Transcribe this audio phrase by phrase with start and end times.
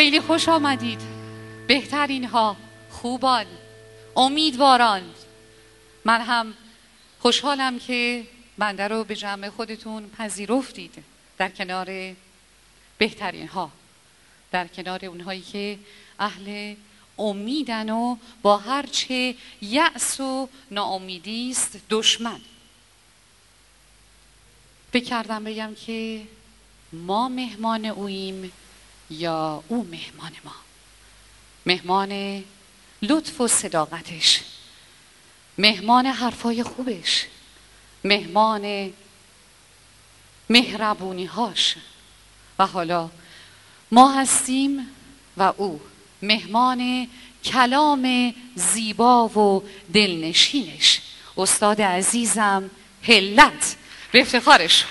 [0.00, 1.00] خیلی خوش آمدید.
[1.66, 2.56] بهترین ها
[2.90, 3.46] خوبان
[4.16, 5.02] امیدواران.
[6.04, 6.54] من هم
[7.18, 8.26] خوشحالم که
[8.58, 11.04] بنده رو به جمع خودتون پذیرفتید
[11.38, 12.14] در کنار
[12.98, 13.70] بهترین ها
[14.50, 15.78] در کنار اونهایی که
[16.18, 16.74] اهل
[17.18, 22.40] امیدن و با هرچه یأس و ناامیدی است دشمن.
[24.92, 26.22] بکردم بگم که
[26.92, 28.52] ما مهمان اوییم.
[29.10, 30.54] یا او مهمان ما؟
[31.66, 32.44] مهمان
[33.02, 34.40] لطف و صداقتش.
[35.58, 37.26] مهمان حرفای خوبش.
[38.04, 38.92] مهمان
[40.50, 41.76] مهربونی هاش
[42.58, 43.10] و حالا
[43.90, 44.86] ما هستیم
[45.36, 45.80] و او
[46.22, 47.08] مهمان
[47.44, 51.00] کلام زیبا و دلنشینش.
[51.36, 52.70] استاد عزیزم
[53.02, 53.76] هلت
[54.12, 54.84] به افتخارش.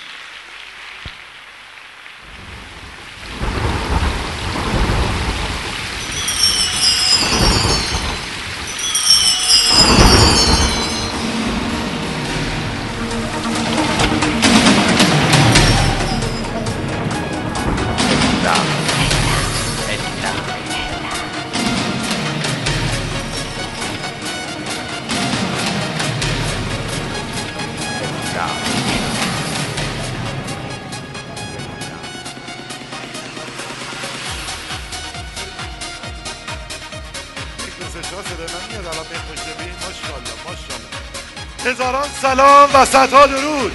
[42.60, 43.72] سلام و صدها درود.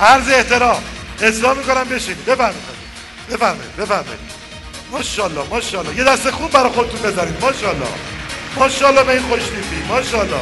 [0.00, 0.82] عرض احترام.
[1.22, 2.24] اسلام می‌کنم بشینید.
[2.24, 2.56] بفرمایید.
[3.30, 3.76] بفرمایید.
[3.76, 4.20] بفرمایید.
[4.90, 5.96] ماشاءالله ماشاءالله.
[5.96, 7.86] یه دست خوب برای خودتون بزنید ماشاءالله.
[8.56, 10.40] ماشاءالله به این خوشتیپی ماشاءالله.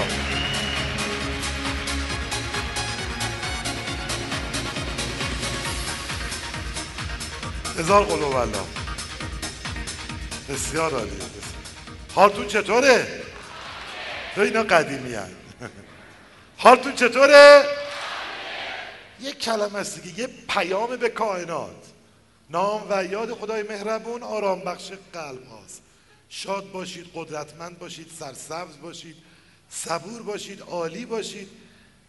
[7.78, 8.58] هزار قلوب الله.
[10.48, 11.12] بسیار عالیه
[12.14, 13.06] حالتون چطوره؟
[14.34, 15.43] تو اینا قدیمی هست
[16.64, 17.64] حالتون چطوره؟
[19.20, 21.86] یک کلمه است دیگه یه پیام به کائنات.
[22.50, 25.82] نام و یاد خدای مهربون آرام بخش قلب هاست.
[26.28, 29.16] شاد باشید قدرتمند باشید سرسبز باشید
[29.70, 31.48] صبور باشید عالی باشید.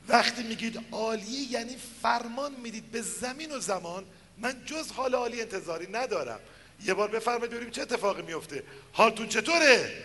[0.08, 4.06] وقتی میگید عالی یعنی فرمان می‌دید به زمین و زمان.
[4.38, 6.40] من جز حال عالی انتظاری ندارم.
[6.86, 8.64] یه بار بفرمایید ببینیم چه اتفاقی میفته.
[8.94, 10.04] حالتون چطوره؟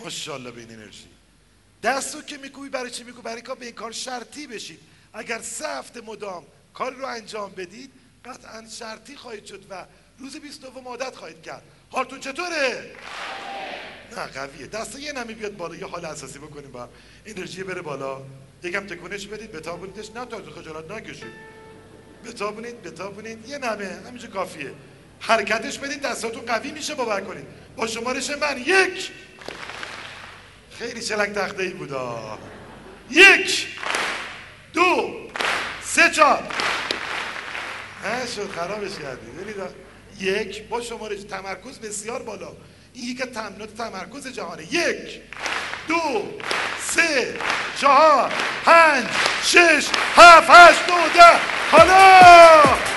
[0.00, 1.13] ماشاءالله به این انرژی.
[1.84, 4.80] دستو که میکوبی برای چی میکوبی برای که به این کار شرطی بشید
[5.12, 6.44] اگر سه هفته مدام
[6.74, 7.90] کاری رو انجام بدید
[8.24, 9.84] قطعا شرطی خواهید شد و
[10.18, 11.62] روز 29 عادت خواهید کرد.
[11.90, 12.90] حالتون چطوره؟
[14.16, 14.66] نه قویه.
[14.66, 16.88] دست یه نمی بیاد بالا یه حال اساسی بکنیم با
[17.26, 18.22] انرژی بره بالا.
[18.62, 21.32] یکم تکونش بدید بتابونیدش نه تا خجالت نکشید.
[22.24, 24.72] بتابونید بتابونید یه نمه همینجا کافیه.
[25.20, 27.46] حرکتش بدید دستاتون قوی میشه باور کنید.
[27.76, 29.10] با شمارش من یک.
[30.78, 32.38] خیلی چلنگ تخته ای بودا.
[33.10, 33.66] یک
[34.72, 35.14] دو
[35.82, 36.42] سه چهار.
[38.36, 39.26] شد خرابش کردی.
[40.20, 42.52] یک با شمارش تمرکز بسیار بالا.
[42.94, 44.74] این یک تمرینات تمرکز جهانه.
[44.74, 45.20] یک
[45.88, 46.28] دو
[46.80, 47.34] سه
[47.80, 48.32] چهار
[48.64, 49.04] پنج
[49.42, 51.40] شش هفت هشت دو ده.
[51.70, 52.93] حالا!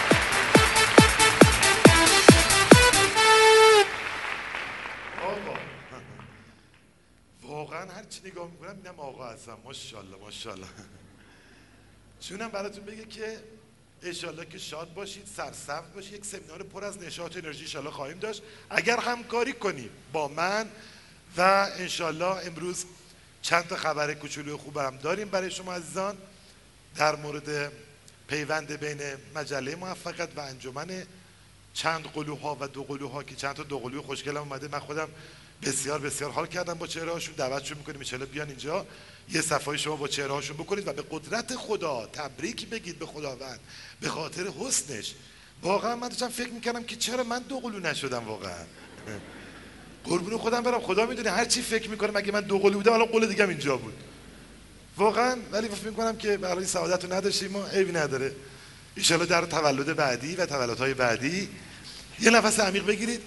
[8.27, 10.67] نگاه می‌کنم میدم آقا هستم ماشاءالله ماشاءالله.
[12.19, 13.39] چونم براتون بگه که
[14.03, 18.41] انشالله که شاد باشید سرسبز باشید یک سمینار پر از نشاط انرژی انشالله خواهیم داشت.
[18.69, 20.67] اگر همکاری کنیم با من
[21.37, 22.85] و انشالله امروز
[23.41, 26.17] چند تا خبر کوچولو خوبم داریم برای شما عزیزان.
[26.95, 27.71] در مورد
[28.27, 29.01] پیوند بین
[29.35, 31.03] مجله موفقیت و انجمن
[31.73, 35.09] چند قلوها و دو قلوها که چند تا دو قلوی خوشگلم اومده من خودم
[35.63, 38.85] بسیار بسیار حال کردم با چهره هاشون دعوتشون می‌کنیم چهره بیان اینجا.
[39.29, 43.59] یه صفای شما با چهره هاشون بکنید و به قدرت خدا تبریک بگید به خداوند.
[44.01, 45.13] به خاطر حسنش.
[45.61, 48.63] واقعا من داشتم فکر می‌کردم که چرا من دو قلو نشدم واقعا.
[50.03, 50.81] قربون خودم برم.
[50.81, 53.77] خدا می‌دونه هر چی فکر می‌کنم اگه من دو قلو بودم الان قول دیگه اینجا
[53.77, 53.93] بود.
[54.97, 58.35] واقعا ولی فکر می‌کنم که برای سعادت رو نداشتیم ما عیبی نداره.
[59.09, 61.49] ان در تولد بعدی و تولدهای بعدی
[62.19, 63.21] یه نفس عمیق بگیرید.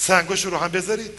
[0.00, 1.10] سنگاش رو هم بذارید.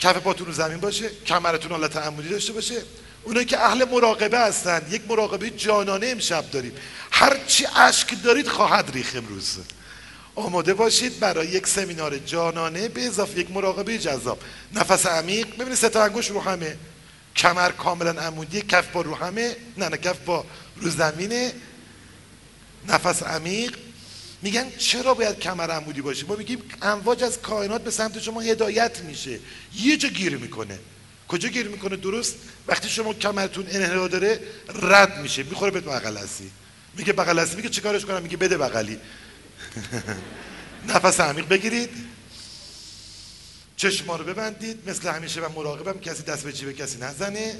[0.00, 2.82] کف پاتون رو زمین باشه کمرتون حالت عمودی داشته باشه.
[3.22, 6.72] اونایی که اهل مراقبه هستن یک مراقبه جانانه امشب داریم.
[7.10, 9.58] هر چی اشک دارید خواهد ریخ امروز.
[10.34, 14.38] آماده باشید برای یک سمینار جانانه به اضافه یک مراقبه جذاب.
[14.72, 16.76] نفس عمیق ببینید سه تا انگوش رو همه.
[17.36, 20.44] کمر کاملا عمودی کف با رو همه نه نه کف با
[20.76, 21.52] رو زمینه.
[22.88, 23.76] نفس عمیق
[24.44, 29.00] میگن چرا باید کمر عمودی باشه؟ ما میگیم امواج از کائنات به سمت شما هدایت
[29.00, 29.38] میشه.
[29.74, 30.78] یه جا گیر می‌کنه.
[31.28, 32.34] کجا گیر می‌کنه؟ درست
[32.66, 34.40] وقتی شما کمرتون انحنا داره
[34.82, 35.42] رد میشه.
[35.42, 36.50] می‌خوره به بغل هستی.
[36.96, 38.98] میگه بغل هستی؟ میگه چیکارش کنم؟ میگه بده بغلی.
[40.94, 41.90] نفس عمیق بگیرید.
[43.76, 44.90] چشما رو ببندید.
[44.90, 46.00] مثل همیشه و مراقبم.
[46.00, 47.56] کسی دست به جیب کسی نزنه.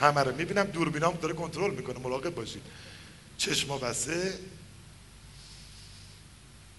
[0.00, 0.64] همه رو می‌بینم.
[0.64, 1.98] دوربینام داره کنترل می‌کنه.
[1.98, 2.62] مراقب باشید.
[3.38, 4.32] چشما بسته.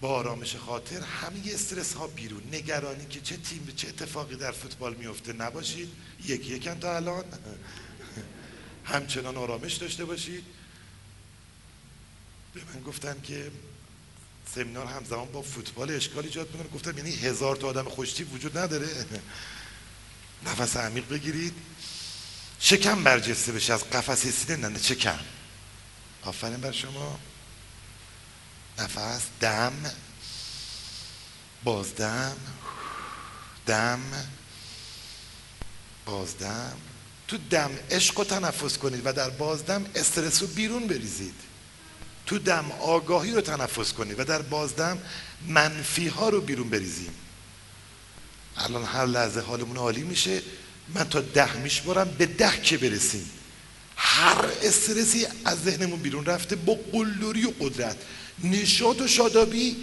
[0.00, 2.42] با آرامش خاطر همه استرس ها بیرون.
[2.52, 5.88] نگرانی که چه تیم چه اتفاقی در فوتبال میفته نباشید.
[6.24, 7.24] یکی یکم تا الان.
[8.84, 10.44] همچنان آرامش داشته باشید.
[12.54, 13.50] به من گفتن که
[14.54, 16.68] سمینار همزمان با فوتبال اشکال ایجاد می‌کنه.
[16.68, 19.06] گفتم یعنی هزار تا آدم خوشتی وجود نداره.
[20.46, 21.54] نفس عمیق بگیرید.
[22.60, 23.72] شکم برجسته بشه.
[23.72, 25.18] از قفس سینه نه چکم
[26.22, 27.18] آفرین بر شما.
[28.78, 29.72] نفس دم
[31.64, 32.36] بازدم
[33.66, 34.00] دم
[36.06, 36.72] بازدم.
[37.28, 41.34] تو دم عشق رو تنفس کنید و در بازدم استرس رو بیرون بریزید.
[42.26, 44.98] تو دم آگاهی رو تنفس کنید و در بازدم
[45.46, 47.14] منفی ها رو بیرون بریزیم
[48.56, 50.42] الان هر لحظه حالمون عالی میشه
[50.94, 53.30] من تا ده میشمارم به ده که برسیم.
[53.96, 57.96] هر استرسی از ذهنمون بیرون رفته با قلدری و قدرت.
[58.44, 59.76] نشاط و شادابی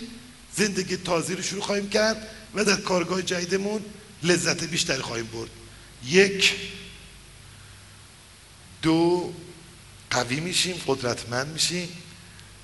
[0.55, 3.85] زندگی تازی رو شروع خواهیم کرد و در کارگاه جدیدمون
[4.23, 5.49] لذت بیشتری خواهیم برد.
[6.05, 6.55] یک
[8.81, 9.33] دو
[10.09, 11.89] قوی میشیم قدرتمند میشیم.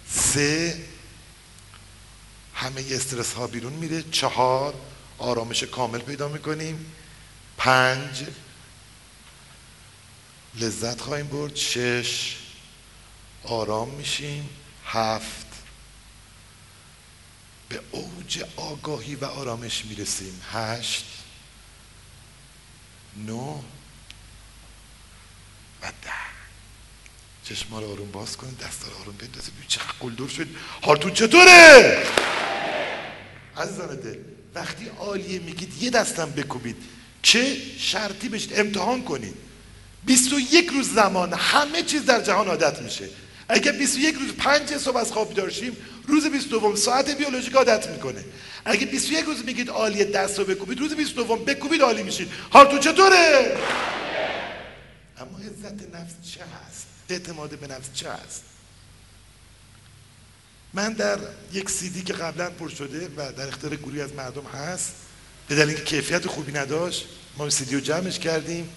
[0.10, 0.86] سه
[2.53, 4.03] همه استرس ها بیرون میره.
[4.12, 4.74] چهار
[5.17, 6.86] آرامش کامل پیدا می‌کنیم.
[7.57, 8.25] پنج
[10.60, 11.55] لذت خواهیم برد.
[11.55, 12.36] شش
[13.43, 14.50] آرام میشیم.
[14.86, 15.50] هفت
[17.72, 20.42] به اوج آگاهی و آرامش می‌رسیم.
[20.51, 21.06] هشت
[23.25, 23.62] نو
[25.82, 26.12] و ده.
[27.44, 30.48] چشما رو آروم باز کنید دستا رو آروم بندازید چه قلدر شد.
[30.82, 32.04] حالتون چطوره؟
[33.58, 34.18] عزیزان دل
[34.56, 36.78] وقتی عالیه میگید یه دستم بکوبید.
[37.22, 39.36] چه شرطی بشید امتحان کنید؟
[40.06, 43.10] 21 روز زمان همه چیز در جهان عادت میشه.
[43.51, 45.77] اگه 21 روز پنج صبح از خواب داشتیم
[46.08, 48.24] روز 22 ساعت بیولوژیک عادت می‌کنه.
[48.65, 53.58] اگه 21 روز میگید عالیه دست رو بکوبید روز 22 بکوبید عالی میشید حالتون چطوره؟
[55.17, 58.43] اما عزت نفس چه هست؟ اعتماد به نفس چه هست؟
[60.74, 61.20] من در
[61.53, 64.93] یک سیدی که قبلا پر شده و در اختیار گروهی از مردم هست
[65.48, 67.05] به دلیل اینکه کیفیت خوبی نداشت
[67.38, 68.70] ما سیدی رو جمعش کردیم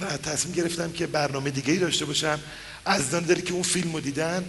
[0.00, 2.40] و تصمیم گرفتم که برنامه دیگه ای داشته باشم.
[2.84, 4.48] از داری که اون فیلم رو دیدن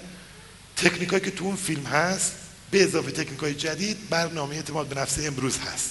[0.78, 2.32] تکنیکایی که تو اون فیلم هست
[2.72, 5.90] به اضافه تکنیکای جدید برنامه اعتماد به نفس امروز هست.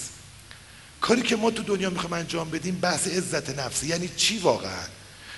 [1.01, 4.85] کاری که ما تو دنیا می‌خوایم انجام بدیم بحث عزت نفسی یعنی چی واقعا؟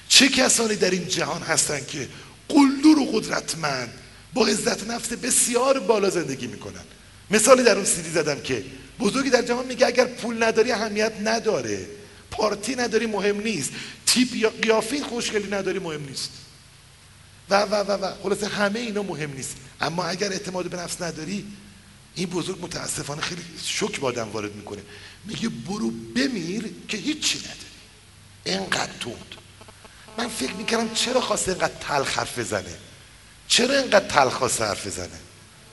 [0.09, 2.09] چه کسانی در این جهان هستن که
[2.47, 3.93] قلدر و قدرتمند
[4.33, 6.83] با عزت نفس بسیار بالا زندگی می‌کنن؟
[7.31, 8.63] مثالی در اون سیدی زدم که
[8.99, 11.87] بزرگی در جهان میگه اگر پول نداری اهمیت نداره.
[12.31, 13.71] پارتی نداری مهم نیست.
[14.05, 16.29] تیپ یا قیافه خوشگلی نداری مهم نیست.
[17.49, 18.13] و و و و.
[18.23, 19.55] خلاصه همه اینا مهم نیست.
[19.81, 21.45] اما اگر اعتماد به نفس نداری
[22.15, 24.81] این بزرگ متاسفانه خیلی شک با آدم وارد می‌کنه.
[25.25, 27.57] میگه برو بمیر که هیچی نداری.
[28.43, 29.35] اینقدر توند
[30.17, 32.75] من فکر می‌کردم چرا خواسته اینقدر تلخ حرف بزنه؟
[33.47, 35.19] چرا اینقدر تلخ خواسته حرف بزنه؟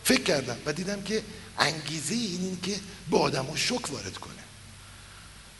[0.04, 1.23] فکر کردم و دیدم که
[1.59, 2.76] انگیزه این, این که
[3.11, 4.33] به آدم شک وارد کنه.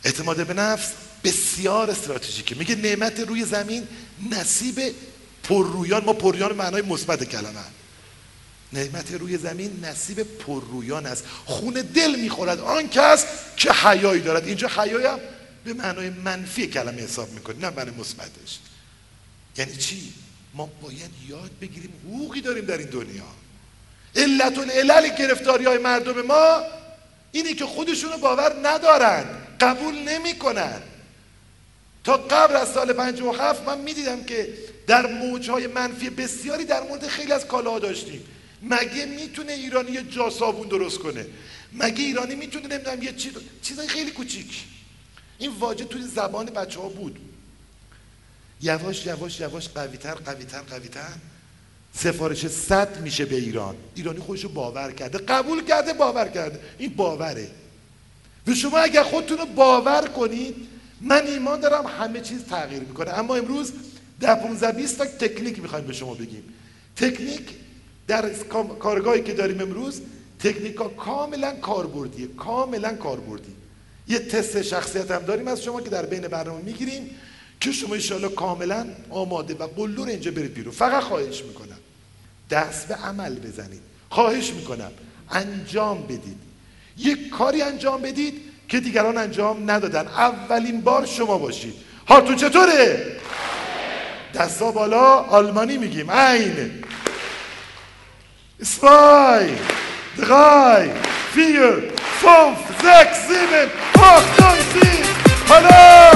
[0.03, 0.91] اعتماد به نفس
[1.23, 2.55] بسیار استراتژیکه.
[2.55, 3.87] میگه نعمت روی زمین
[4.31, 4.95] نصیب
[5.49, 7.59] پررویان ما پررویان معنای مثبت کلمه.
[8.73, 11.23] نعمت روی زمین نصیب پررویان است.
[11.45, 12.59] خون دل می‌خورد.
[12.59, 13.25] آن کس
[13.57, 15.19] که حیایی دارد؟ اینجا حیایی هم
[15.65, 18.59] به معنای منفی کلمه حساب می‌کنه نه معنی مثبتش.
[19.57, 20.13] یعنی چی؟
[20.53, 23.23] ما باید یاد بگیریم حقوقی داریم در این دنیا.
[24.15, 26.59] علت العلل گرفتاری های مردم ما
[27.31, 29.25] اینی که خودشونو باور ندارن
[29.61, 30.81] قبول نمی‌کنن.
[32.05, 34.53] تا قبل از سال 57 من می‌دیدم که
[34.87, 38.23] در موجهای منفی بسیاری در مورد خیلی از کالاها داشتیم.
[38.61, 41.25] مگه می‌تونه ایرانی یه جا صابون درست کنه؟
[41.73, 44.63] مگه ایرانی می‌تونه نمی‌دونم یه چیز چیزای خیلی کوچیک.
[45.39, 47.19] این واژه توی زبان بچه ها بود.
[48.61, 51.13] یواش یواش یواش قویتر قویتر قویتر
[51.93, 53.75] سفارش صد میشه به ایران.
[53.95, 55.17] ایرانی خودشو باور کرده.
[55.17, 56.59] قبول کرده باور کرده.
[56.77, 57.51] این باوره.
[58.47, 63.11] و شما اگر خودتون رو باور کنید من ایمان دارم همه چیز تغییر می‌کنه.
[63.11, 63.73] اما امروز
[64.19, 66.43] در 15 20 تا تکنیک می‌خوایم به شما بگیم.
[66.95, 67.41] تکنیک
[68.07, 68.29] در
[68.79, 70.01] کارگاهی که داریم امروز
[70.39, 73.55] تکنیکا کاملا کاربردیه کاملا کاربردی.
[74.07, 77.09] یه تست شخصیت هم داریم از شما که در بین برنامه می‌گیریم
[77.59, 80.73] که شما انشاءالله کاملا آماده و قلور اینجا برید بیرون.
[80.73, 81.77] فقط خواهش می‌کنم.
[82.49, 83.81] دست به عمل بزنید.
[84.09, 84.91] خواهش می‌کنم.
[85.29, 86.37] انجام بدید.
[86.97, 90.07] یک کاری انجام بدید که دیگران انجام ندادن.
[90.07, 91.73] اولین بار شما باشید.
[92.05, 93.07] حالتون چطوره؟
[94.33, 96.09] دستا بالا آلمانی میگیم.
[96.09, 96.83] این
[101.35, 101.73] vier,
[102.21, 105.05] fünf, sechs, sieben, acht, neun, zehn.
[105.47, 106.11] حالا.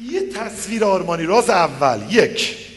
[0.00, 2.00] یه تصویر آرمانی راز اول.
[2.10, 2.71] یک.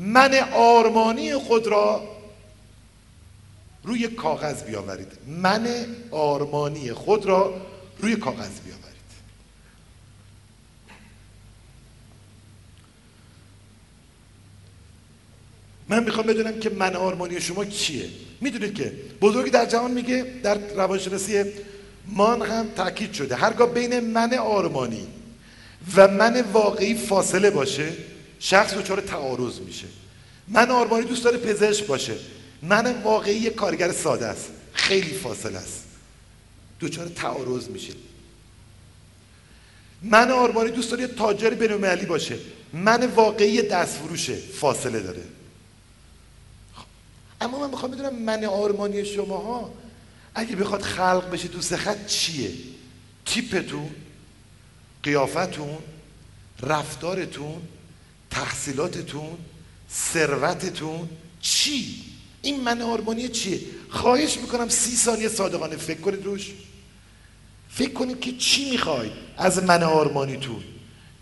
[0.00, 2.08] من آرمانی خود را
[3.84, 5.12] روی کاغذ بیاورید.
[5.26, 7.60] من آرمانی خود را
[7.98, 8.80] روی کاغذ بیاورید.
[15.88, 18.08] من می‌خوام بدونم که من آرمانی شما کیه.
[18.40, 21.44] می‌دونید که بزرگی در جهان میگه در روانشناسی
[22.06, 23.36] مان هم تاکید شده.
[23.36, 25.06] هرگاه بین من آرمانی
[25.96, 27.92] و من واقعی فاصله باشه
[28.40, 29.86] شخص دچار تعارض میشه.
[30.48, 32.14] من آرمانی دوست داره پزشک باشه.
[32.62, 34.50] من واقعی یک کارگر ساده است.
[34.72, 35.84] خیلی فاصله است.
[36.80, 37.92] دچار تعارض میشه.
[40.02, 42.38] من آرمانی دوست داره تاجر بینالمللی باشه.
[42.72, 45.22] من واقعی دستفروشه فاصله داره.
[47.40, 49.74] اما من می‌خوام بدونم من آرمانی شماها
[50.34, 52.50] اگه بخواد خلق بشه تو خط چیه؟
[53.24, 53.90] تیپتون
[55.02, 55.78] قیافتون
[56.62, 57.62] رفتارتون
[58.30, 59.38] تحصیلاتتون
[59.90, 61.08] ثروتتون
[61.40, 62.04] چی؟
[62.42, 66.52] این من آرمانی چیه؟ خواهش می‌کنم سی ثانیه صادقانه فکر کنید روش.
[67.68, 70.64] فکر کنید که چی می‌خواید از من آرمانیتون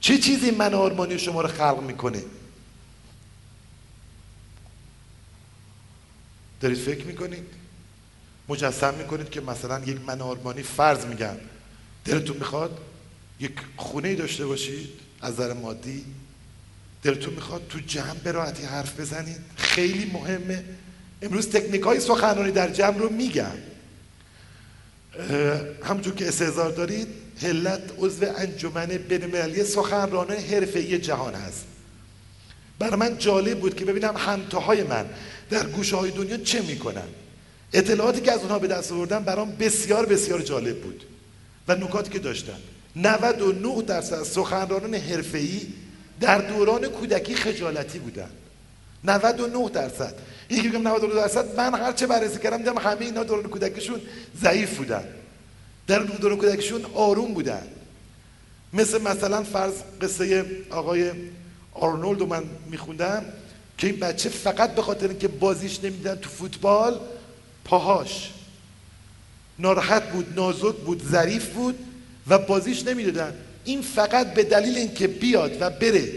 [0.00, 2.22] چه چیزی من آرمانی شما رو خلق می‌کنه؟
[6.60, 7.44] دارید فکر می‌کنید؟
[8.48, 11.36] مجسم می‌کنید که مثلا یک من آرمانی فرض میگم
[12.04, 12.78] دلتون می‌خواد
[13.40, 14.88] یک خونه داشته باشید
[15.20, 16.04] از نظر مادی؟
[17.02, 20.64] دلتون می‌خواد تو جمع به راحتی حرف بزنید؟ خیلی مهمه.
[21.22, 23.56] امروز تکنیک های سخنرانی در جمع رو میگم
[25.84, 27.08] همونجور که استعزار دارید
[27.42, 31.64] هلت عضو انجمن بینالمللی سخنرانان حرفه‌ای جهان هست.
[32.78, 35.06] برای من جالب بود که ببینم همتاهای من
[35.50, 37.08] در گوشه های دنیا چه می‌کنن.
[37.72, 41.04] اطلاعاتی که از اونها به دست آوردم برام بسیار بسیار جالب بود.
[41.68, 42.58] و نکاتی که داشتن
[42.96, 45.60] 99 درصد سخنرانان حرفه‌ای
[46.20, 48.30] در دوران کودکی خجالتی بودن.
[49.04, 50.14] 99 درصد.
[50.50, 51.56] یکی بگم 99 درصد.
[51.56, 54.00] من هر چه بررسی کردم دیدم همه اینا دوران کودکیشون
[54.42, 55.04] ضعیف بودن.
[55.86, 57.62] در دوران کودکیشون آروم بودن.
[58.72, 61.12] مثل مثلا فرض قصه آقای
[61.72, 63.24] آرنولد رو من میخوندم
[63.78, 67.00] که این بچه فقط به خاطر اینکه بازیش نمیدن تو فوتبال
[67.64, 68.32] پاهاش.
[69.58, 71.78] ناراحت بود نازک بود ظریف بود
[72.28, 73.34] و بازیش نمی‌دادن
[73.68, 76.12] این فقط به دلیل اینکه بیاد و بره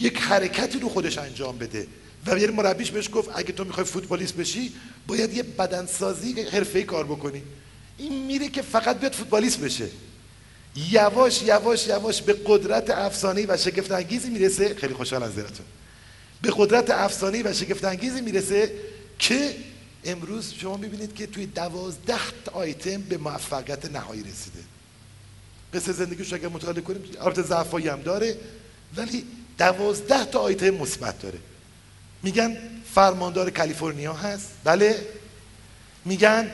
[0.00, 1.86] یک حرکتی رو خودش انجام بده.
[2.26, 4.72] و یه مربیش بهش گفت اگه تو می‌خوای فوتبالیست بشی
[5.06, 7.42] باید یه بدنسازی حرفه‌ای کار بکنی.
[7.98, 9.88] این میره که فقط بیاد فوتبالیست بشه.
[10.90, 14.74] یواش یواش یواش به قدرت افسانه‌ای و شگفت انگیزی می‌رسه.
[14.74, 15.66] خیلی خوشحال از زیرتون
[16.42, 18.72] به قدرت افسانه‌ای و شگفت انگیزی می‌رسه
[19.18, 19.56] که
[20.04, 22.14] امروز شما می‌بینید که توی دوازده
[22.52, 24.65] آیتم به موفقیت نهایی رسیده.
[25.74, 28.36] قصه زندگیش اگر مطالعه کنیم البته ضعفایی هم داره
[28.96, 29.24] ولی
[29.58, 31.38] دوازده تا آیتم مثبت داره.
[32.22, 32.56] میگن
[32.94, 34.48] فرماندار کالیفرنیا هست.
[34.64, 35.06] بله.
[36.04, 36.50] میگن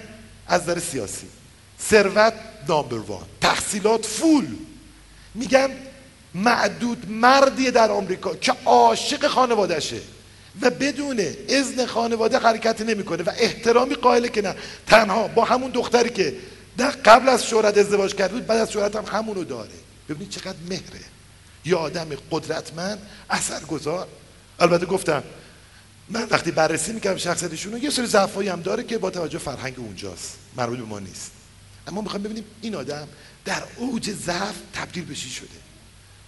[0.47, 1.27] از نظر سیاسی.
[1.81, 2.35] ثروت
[2.69, 3.27] نامبر وان.
[3.41, 4.47] تحصیلات فول.
[5.35, 5.71] میگن
[6.35, 10.01] معدود مردیه در آمریکا که عاشق خانوادهشه
[10.63, 14.55] و بدون اذن خانواده حرکت نمی‌کنه و احترامی قائله که نه.
[14.87, 16.35] تنها با همون دختری که
[16.77, 19.71] در قبل از شهرت ازدواج کرده بود بعد از شهرت هم همونو داره.
[20.09, 21.01] ببینید چقدر مهره.
[21.65, 22.99] یه آدم قدرتمند
[23.31, 24.09] اثرگذار.
[24.59, 25.23] البته گفتم
[26.09, 30.39] من وقتی بررسی می‌کردم شخصیتشون یه سری ضعفایی هم داره که با توجه فرهنگ اونجاست.
[30.57, 31.31] مربوط به ما نیست.
[31.87, 33.09] اما می‌خوام ببینیم این آدم
[33.45, 35.49] در اوج ضعف تبدیل بشی شده؟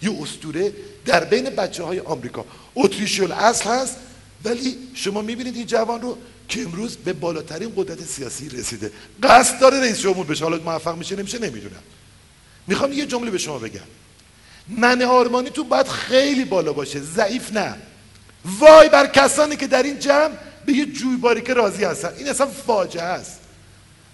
[0.03, 0.73] یه استوره
[1.05, 2.45] در بین بچه های آمریکا.
[2.75, 3.97] اتریشیال اصل هست
[4.45, 8.93] ولی شما می‌بینید این جوان رو که امروز به بالاترین قدرت سیاسی رسیده.
[9.23, 10.45] قصد داره رئیس جمهور بشه.
[10.45, 11.83] حالا موفق میشه نمیشه نمی‌دونم.
[12.67, 13.81] می‌خوام یه جمله به شما بگم.
[14.69, 17.01] من آرمانی تو باید خیلی بالا باشه.
[17.01, 17.75] ضعیف نه.
[18.45, 20.33] وای بر کسانی که در این جمع
[20.67, 22.13] به یه جویباری که راضی هستن.
[22.19, 23.41] این اصلا فاجعه است.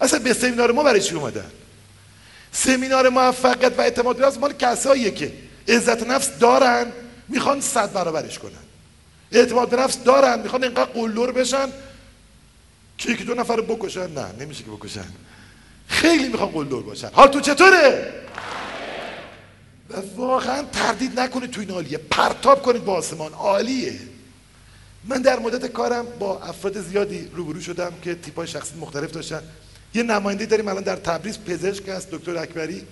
[0.01, 1.51] اصلا به سمینار ما برای چی اومدن؟
[2.51, 5.33] سمینار موفقیت و اعتماد به مال کساییه که
[5.67, 6.91] عزت نفس دارن
[7.27, 8.51] می‌خوان صد برابرش کنن.
[9.31, 11.69] اعتماد به نفس دارن می‌خوان اینقدر قلدر بشن
[13.01, 15.05] که یکی دو نفر بکشن؟ نه نمیشه که بکشن.
[15.87, 17.09] خیلی می‌خوان قلدر باشن.
[17.13, 18.13] حال تو چطوره؟
[19.89, 21.97] و واقعا تردید نکنید تو این عالیه.
[21.97, 23.33] پرتاب کنید با آسمان.
[23.33, 23.99] عالیه.
[25.03, 29.41] من در مدت کارم با افراد زیادی روبرو شدم که تیپای شخصی مختلف داشتن.
[29.93, 32.83] یه نماینده داریم الان در تبریز پزشک هست دکتر اکبری.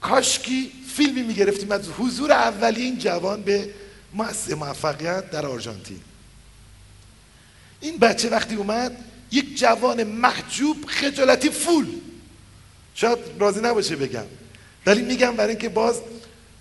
[0.00, 3.70] کاشکی فیلمی می‌گرفتیم از حضور اولیه این جوان به
[4.14, 6.00] مؤسسه موفقیت در آرژانتین.
[7.82, 11.86] این بچه وقتی اومد یک جوان محجوب خجالتی فول.
[12.94, 14.24] شاید راضی نباشه بگم.
[14.86, 16.00] ولی میگم برای اینکه باز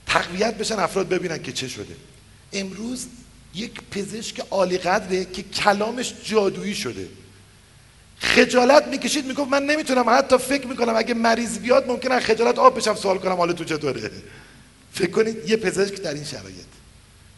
[0.05, 1.95] تقویت بشن افراد ببینن که چه شده.
[2.53, 3.05] امروز
[3.55, 7.07] یک پزشک عالی قدره که کلامش جادویی شده.
[8.19, 12.95] خجالت می‌کشید می‌گفت من نمی‌تونم حتی فکر می‌کنم اگه مریض بیاد ممکنه خجالت آب بشم
[12.95, 14.11] سوال کنم حالا تو چطوره
[14.93, 16.71] فکر کنید یه پزشک در این شرایط.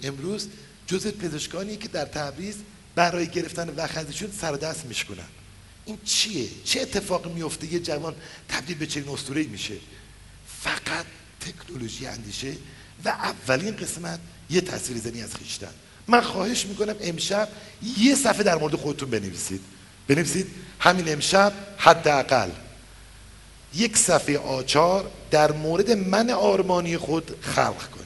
[0.03, 0.47] امروز
[0.87, 2.55] جز پزشکانی که در تبریز
[2.95, 5.27] برای گرفتن وخزشون سر دست میشکنن
[5.85, 8.15] این چیه؟ چه اتفاقی میفته؟ یه جوان
[8.49, 9.75] تبدیل به چنین اسطوره‌ای میشه.
[10.61, 11.05] فقط
[11.41, 12.53] تکنولوژی اندیشه
[13.05, 15.73] و اولین قسمت یه تصویر زنی از خیشتن.
[16.07, 17.49] من خواهش می‌کنم امشب
[17.97, 19.61] یه صفحه در مورد خودتون بنویسید.
[20.07, 20.47] بنویسید
[20.79, 22.49] همین امشب حداقل
[23.75, 28.02] یک صفحه آچار در مورد من آرمانی خود خلق کنید.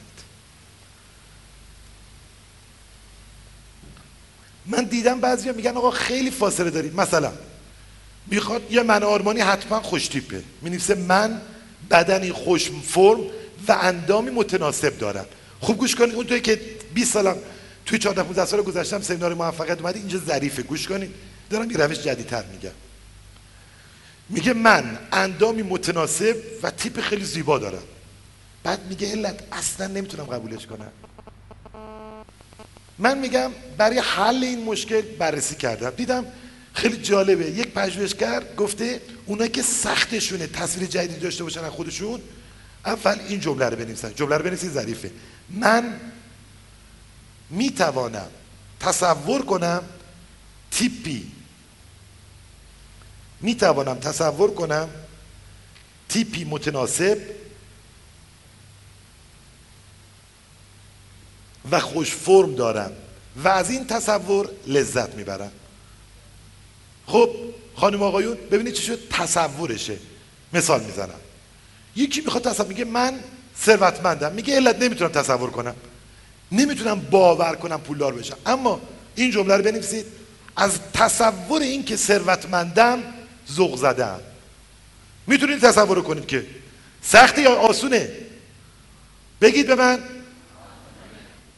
[4.68, 6.94] من دیدم بعضی میگن آقا خیلی فاصله دارید.
[6.94, 7.32] مثلا
[8.26, 10.42] می‌خواد یه من آرمانی حتما خوش تیپه.
[10.62, 10.78] می
[11.08, 11.40] من
[11.90, 13.20] بدنی خوش فرم
[13.68, 15.26] و اندامی متناسب دارم.
[15.60, 16.60] خوب گوش کنید اون توی که
[16.94, 17.36] 20 سالم
[17.86, 20.62] توی 14 15 سال گذشتم سمینار موفقیت اومدی اینجا ظریفه.
[20.62, 21.14] گوش کنید.
[21.50, 22.70] دارم یه روش جدیدتر میگم.
[24.28, 27.82] میگه من اندامی متناسب و تیپ خیلی زیبا دارم.
[28.64, 30.90] بعد میگه علت اصلا نمی‌تونم قبولش کنم.
[32.98, 35.90] من میگم برای حل این مشکل بررسی کردم.
[35.90, 36.24] دیدم
[36.72, 37.50] خیلی جالبه.
[37.50, 42.20] یک پژوهشگر گفته اونایی که سختشونه تصویر جدیدی داشته باشن از خودشون
[42.86, 44.14] اول این جمله رو بنویسن.
[44.14, 45.10] جمله رو بنویسید ظریفه.
[45.50, 46.00] من
[47.50, 48.28] می‌توانم
[48.80, 49.82] تصور کنم
[50.70, 51.32] تیپی.
[53.40, 54.88] می‌توانم تصور کنم
[56.08, 57.18] تیپی متناسب
[61.70, 62.92] و خوش فرم دارم
[63.44, 65.50] و از این تصور لذت می‌برم.
[67.06, 67.30] خب
[67.76, 69.96] خانم آقایون ببینید چی شد؟ تصورشه.
[70.52, 71.20] مثال می‌زنم.
[71.96, 73.20] یکی می‌خواد تصور میگه من
[73.60, 74.32] ثروتمندم.
[74.32, 75.74] میگه علت نمی‌تونم تصور کنم.
[76.52, 78.36] نمی‌تونم باور کنم پولدار بشم.
[78.46, 78.80] اما
[79.14, 80.06] این جمله رو بنویسید.
[80.56, 83.02] از تصور این که ثروتمندم
[83.52, 84.20] ذوق زدم.
[85.26, 86.46] می‌تونید تصور کنید که
[87.02, 88.10] سختی یا آسونه؟
[89.40, 89.98] بگید به من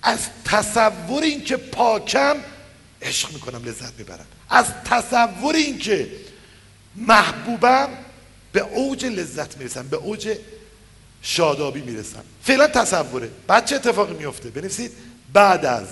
[0.03, 2.37] از تصور این که پاکم
[3.03, 4.27] عشق می‌کنم لذت می‌برم.
[4.49, 6.11] از تصور این که
[6.97, 7.89] محبوبم
[8.53, 10.39] به اوج لذت می‌رسم به اوج
[11.23, 12.23] شادابی می‌رسم.
[12.43, 13.31] فعلا تصوره.
[13.47, 14.93] بعد چه اتفاقی میفته بنویسید.
[15.33, 15.89] بعد از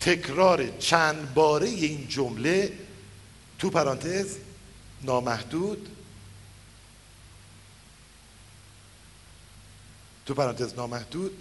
[0.00, 2.72] تکرار چند باره این جمله
[3.58, 4.36] تو پرانتز
[5.02, 5.88] نامحدود
[10.26, 11.38] تو پرانتز نامحدود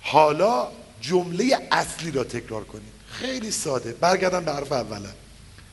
[0.00, 0.68] حالا
[1.00, 3.92] جمله اصلی را تکرار کنید خیلی ساده.
[3.92, 5.08] برگردم به حرف اولا.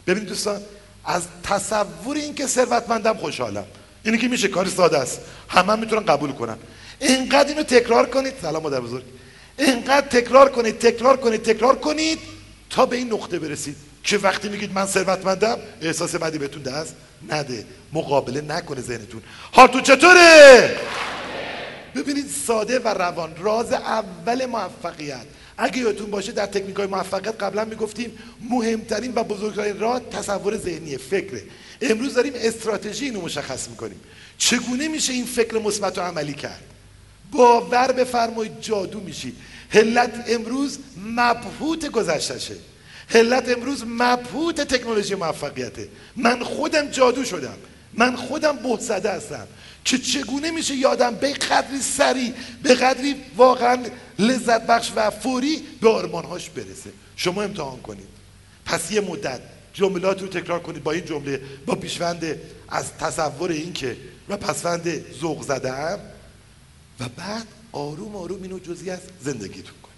[0.08, 0.62] ببینید دوستان
[1.06, 3.66] از تصور اینکه ثروتمندم خوشحالم.
[4.04, 5.22] اینی که میشه کاری ساده است.
[5.50, 6.58] همه هم می‌تونن قبول کنن.
[7.00, 8.34] اینقدر اینو تکرار کنید.
[8.42, 9.04] سلام مادر بزرگ.
[9.58, 12.20] اینقدر تکرار کنید تکرار کنید تکرار کنید
[12.70, 16.96] تا به این نقطه برسید که وقتی میگید من ثروتمندم احساس بدی بهتون دست
[17.30, 17.66] نده.
[17.94, 19.22] مقابله نکنه ذهنتون.
[19.52, 20.78] حالتون چطوره؟
[21.98, 25.26] ببینید ساده و روان راز اول موفقیت.
[25.58, 28.18] اگه یادتون باشه در تکنیک های موفقیت قبلا می‌گفتیم
[28.50, 31.44] مهمترین و بزرگترین راه تصور ذهنی فکره.
[31.82, 34.00] امروز داریم استراتژی اینو مشخص می‌کنیم.
[34.38, 36.64] چگونه میشه این فکر مثبت و عملی کرد؟
[37.32, 39.36] باور بفرمایید جادو میشید
[39.70, 42.56] هلت امروز مبهوت گذشتشه
[43.10, 45.88] هلت امروز مبهوت تکنولوژی موفقیته.
[46.16, 47.58] من خودم جادو شدم.
[47.94, 49.48] من خودم بهت زده هستم.
[49.88, 53.84] که چگونه میشه یادم به قدری سریع به قدری واقعا
[54.20, 58.08] لذت بخش و فوری به آرمانهاش برسه؟ شما امتحان کنید.
[58.66, 59.42] پس یه مدت
[59.74, 63.98] جملات رو تکرار کنید با این جمله با پیشوند از تصور این که
[64.30, 66.00] و پسوند ذوق زده هم
[67.00, 69.98] و بعد آروم آروم اینو جزی از زندگیتون کنید.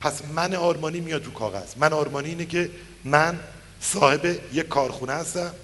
[0.00, 1.74] پس من آرمانی میاد تو کاغذ.
[1.76, 2.70] من آرمانی اینه که
[3.04, 3.40] من
[3.80, 5.54] صاحب یک کارخونه هستم.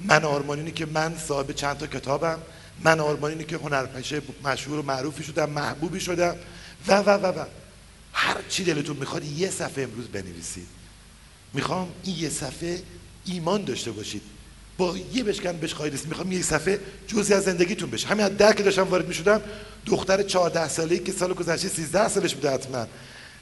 [0.00, 2.38] من آرمانی اینه که من صاحب چند تا کتابم
[2.84, 6.36] من آرمانی که هنرپیشه مشهور و معروفی شدم محبوبی شدم.
[6.88, 7.44] و و و و.
[8.12, 10.66] هر چی دلتون می‌خواد یه صفحه امروز بنویسید.
[11.54, 12.82] می‌خوام این یه صفحه
[13.24, 14.22] ایمان داشته باشید.
[14.76, 18.08] با یه بشکن بهش خواهید می‌خوام یه صفحه جزی از زندگیتون بشه.
[18.08, 19.40] همین در که داشتم وارد می‌شدم
[19.86, 22.86] دختر 14 ساله‌ای که سال گذشته 13 سالش بوده حتما.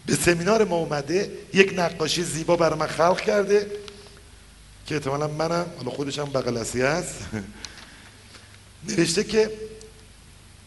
[0.07, 3.67] به سمینار ما اومده یک نقاشی زیبا برای من خلق کرده.
[4.87, 7.15] که احتمالا منم حالا خودش هم بغلسی هست
[8.89, 9.51] نوشته که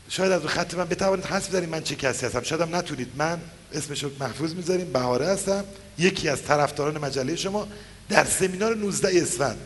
[0.10, 2.44] شاید از خط من بتوانید حس بزنید من چه کسی هستم.
[2.44, 3.08] شاید هم نتونید.
[3.16, 3.40] من
[3.74, 4.94] اسمش رو محفوظ می‌ذاریم.
[4.94, 5.64] بهاره هستم.
[5.98, 7.68] یکی از طرفداران مجله شما
[8.10, 9.58] در سمینار 19 اسفند.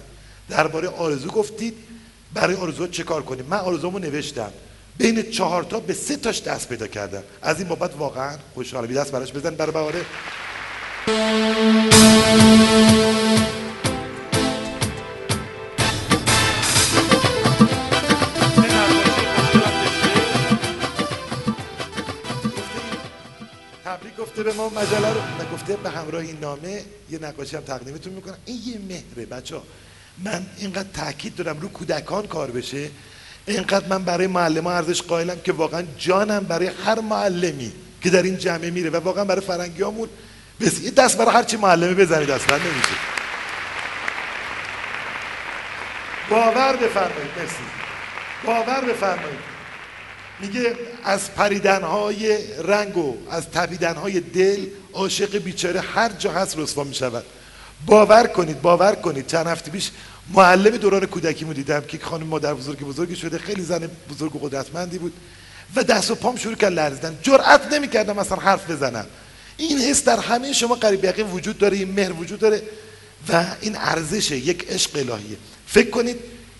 [0.49, 1.73] درباره آرزو گفتید.
[2.33, 4.51] برای آرزو چه کار کنیم؟ من آرزومو نوشتم.
[4.97, 7.23] بین چهار تا به سه تاش دست پیدا کردم.
[7.41, 8.93] از این بابت واقعا خوشحالم.
[8.93, 10.05] دست براش بزن برای بهاره.
[24.61, 25.21] ما مجله رو
[25.53, 28.37] گفته به همراه این نامه یه نقاشی هم تقدیمتون می‌کنم.
[28.45, 29.63] این یه مهره بچه ها
[30.23, 32.89] من اینقدر تاکید دارم رو کودکان کار بشه.
[33.45, 37.71] اینقدر من برای معلم ارزش قائلم که واقعا جانم برای هر معلمی
[38.01, 40.09] که در این جمعه میره و واقعا برای فرنگیامون
[40.59, 42.95] بس دست برای هر چی معلمه بزنید اصلا نمیشه.
[46.29, 47.63] باور بفرمایید مرسی.
[48.45, 49.50] باور بفرمایید.
[50.41, 57.23] میگه از پریدنهای رنگ و از تپیدنهای دل عاشق بیچاره هر جا هست رسوا می‌شود.
[57.85, 59.27] باور کنید باور کنید.
[59.27, 59.91] چند هفته پیش
[60.33, 64.97] معلم دوران کودکیمو دیدم که خانم مادر بزرگ بزرگی شده خیلی زن بزرگ و قدرتمندی
[64.97, 65.13] بود
[65.75, 67.17] و دست و پام شروع کرد لرزیدن.
[67.21, 69.05] جرأت نمی‌کردم اصلا حرف بزنم.
[69.57, 72.61] این حس در همه شما قریب یقین وجود داره این مهر وجود داره
[73.29, 75.37] و این ارزش یک عشق الهیه.
[75.67, 76.17] فکر کنید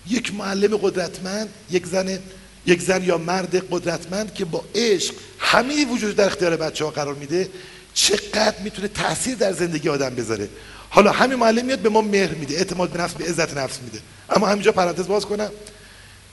[0.08, 2.18] یک معلم قدرتمند یک زن
[2.66, 7.14] یک زن یا مرد قدرتمند که با عشق همه وجود در اختیار بچه ها قرار
[7.14, 7.48] میده
[7.94, 10.48] چقدر می‌تونه تاثیر در زندگی آدم بذاره.
[10.90, 13.98] حالا همین معلم میاد به ما مهر میده اعتماد به نفس به عزت نفس میده.
[14.30, 15.50] اما همینجا پرانتز باز کنم.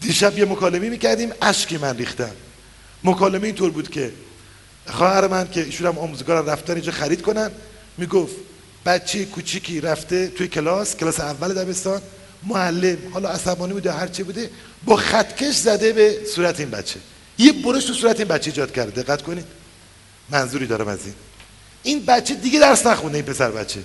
[0.01, 2.31] دیشب یه مکالمه می‌کردیم اشکی من ریختم
[3.03, 4.11] مکالمه اینطور بود که
[4.87, 7.51] خواهر من که ایشون هم آموزگار رفتن اینجا خرید کنن
[7.97, 8.35] می‌گفت
[8.85, 12.01] بچه کوچیکی رفته توی کلاس کلاس اول دبستان
[12.43, 14.49] معلم حالا عصبانی بوده هر چی بوده
[14.85, 16.99] با خطکش زده به صورت این بچه.
[17.37, 19.01] یه برش تو صورت این بچه ایجاد کرده.
[19.01, 19.45] دقت کنید.
[20.29, 21.13] منظوری دارم از این.
[21.83, 23.79] این بچه دیگه درس نخونده این پسر بچه.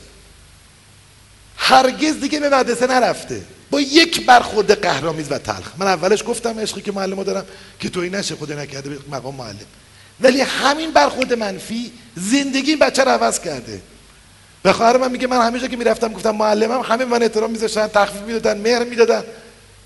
[1.56, 3.42] هرگز دیگه به مدرسه نرفته.
[3.70, 5.72] با یک برخورد قهرامیز و تلخ.
[5.78, 7.44] من اولش گفتم عشقی که معلم دارم
[7.80, 9.58] که توی نشه خود نکرده مقام معلم.
[10.20, 13.82] ولی همین برخورد منفی زندگی بچه رو عوض کرده.
[14.64, 18.22] به خواهر من میگه من همیشه که می‌رفتم گفتم معلمم همه من احترام میذاشتن تخفیف
[18.22, 19.24] می‌دادن مهر می‌دادن.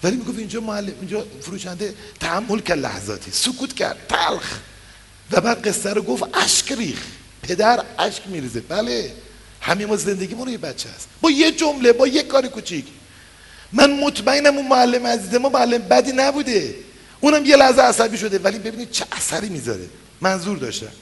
[0.03, 4.59] ولی می‌گفت اینجا معلم اینجا فروشنده تحمل کرد لحظاتی سکوت کرد تلخ.
[5.33, 6.99] و بعد قصه رو گفت اشک ریخ.
[7.43, 8.61] پدر اشک میریزه.
[8.61, 9.13] بله
[9.61, 12.85] همه ما زندگیمون یه بچه هست با یه جمله با یه کار کوچیک.
[13.73, 16.75] من مطمئنم اون معلم عزیز ما معلم بدی نبوده.
[17.21, 18.39] اونم یه لحظه عصبی شده.
[18.39, 19.89] ولی ببینید چه اثری می‌ذاره.
[20.21, 20.93] منظور داشتم.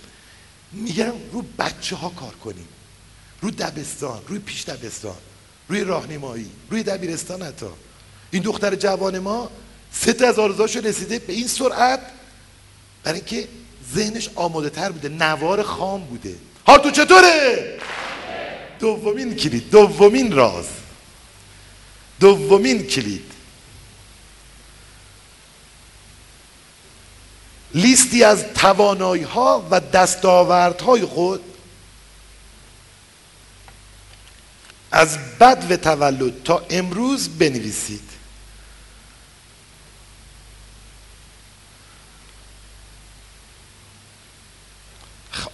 [0.72, 2.68] میگم رو بچه ها کار کنیم.
[3.40, 5.16] رو دبستان روی پیش دبستان
[5.68, 7.66] روی راهنمایی روی دبیرستان حتی.
[8.30, 9.50] این دختر جوان ما
[9.92, 12.00] سه تا از آرزوهاشو رسیده به این سرعت
[13.04, 13.48] برای اینکه
[13.94, 16.34] ذهنش آماده تر بوده نوار خام بوده.
[16.66, 17.78] حال تو چطوره؟
[18.78, 20.66] دومین کلید دومین راز
[22.20, 23.32] دومین کلید.
[27.74, 31.40] لیستی از توانایی ها و دستاوردهای خود
[34.96, 38.08] از بد و تولد تا امروز بنویسید.
[45.30, 45.50] خب.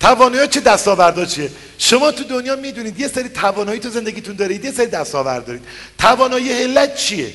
[0.00, 4.72] توانایی چه دستاوردا چیه؟ شما تو دنیا می‌دونید یه سری توانایی تو زندگیتون دارید یه
[4.72, 5.62] سری دستاورد دارید.
[5.98, 7.34] توانایی علت چیه؟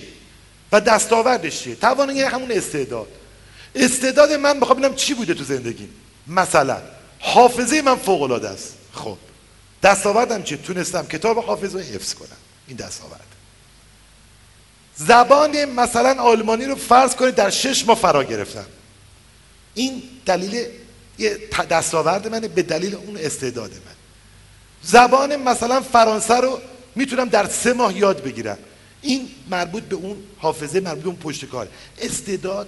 [0.72, 3.08] و دستاوردش چیه؟ توانایی همون استعداد.
[3.76, 5.90] استعداد من بخوام ببینم چی بوده تو زندگی
[6.28, 6.78] مثلا
[7.20, 8.74] حافظه من فوق العاده است.
[8.94, 9.18] خب.
[9.84, 12.38] دستاوردم چیه تونستم کتاب حافظ رو حفظ کنم.
[12.68, 13.26] این دستاورد.
[14.96, 18.66] زبان مثلا آلمانی رو فرض کنید در شش ماه فرا گرفتم.
[19.74, 20.66] این دلیل
[21.70, 23.96] دستاورد منه به دلیل اون استعداد من.
[24.82, 26.60] زبان مثلا فرانسه رو
[26.96, 28.58] می‌تونم در سه ماه یاد بگیرم.
[29.02, 31.68] این مربوط به اون حافظه مربوط به اون پشت کار.
[32.02, 32.68] استعداد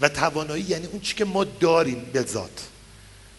[0.00, 2.60] و توانایی یعنی اون چی که ما داریم به ذات.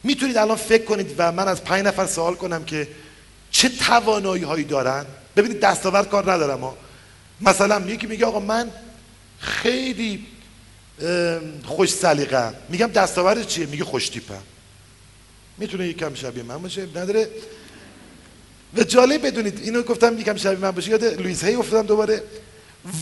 [0.05, 2.87] می‌تونید الان فکر کنید و من از پنج نفر سوال کنم که
[3.51, 6.77] چه توانایی هایی دارن؟ ببینید دستاورد کار ندارم ها
[7.41, 8.71] مثلا یکی میگه آقا من
[9.39, 10.25] خیلی
[11.65, 14.41] خوش سلیقه میگم دستاورد چیه؟ میگه خوش تیپم
[15.57, 17.29] می‌تونه یکم شبیه من باشه؟ نداره؟
[18.77, 20.91] و جالب بدونید اینو گفتم یکم شبیه من باشه.
[20.91, 22.23] یاد لوئیس هی افتادم دوباره.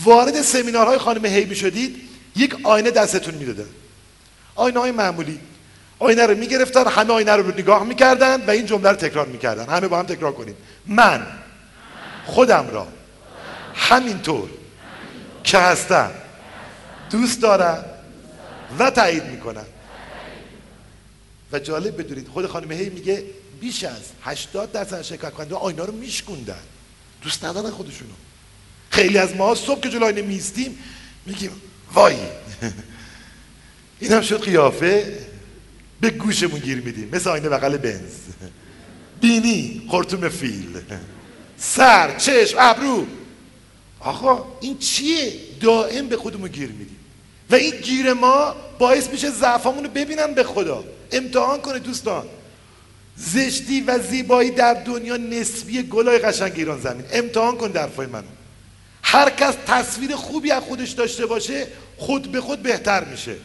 [0.04, 1.96] وارد سمینارهای خانم هی می‌شدید
[2.36, 3.68] یک آینه دستتون می‌دادن.
[4.54, 5.40] آینه های معمولی.
[6.04, 9.66] آینه رو می‌گرفتن همه آینه رو نگاه می‌کردن و این جمله رو تکرار می‌کردن.
[9.66, 10.56] همه با هم تکرار کنیم.
[10.86, 11.26] من
[12.26, 12.86] خودم را
[13.74, 14.48] همینطور
[15.44, 16.10] که هستم
[17.10, 17.84] دوست دارم
[18.78, 19.66] و تایید می‌کنم.
[21.52, 23.24] و جالب بدونید خود خانم هی میگه
[23.60, 26.62] بیش از 80 درصد شرکت کننده آینا رو میشکوندن.
[27.22, 28.12] دوست ندارن خودشونو.
[28.90, 30.78] خیلی از ما صبح که جلوی آینه میستیم
[31.26, 31.50] میگیم
[31.94, 32.16] وای!
[34.00, 35.18] اینم شد قیافه.
[36.04, 37.08] به گوشمون گیر میدیم.
[37.12, 38.14] مثل آینه بغل بنز.
[39.20, 40.80] بینی خورتوم فیل.
[41.56, 43.06] سر چشم ابرو.
[44.00, 46.96] آقا این چیه؟ دائم به خودمون گیر میدیم.
[47.50, 50.84] و این گیر ما باعث میشه ضعفامون رو ببینن به خدا.
[51.12, 52.24] امتحان کنه دوستان.
[53.16, 57.04] زشتی و زیبایی در دنیا نسبی گلای قشنگ ایران زمین.
[57.12, 58.24] امتحان کن درفای منو.
[59.02, 63.36] هر کس تصویر خوبی از خودش داشته باشه خود به خود بهتر میشه.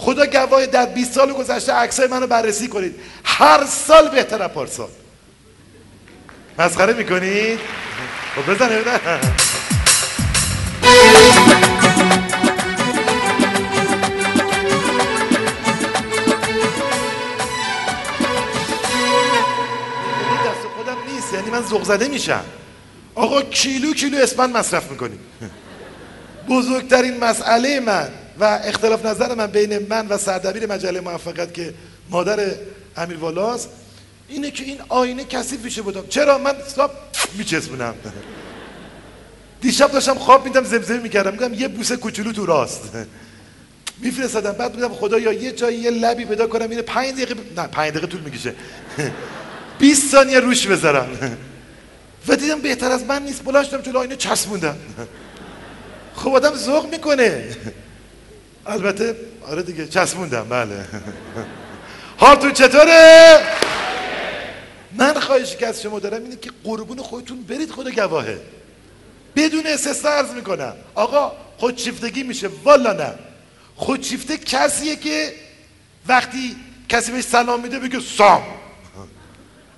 [0.00, 2.94] خدا گواه در 20 سال گذشته عکسای منو بررسی کنید.
[3.24, 4.88] هر سال بهتر از پارسال.
[6.58, 7.58] مسخره می‌کنید؟
[8.36, 8.84] خب بزنه
[21.34, 22.44] یعنی من ذوق زده میشم.
[23.14, 25.20] آقا کیلو کیلو اسپند مصرف می‌کنیم
[26.48, 28.08] بزرگترین مسئله من.
[28.40, 31.74] و اختلاف نظر من بین من و سردبیر مجله موفقیت که
[32.10, 32.54] مادر
[32.96, 33.68] امیر والاست
[34.28, 36.06] اینه که این آینه کثیف میشه بودم.
[36.08, 36.90] چرا؟ من ساب
[37.38, 37.94] میچسبونم.
[39.60, 41.32] دیشب داشتم خواب میدم زمزمه می‌کردم.
[41.32, 42.82] میگم یه بوسه کوچولو تو راست.
[43.98, 44.52] میفرستادم.
[44.52, 47.90] بعد میگم خدا یا یه جایی یه لبی پیدا کنم اینه 5 دقیقه نه 5
[47.90, 48.54] دقیقه طول می‌کشه.
[49.78, 51.08] 20 ثانیه روش بذارم.
[52.28, 53.44] و دیدم بهتر از من نیست.
[53.44, 54.76] بلند شدم جلو آینه چسبوندم.
[56.20, 57.56] خب آدم ذوق می‌کنه.
[58.66, 59.16] البته
[59.48, 60.84] آره دیگه چسبوندم بله.
[62.16, 63.38] حالتون چطوره؟
[64.92, 68.40] من خواهشی که از شما دارم اینه که قربون خودتون برید خود گواهه.
[69.36, 70.74] بدون استثنا عرض می‌کنم.
[70.94, 72.50] آقا خودشیفتگی میشه.
[72.64, 73.14] والا نه.
[73.76, 75.32] خودشیفته کسیه که
[76.06, 76.56] وقتی
[76.88, 78.42] کسی بهش سلام میده بگه سام.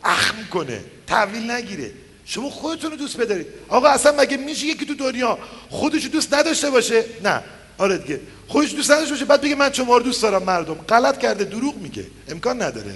[0.04, 1.90] اخم کنه تحویل نگیره.
[2.24, 3.46] شما خودتون رو دوست بدارید.
[3.68, 5.38] آقا اصلا مگه میشه یکی تو دنیا
[5.70, 7.42] خودش دوست نداشته باشه؟ نه.
[7.82, 8.20] آره دیگه.
[8.48, 9.24] خودش دوست نداشته باشه.
[9.24, 10.74] بعد بگه من شما رو دوست دارم مردم.
[10.74, 12.06] غلط کرده دروغ میگه.
[12.28, 12.94] امکان نداره.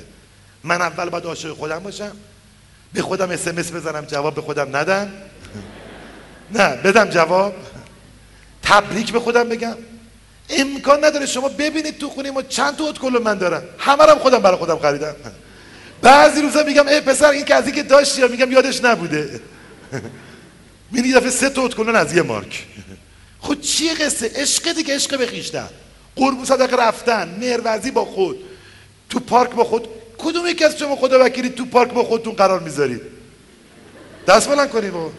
[0.64, 2.12] من اول باید عاشق خودم باشم.
[2.92, 5.12] به خودم اسمس بزنم جواب به خودم ندم
[6.50, 7.54] نه بدم جواب.
[8.62, 9.76] تبریک به خودم بگم.
[10.50, 13.62] امکان نداره شما ببینید تو خونه ما چند تا کل من دارم.
[13.78, 15.14] همه رو خودم برای خودم خریدم.
[16.02, 19.40] بعضی روزا میگم ای پسر این که از که داشتی میگم یادش نبوده.
[20.92, 22.66] می‌بینی دفعه سه تا از یه مارک.
[23.46, 25.68] خود چیه قصه؟ عشق دیگه عشق به خیشتن.
[26.16, 28.36] قربون صدق رفتن مهرورزی با خود.
[29.10, 29.88] تو پارک با خود.
[30.18, 33.00] کدوم یکی از شما خدا وکیلی تو پارک با خودتون قرار می‌ذارید؟
[34.28, 35.10] دست بلند کنید با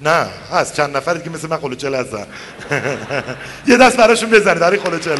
[0.00, 0.74] نه هست.
[0.74, 2.26] چند نفری که مثل من خلوچل هستن
[3.70, 5.16] یه دست براشون بزنید در این خلوچل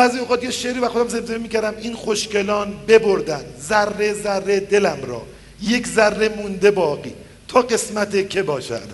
[0.00, 5.22] بعضی اوقات یه شعری و خودم زمزمه می‌کردم این خوشگلان ببردن ذره ذره دلم را
[5.62, 7.14] یک ذره مونده باقی
[7.48, 8.88] تا قسمت که باشد.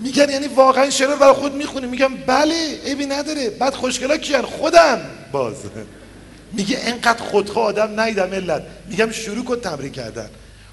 [0.00, 2.54] میگن یعنی واقعا شعر رو برای خود می‌خونی میگم بله
[2.84, 3.50] عیبی نداره.
[3.50, 5.00] بعد خوشگلا کیان؟ خودم.
[5.32, 5.54] باز.
[6.52, 10.28] میگه انقدر خودخواه آدم نیدم ملت میگم شروع کن تمرین کردن.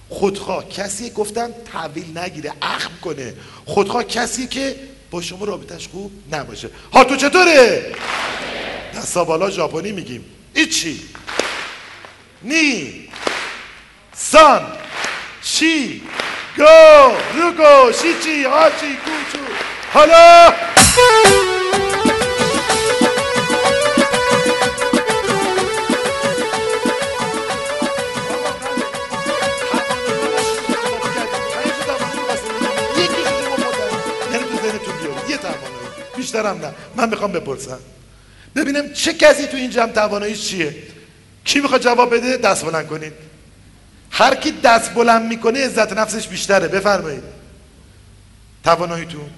[0.09, 3.33] خودخواه کسی گفتم تحویل نگیره اخم کنه.
[3.65, 4.75] خودخواه کسی که
[5.11, 6.69] با شما رابطش خوب نباشه.
[6.93, 7.91] ها تو چطوره؟
[8.95, 10.25] دستا بالا ژاپنی میگیم.
[10.53, 11.01] ایچی.
[12.43, 13.07] نی.
[14.13, 14.61] سان.
[15.43, 16.01] شی.
[16.57, 16.63] گو.
[17.35, 17.91] روگو.
[17.91, 18.45] شیچی.
[18.45, 18.97] آچی.
[19.05, 19.43] کوچو.
[19.93, 20.53] حالا.
[36.17, 36.73] بیشترم نه.
[36.95, 37.79] من می‌خوام بپرسم.
[38.55, 40.75] ببینم چه کسی تو این جمع تواناییش چیه.
[41.45, 43.13] کی می‌خواد جواب بده؟ دست بلند کنید.
[44.11, 46.67] هر کی دست بلند می‌کنه عزت نفسش بیشتره.
[46.67, 47.23] بفرمایید.
[48.63, 49.29] تواناییتون.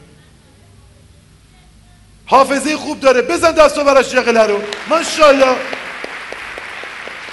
[2.25, 3.21] حافظه خوب داره.
[3.21, 4.61] بزن دست و براش جقله رو.
[4.89, 5.55] ماشاءالله.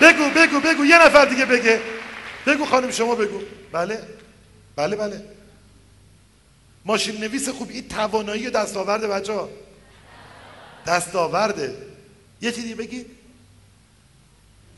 [0.01, 0.85] بگو بگو بگو.
[0.85, 1.81] یه نفر دیگه بگه.
[2.47, 3.41] بگو خانم شما بگو.
[3.72, 3.99] بله.
[4.76, 5.22] بله بله.
[6.85, 7.70] ماشین نویس خوب.
[7.70, 9.49] این توانایی دستاورده بچه ها
[10.89, 11.74] دستاورده.
[12.41, 13.07] یه چیزی بگی.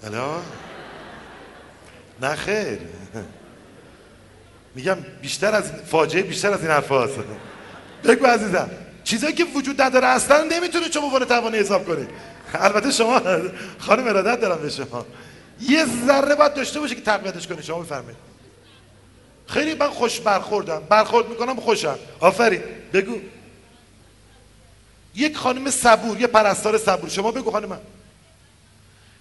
[0.05, 0.43] الان
[2.23, 2.79] نه خیر.
[4.75, 6.93] میگم بیشتر از فاجعه بیشتر از این حرف
[8.05, 8.71] بگو عزیزم
[9.05, 12.09] چیزایی که وجود نداره اصلا نمی‌تونه شما عنوان توانه حساب کنید
[12.55, 13.21] البته شما
[13.79, 15.07] خانم ارادت دارم به شما.
[15.61, 18.17] یه ذره باید داشته باشه که تقویتش کنی شما بفرمایید
[19.47, 20.83] خیلی من خوش برخوردم.
[20.89, 21.99] برخورد می‌کنم خوشم.
[22.21, 22.63] آفرین.
[22.93, 23.17] بگو.
[25.15, 27.11] یک خانم صبور یه پرستار صبور.
[27.11, 27.81] شما بگو خانم.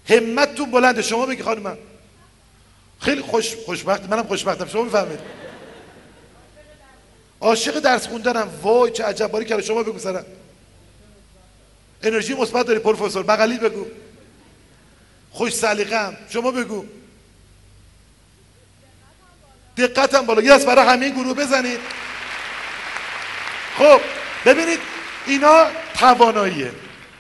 [0.10, 1.78] همتتون بلنده شما بگی خانم.
[3.00, 4.68] خیلی خوش خوشبخت منم خوشبختم.
[4.68, 5.20] شما بفهمید
[7.42, 8.50] عاشق درس خوندنم.
[8.62, 9.28] وای چه عجب.
[9.28, 10.26] باری کرده شما بگو سرم.
[12.04, 13.24] انرژی مثبت داری پروفسور.
[13.24, 13.86] بغلی بگو.
[15.32, 16.18] خوش سلیقه‌ام.
[16.30, 16.86] شما بگو.
[19.78, 20.42] دقتم بالا.
[20.42, 21.80] یه از برای همه گروه بزنید.
[23.78, 24.02] خب
[24.46, 24.80] ببینید.
[25.28, 26.72] اینا تواناییه.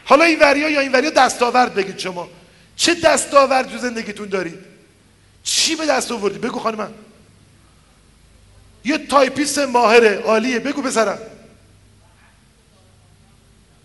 [0.06, 2.30] حالا این وریا یا این وریا دستاورد بگید شما.
[2.76, 4.60] چه دستاورد تو زندگیتون دارید
[5.44, 6.94] چی به دست آوردی؟ بگو خانم.
[8.86, 10.60] یه تایپیست ماهره عالیه.
[10.60, 11.20] بگو پسرم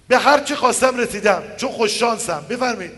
[0.08, 1.42] به هر چی خواستم رسیدم.
[1.56, 2.46] چون خوش شانسم.
[2.48, 2.92] بفرمایید.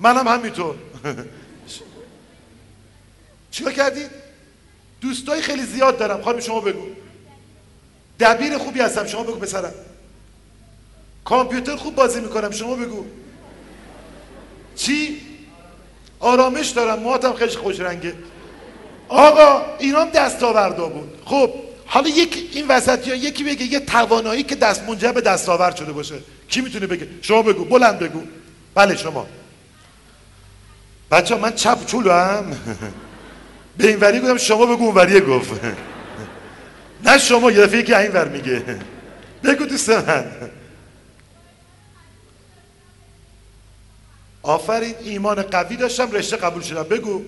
[0.00, 0.74] منم همینطور.
[3.50, 4.10] چیکار کردید
[5.00, 6.22] دوستای خیلی زیاد دارم.
[6.22, 6.95] خانم شما بگو.
[8.20, 9.06] دبیر خوبی هستم.
[9.06, 9.74] شما بگو پسرم.
[11.24, 12.50] کامپیوتر خوب بازی می‌کنم.
[12.50, 13.04] شما بگو.
[14.76, 15.20] چی؟
[16.20, 16.98] آرامش دارم.
[16.98, 18.14] موهاتم خیلی خوش رنگه.
[19.08, 21.18] آقا اینام دستاوردا بود.
[21.24, 21.50] خب
[21.86, 25.92] حالا یک این وسط یا یکی بگه یه توانایی که دست منجر به دستاورد شده
[25.92, 26.14] باشه.
[26.48, 27.64] کی می‌تونه بگه؟ شما بگو.
[27.64, 28.22] بلند بگو.
[28.74, 29.26] بله شما.
[31.10, 32.44] بچه من چپ چولو هم
[33.78, 35.50] به این وری گفتم شما بگو اون وریه گفت.
[37.04, 38.62] نه شما یه دفعه که این ور میگه.
[39.44, 40.50] بگو دوست من
[44.42, 46.82] آفرین ایمان قوی داشتم رشته قبول شدم.
[46.82, 47.22] بگو.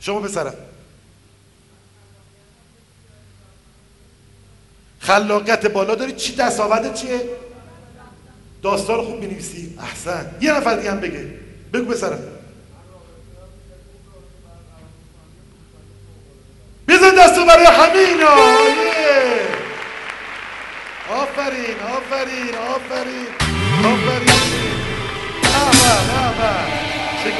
[0.00, 0.54] شما پسرم.
[5.00, 6.12] خلاقیت بالا داری.
[6.12, 7.20] چی دستاورد چیه؟
[8.62, 10.34] داستان خوب بنویسی احسن.
[10.40, 11.34] یه نفر دیگه هم بگه.
[11.72, 12.35] بگو بسرم
[16.88, 18.22] بزن دستو برای همین
[21.10, 23.34] آفرین آفرین آفرین
[23.84, 24.30] آفرین.
[26.10, 26.32] نه
[27.24, 27.30] چه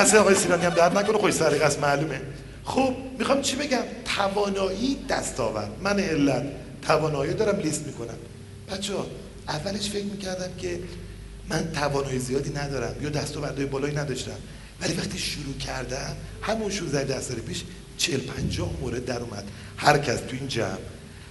[0.00, 2.20] دست آقای سیرانی هم درد نکنه خوش سرقه است معلومه.
[2.70, 3.82] خب می‌خوام چی بگم؟
[4.16, 5.70] توانایی دستاورد.
[5.82, 6.42] من علت
[6.82, 8.14] توانایی دارم لیست می‌کنم.
[8.72, 9.06] بچه ها
[9.48, 10.78] اولش فکر می‌کردم که
[11.48, 14.36] من توانایی زیادی ندارم یا دستاوردهای بالایی نداشتم.
[14.80, 17.62] ولی وقتی شروع کردم همون 16 دست پیش
[17.98, 19.44] 40 50 مورد در اومد.
[19.76, 20.78] هر کس تو این جمع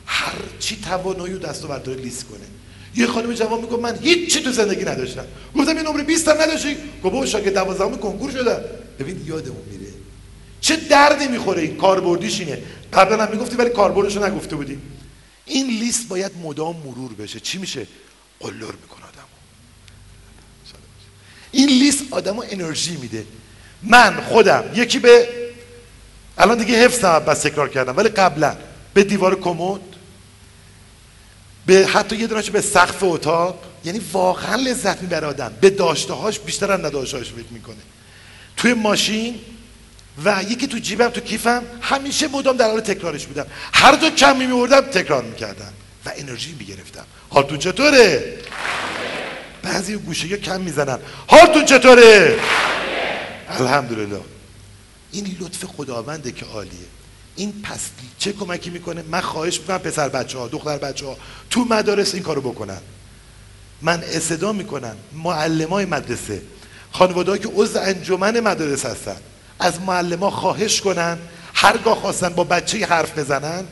[0.05, 2.45] هر چی توانایی و دستاوردهای لیست کنه.
[2.95, 5.25] یه خانم جوان میگه من هیچ چی تو زندگی نداشتم.
[5.55, 8.59] گفتم این نمره 20 هم نداشتی؟ گفت شاگرد 12 کنکور شدم.
[8.99, 9.88] ببین یادمون میره
[10.61, 12.61] چه دردی می‌خوره؟ این کاربردیش اینه.
[12.93, 14.79] قبلا هم می‌گفتی ولی کاربردشو نگفته بودی.
[15.45, 17.39] این لیست باید مدام مرور بشه.
[17.39, 17.87] چی میشه؟
[18.39, 19.25] قلر می‌کنه آدمو.
[21.51, 23.25] این لیست آدمو انرژی میده.
[23.83, 25.29] من خودم یکی به
[26.37, 27.97] الان دیگه حفظم بس تکرار کردم.
[27.97, 28.55] ولی قبلا
[28.93, 29.81] به دیوار کمد
[31.65, 35.53] به حتی یه دونش به سقف اتاق یعنی واقعا لذت می‌بره آدم.
[35.61, 36.13] به داشته
[36.45, 37.75] بیشتر از نداشته فکر می‌کنه.
[38.57, 39.35] توی ماشین
[40.25, 43.45] و یکی تو جیبم تو کیفم همیشه مدام در حال تکرارش بودم.
[43.73, 45.73] هر دو کم میوردم تکرار می‌کردم
[46.05, 48.37] و انرژی می‌گرفتم حالتون چطوره؟
[49.63, 52.39] بعضی گوشه کم می‌زنن حالتون چطوره؟
[53.49, 54.19] الحمدلله.
[55.11, 56.71] این لطف خداونده که عالیه.
[57.35, 57.79] این پس
[58.17, 61.17] چه کمکی می‌کنه؟ من خواهش می‌کنم پسر بچه ها دختر بچه ها
[61.49, 62.81] تو مدارس این کارو بکنن.
[63.81, 64.95] من اصدا می‌کنم.
[65.13, 66.41] معلم های مدرسه.
[66.91, 69.17] خانواده که عضو انجمن مدارس هستن.
[69.59, 71.17] از معلم خواهش کنن
[71.53, 73.63] هرگاه خواستن با بچه حرف بزنن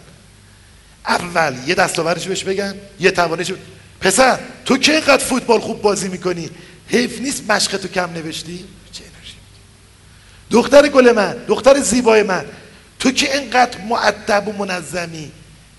[1.08, 3.54] اول یه دستاورش بهش بگن یه توانش
[4.02, 6.50] پسر تو که اینقدر فوتبال خوب بازی می‌کنی؟
[6.88, 9.36] حیف نیست مشق تو کم نوشتی؟ چه انرژی
[10.52, 12.46] دختر گل من دختر زیبای من
[13.00, 15.32] تو که اینقدر معدب و منظمی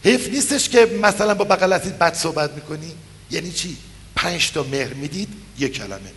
[0.04, 2.92] حیف نیستش که مثلا با بغل بد صحبت می‌کنی؟
[3.30, 3.76] یعنی چی؟
[4.16, 5.28] پنج تا مهر می‌دید
[5.59, 6.11] یک کلمه.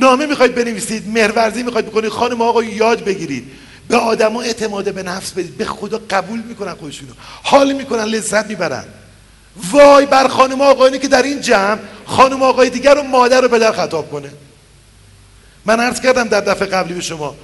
[0.00, 3.50] نامه می‌خواید بنویسید مهرورزی می‌خواید بکنید خانم آقا یاد بگیرید.
[3.88, 5.56] به آدما اعتماد به نفس بدید.
[5.56, 7.12] به خدا قبول می‌کنن خودشونو.
[7.42, 8.84] حال می‌کنن لذت می‌برن.
[9.72, 13.72] وای بر خانم آقایانی که در این جمع خانم آقای دیگر رو مادر رو پدر
[13.72, 14.30] خطاب کنه.
[15.64, 17.34] من عرض کردم در دفعه قبلی به شما.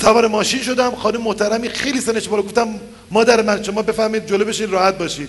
[0.00, 2.42] سوار ماشین شدم خانم محترمی خیلی سنش بالا.
[2.42, 2.68] گفتم
[3.10, 5.28] مادر من شما بفهمید جلو بشین راحت باشید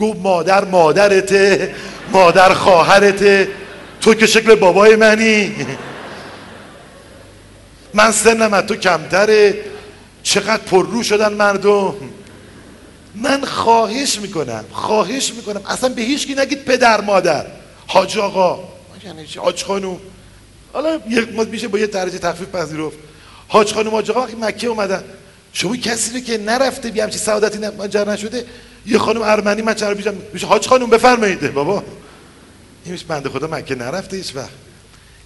[0.00, 1.74] گفت مادر مادرته
[2.12, 3.48] مادر خواهرته.
[4.00, 5.54] تو که شکل بابای منی.
[7.94, 9.64] من سنم از تو کمتره.
[10.22, 11.94] چقدر پررو شدن مردم.
[13.14, 15.60] من خواهش می‌کنم خواهش می‌کنم.
[15.66, 17.46] اصلا به هیچ کی نگید پدر مادر.
[17.86, 18.74] حاج آقا.
[19.04, 20.00] یعنی حاج خانوم
[20.72, 22.96] حالا یک میشه با یه درجه تخفیف پذیرفت.
[23.48, 25.04] حاج خانوم حاج آقا وقتی مکه اومدن.
[25.52, 28.44] شما کسی رو که نرفته بیا همچی سعادتی منجر نشده
[28.86, 31.54] یه خانم ارمنی من چرا بیجم میشه حاج خانوم بفرمایید.
[31.54, 31.82] بابا.
[32.84, 34.63] این بنده خدا مکه نرفته هیچ وقت.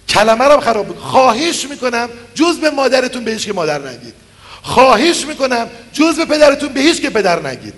[0.09, 0.97] کلمه رو خراب بود.
[0.97, 4.13] خواهش می‌کنم جز به مادرتون به هیچ که مادر نگید.
[4.61, 7.73] خواهش می‌کنم جز به پدرتون به هیچ که پدر نگید.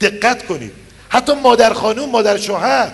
[0.00, 0.72] دقت کنید.
[1.08, 2.90] حتی مادر خانوم مادر شوهر.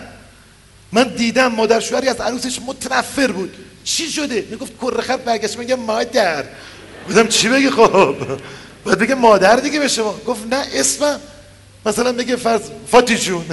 [0.93, 3.55] من دیدم مادر شوهری از عروسش متنفر بود.
[3.85, 5.59] چی شده؟ می‌گفت کره برگشت.
[5.59, 6.45] میگه مادر.
[7.09, 8.17] گفتم چی بگی خب؟
[8.85, 10.13] باید بگه مادر دیگه به شما.
[10.27, 11.21] گفت نه اسمم.
[11.87, 12.61] مثلا بگه فرض
[12.91, 13.45] فاتی جون.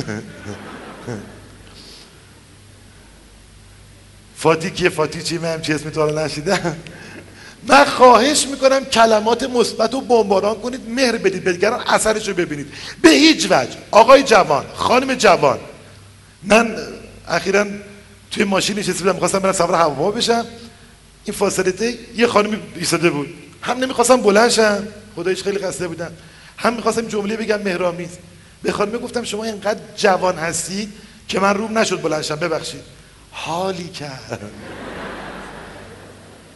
[4.41, 6.77] فاتی کیه؟ فاتی چی؟ من چی اسمی تو نشیدم.
[7.67, 12.73] من خواهش می‌کنم کلمات مثبت رو بمباران کنید مهر بدید به دیگران اثرش رو ببینید.
[13.01, 13.77] به هیچ وجه.
[13.91, 15.59] آقای جوان خانم جوان.
[16.43, 16.75] من
[17.27, 17.65] اخیرا
[18.31, 20.45] توی ماشین نشسته بودم می‌خواستم برم سوار هواپیما بشم.
[21.25, 23.27] این فاصله یه خانمی ایستاده بود.
[23.61, 26.11] هم نمی‌خواستم بلند شم خدایش خیلی خسته بودم
[26.57, 28.09] هم می‌خواستم جمله بگم مهرامیز
[28.63, 30.93] به خانم گفتم شما اینقدر جوان هستید
[31.27, 33.00] که من روم نشد بلند شم ببخشید.
[33.31, 34.51] حالی کرد.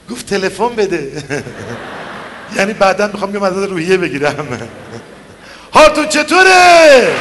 [0.10, 1.24] گفت تلفن بده.
[2.56, 4.70] یعنی بعدا می‌خوام یه مدد روحیه بگیرم.
[5.72, 7.16] حالتون چطوره؟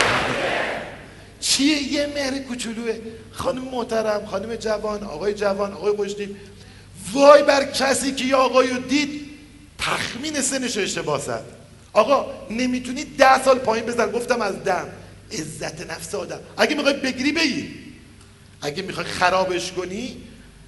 [1.41, 2.95] چیه یه مهر کوچولوه؟
[3.33, 6.37] خانم محترم خانم جوان آقای جوان آقای خوشتیب
[7.13, 9.31] وای بر کسی که یه آقای رو دید
[9.79, 11.45] تخمین سنش اشتباه زد.
[11.93, 14.87] آقا نمی‌تونی ده سال پایین بزن گفتم از دم.
[15.33, 16.41] عزت نفس آدم.
[16.57, 17.84] اگه می‌خوای بگیری بگیر.
[18.65, 20.17] اگه می‌خوای خرابش کنی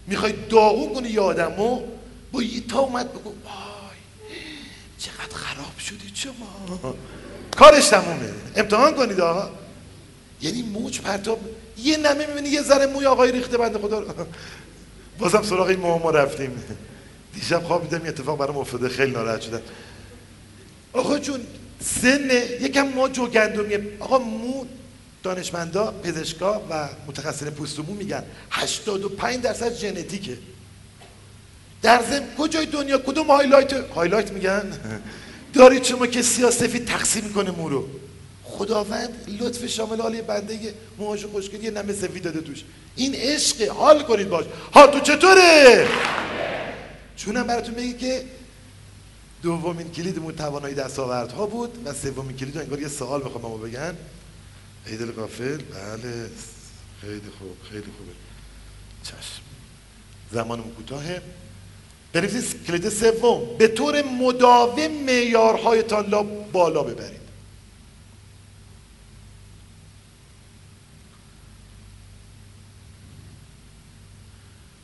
[0.07, 1.83] می‌خوای داغون کنی یه آدمو
[2.33, 3.99] با یه تا اومد بگو وای
[4.99, 6.95] چقدر خراب شدی شما.
[7.57, 8.33] کارش تمومه.
[8.57, 9.51] امتحان کنید آقا.
[10.43, 11.41] یعنی موج پرتاب
[11.79, 14.17] یه نمه می‌بینی یه ذره موی آقای ریخته بنده خدا
[15.19, 16.63] بازم سراغ این ما رفتیم.
[17.35, 19.61] دیشب خواب دیدم یه اتفاق برام افتاده خیلی ناراحت شدم.
[20.93, 21.41] آقا جون
[21.81, 22.31] سن
[22.61, 24.65] یکم ما جو گندمیه آقا مو
[25.27, 30.39] دانشمندا پزشکا و متخصصین پوست میگن 85 درصد ژنتیکه.
[31.83, 34.73] در ضمن کجای دنیا؟ کدوم هایلایت؟ هایلایت میگن.
[35.53, 37.89] دارید شما که سیاسفی تقسیم می‌کنه مو رو؟
[38.45, 42.65] خداوند لطف شامل حالی بنده موهاش خوشگلی یه نمه سفید داده توش.
[42.97, 44.45] این عشق حال کنید باش.
[44.75, 45.89] ها تو چطوره؟
[47.17, 48.25] چونم براتون بگی که
[49.43, 53.97] دومین کلیدمون توانایی دستاوردها بود و سومین کلید انگار یه سوال می‌خوام ما بگن.
[54.87, 56.31] عیدل قافل بله.
[57.01, 58.13] خیلی خوب خیلی خوبه.
[59.03, 59.43] چشم.
[60.33, 61.23] زمانمون کوتاهه.
[62.13, 63.57] بنویسید کلید سوم.
[63.59, 67.27] به طور مداوم معیارهایتان لا بالا ببرید.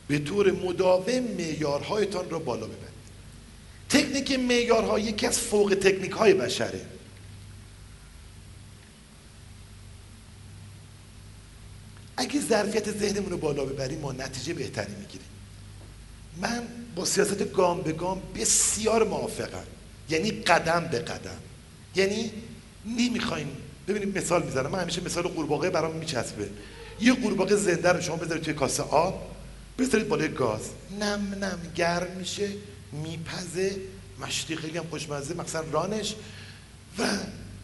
[0.07, 2.93] به طور مداوم معیارهایتان را بالا ببرید.
[3.89, 6.92] تکنیک معیارها یکی از فوق تکنیک های بشره.
[12.23, 15.27] اگه ظرفیت ذهنمون رو بالا ببریم ما نتیجه بهتری می‌گیریم.
[16.41, 16.63] من
[16.95, 19.63] با سیاست گام به گام بسیار موافقم.
[20.09, 21.39] یعنی قدم به قدم.
[21.95, 22.31] یعنی
[22.85, 23.47] نمی‌خوایم
[23.87, 24.71] ببینید مثال می‌زنم.
[24.71, 26.49] من همیشه مثال قورباغه برام میچسبه.
[27.01, 29.31] یه قورباغه زنده رو شما بذارید توی کاسه آب
[29.79, 30.61] بذارید بالای گاز.
[30.99, 32.49] نم نم گرم میشه
[32.91, 33.75] میپزه.
[34.21, 36.15] مشتی خیلی هم خوشمزه مثلا رانش.
[36.99, 37.03] و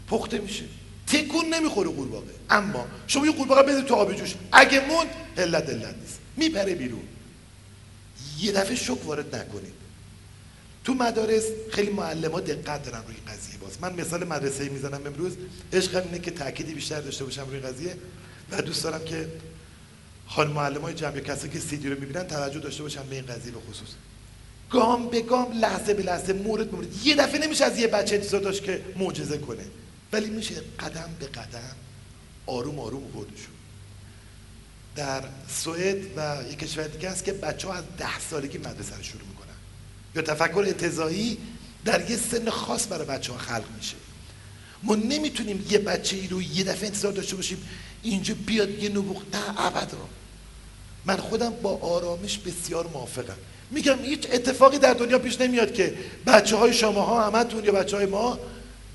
[0.07, 0.63] پخته میشه.
[1.09, 2.33] تکون نمی‌خوره قورباغه.
[2.49, 4.35] اما شما یه قورباغه بذارید تو آب جوش.
[4.51, 5.07] اگه موند
[5.37, 6.19] هلت دلت نیست.
[6.37, 7.03] میپره بیرون.
[8.39, 9.73] یه دفعه شک وارد نکنید.
[10.83, 13.77] تو مدارس خیلی معلم دقت دارن روی این قضیه باز.
[13.81, 15.33] من مثال مدرسه می‌زنم امروز.
[15.73, 17.95] عشق اینه که تأکیدی بیشتر داشته باشم روی قضیه.
[18.51, 19.27] و دوست دارم که
[20.27, 23.51] خانم معلم های جمعی کسی که سیدی رو می‌بینن توجه داشته باشن به این قضیه
[23.51, 23.89] به خصوص.
[24.69, 27.07] گام به گام لحظه به لحظه مورد مورد.
[27.07, 29.63] یه دفعه نمیشه از یه بچه انتظار داشت که معجزه کنه.
[30.13, 31.75] ولی میشه قدم به قدم
[32.45, 33.53] آروم آروم بردشون
[34.95, 39.03] در سوئد و یک کشور دیگه است که بچه ها از ده سالگی مدرسه رو
[39.03, 39.55] شروع می‌کنن.
[40.15, 41.37] یا تفکر انتظایی
[41.85, 43.95] در یه سن خاص برای بچه ها خلق میشه.
[44.83, 47.67] ما نمی‌تونیم یه بچه ای رو یه دفعه انتظار داشته باشیم
[48.03, 49.21] اینجا بیاد یه نبوغ.
[49.33, 50.09] نه ابدا.
[51.05, 53.37] من خودم با آرامش بسیار موافقم.
[53.71, 57.97] میگم هیچ اتفاقی در دنیا پیش نمیاد که بچه های شما ها همتون یا بچه
[57.97, 58.39] های ما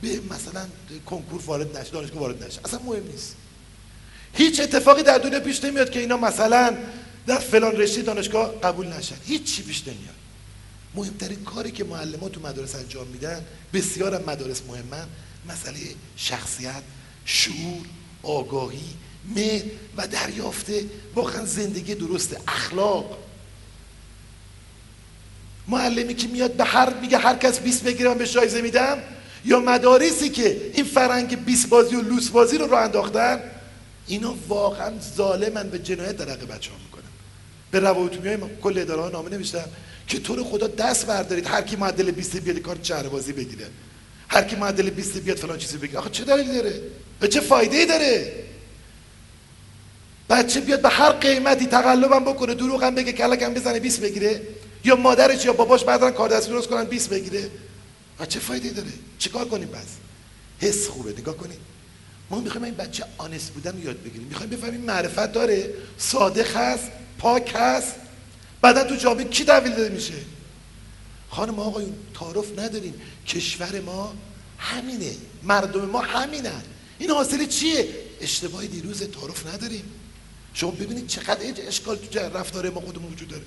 [0.05, 0.67] به مثلا
[1.07, 3.37] کنکور وارد نشه دانشگاه وارد نشه اصلا مهم نیست.
[4.33, 6.77] هیچ اتفاقی در دنیا پیش نمیاد که اینا مثلا
[7.27, 9.17] در فلان رشته دانشگاه قبول نشن.
[9.27, 10.15] هیچ چی پیش نمیاد.
[10.95, 15.07] مهمترین کاری که معلمات تو مدارس انجام میدن بسیار مدارس مهمن
[15.49, 15.79] مسئله
[16.17, 16.83] شخصیت
[17.25, 17.87] شعور
[18.23, 18.95] آگاهی
[19.37, 19.65] مهر
[19.97, 20.67] و دریافت
[21.15, 23.19] واقعا زندگی درست اخلاق.
[25.69, 28.99] معلمی که میاد به هر میگه هر کس 20 بگیره من به جایزه میدم
[29.45, 33.41] یا مدارسی که این فرنگ 20 بازی و لوس بازی رو راه انداختن
[34.07, 37.11] اینا واقعا ظالمن به جنایت در حق بچه ها می‌کنن.
[37.71, 39.65] به روابط های کل اداره ها نامه نوشتم
[40.07, 43.67] که تو رو خدا دست بردارید هر کی معدل 20 بیاد کار چهره بازی بگیره.
[44.29, 45.99] هر کی معدل 20 بیاد فلان چیزی بگیره.
[45.99, 46.81] آخه چه دلیلی داره؟
[47.21, 48.33] به چه فایده ای داره؟
[50.31, 54.43] بچه بیاد به هر قیمتی تقلبم بکنه دروغم بگه کلکم بزنه 20 بگیره.
[54.85, 57.51] یا مادرش یا باباش بعدن کار دستی درست کنن 20 بگیره.
[58.21, 59.87] و چه فایده داره؟ چیکار کنیم پس؟
[60.59, 61.59] حس خوبه نگاه کنید
[62.31, 64.27] ما می‌خوایم این بچه آنست بودن رو یاد بگیریم.
[64.29, 67.95] می‌خوایم بفهمیم معرفت داره صادق هست پاک هست.
[68.61, 70.15] بعدا تو جامعه کی تحویل داده میشه؟
[71.31, 72.95] خانم آقایون تعارف نداریم.
[73.27, 74.15] کشور ما
[74.59, 75.13] همینه.
[75.43, 76.63] مردم ما همینن.
[76.99, 77.89] این حاصل چیه؟
[78.21, 79.85] اشتباه دیروز تعارف نداریم.
[80.55, 83.43] شما ببینید چقدر اشکال تو رفتار ما خودمون وجود داره.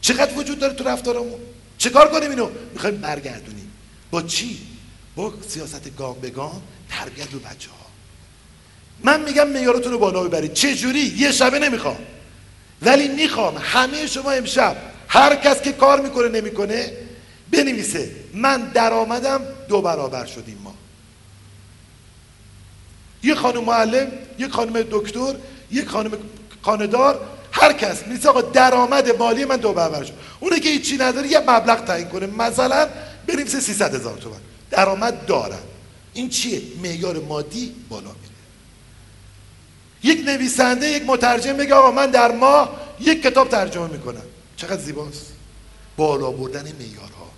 [0.00, 1.40] چقدر وجود داره تو رفتارمون؟
[1.78, 3.61] چیکار کنیم اینو؟ می‌خوایم برگردونیم.
[4.12, 4.58] با چی؟
[5.16, 7.86] با سیاست گام به گام تربیت رو بچه ها
[9.04, 11.98] من میگم میارتون رو بالا ببرید چه جوری یه شبه نمی‌خوام.
[12.82, 14.76] ولی می‌خوام همه شما امشب
[15.08, 16.92] هر کس که کار می‌کنه نمی‌کنه
[17.50, 18.10] بنویسه.
[18.34, 20.74] من درآمدم دو برابر شدیم ما.
[23.22, 25.34] یه خانم معلم یه خانم دکتر
[25.70, 26.10] یک خانم
[26.62, 27.20] خاندار
[27.52, 28.08] هر کس.
[28.08, 30.14] نیست آقا درآمد مالی من دو برابر شد.
[30.40, 32.26] اونه که هیچی نداره یه مبلغ تعیین کنه.
[32.26, 32.88] مثلا
[33.26, 34.40] بنویسه 300 هزار تومن.
[34.70, 35.62] درآمد دارم.
[36.14, 38.32] این چیه؟ معیار مادی بالا میره.
[40.02, 44.22] یک نویسنده یک مترجم بگه آقا من در ماه یک کتاب ترجمه می‌کنم.
[44.56, 45.26] چقدر زیباست.
[45.96, 47.30] بالا بردن معیارها.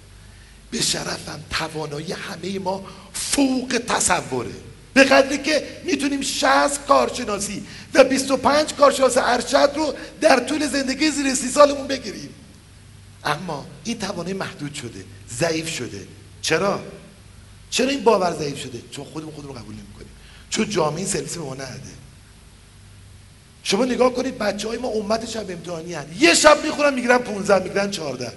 [0.71, 4.51] به شرفم توانایی همه ما فوق تصوره.
[4.95, 11.35] به قدری که می‌تونیم 60 کارشناسی و 25 کارشناس ارشد رو در طول زندگی زیر
[11.35, 12.35] سی سالمون بگیریم.
[13.25, 16.07] اما این توانایی محدود شده ضعیف شده.
[16.43, 16.83] چرا؟
[17.71, 20.09] چرا این باور ضعیف شده؟ چون خودمون خودمون رو قبول نمی‌کنیم.
[20.51, 21.81] چون جامعه این سرویس به ما نده.
[23.63, 26.07] شما نگاه کنید بچه های ما امت شب امتحانی هن.
[26.19, 28.33] یه شب می‌خورن می‌گیرن 15 می‌گیرن 14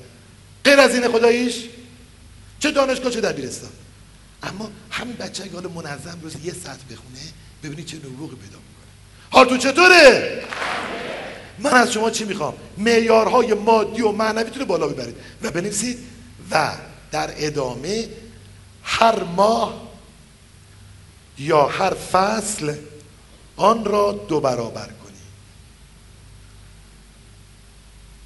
[0.63, 1.55] غیر از این خداییش؟
[2.59, 3.69] چه دانشگاه چه دبیرستان.
[4.43, 7.19] اما همین بچه اگه حالا منظم روز یه ساعت بخونه
[7.63, 8.91] ببینید چه نبوغی پیدا می‌کنه.
[9.29, 10.43] حالتون چطوره؟
[11.59, 15.97] من از شما چی می‌خوام؟ معیارهای مادی و معنویتون رو بالا ببرید و بنویسید
[16.51, 16.71] و
[17.11, 18.09] در ادامه
[18.83, 19.87] هر ماه
[21.37, 22.75] یا هر فصل
[23.55, 25.17] آن را دو برابر کنی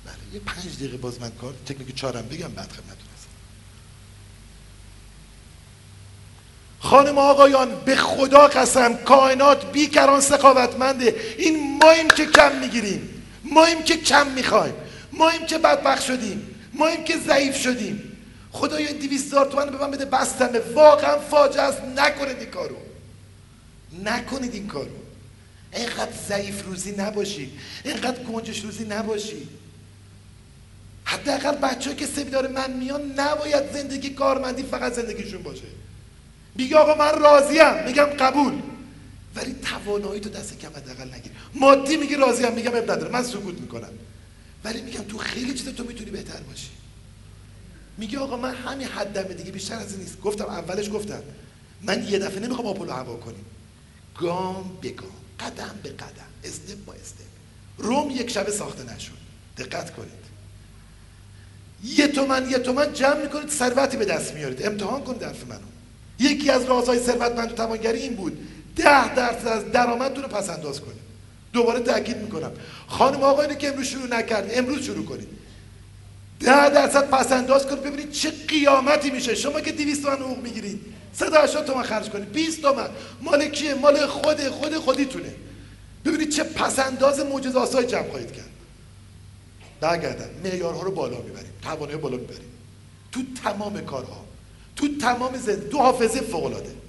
[0.05, 3.11] بله یه پنج دقیقه باز من کار تکنیک چهارم بگم بعد خدمتتون
[6.81, 11.35] خانم آقایان به خدا قسم کائنات بیکران سخاوتمنده.
[11.37, 13.09] این ماییم که کم می‌گیریم.
[13.51, 14.73] ماییم که کم می‌خوایم.
[15.13, 16.47] ماییم که بدبخت شدیم.
[16.73, 18.17] ماییم که ضعیف شدیم.
[18.51, 20.59] خدایا این دیویست هزار تومن به من بده بستمه.
[20.59, 21.81] واقعا فاجعه است.
[21.97, 22.75] نکنید این کارو.
[24.03, 24.87] نکنید این کارو.
[25.73, 27.51] اینقدر ضعیف روزی نباشید.
[27.83, 29.49] اینقدر کنجش روزی نباشید.
[31.03, 35.67] حداقل بچه که سبیدار من میان نباید زندگی کارمندی فقط زندگیشون باشه.
[36.55, 37.83] میگه آقا من راضیم.
[37.85, 38.53] میگم قبول.
[39.35, 41.31] ولی توانایی تو دست کم حداقل نگیر.
[41.55, 43.89] مادی میگه راضیم میگم اب نداره من سکوت می‌کنم.
[44.63, 46.69] ولی میگم تو خیلی چیزا تو می‌تونی بهتر باشی.
[47.97, 50.21] میگه آقا من همین حدم دیگه بیشتر از این نیست.
[50.21, 51.21] گفتم اولش گفتم.
[51.81, 53.45] من یه دفعه نمی‌خوام آپولو هوا کنیم.
[54.19, 55.09] گام به گام
[55.39, 57.25] قدم به قدم استپ با استپ
[57.77, 59.11] روم یک شبه ساخته نشد.
[59.57, 60.21] دقت کنید.
[61.83, 64.65] یه تومن یه تومن جمع می‌کنید ثروتی به دست میارید.
[64.65, 65.59] امتحان کنید حرف منو.
[66.19, 68.47] یکی از رازهای ثروتمند و توانگری این بود.
[68.75, 71.01] ده درصد از درآمدتون رو پس انداز کنید
[71.53, 72.51] دوباره تاکید می‌کنم.
[72.87, 75.27] خانم آقایونی که امروز شروع نکردید امروز شروع کنید.
[76.39, 79.35] ده درصد پس انداز کنید ببینید چه قیامتی میشه.
[79.35, 80.81] شما که 200 تومن حقوق می‌گیرید
[81.13, 82.31] 180 تومن خرج کنید.
[82.31, 82.87] 20 تومن.
[83.21, 85.33] مال کیه؟ مال خود خود خودیتونه.
[86.05, 88.49] ببینید چه پسنداز معجزه آسای جمع خواهید کرد.
[89.81, 91.51] برگردن معیارها رو بالا می‌بریم.
[91.61, 92.51] توانایی بالا می‌بریم.
[93.11, 94.25] تو تمام کارها
[94.75, 96.80] تو تمام زندگی دو حافظه فوق العاده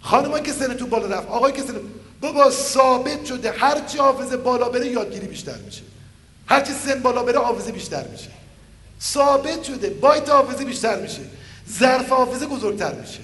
[0.00, 1.74] خانمایی که سن تو بالا رفت آقای که سن
[2.20, 5.82] بابا ثابت شده هر چی حافظه بالا بره یادگیری بیشتر میشه.
[6.46, 8.30] هر چی سن بالا بره حافظه بیشتر میشه.
[9.02, 11.20] ثابت شده بایت حافظه بیشتر میشه.
[11.78, 13.20] ظرف حافظه بزرگتر میشه.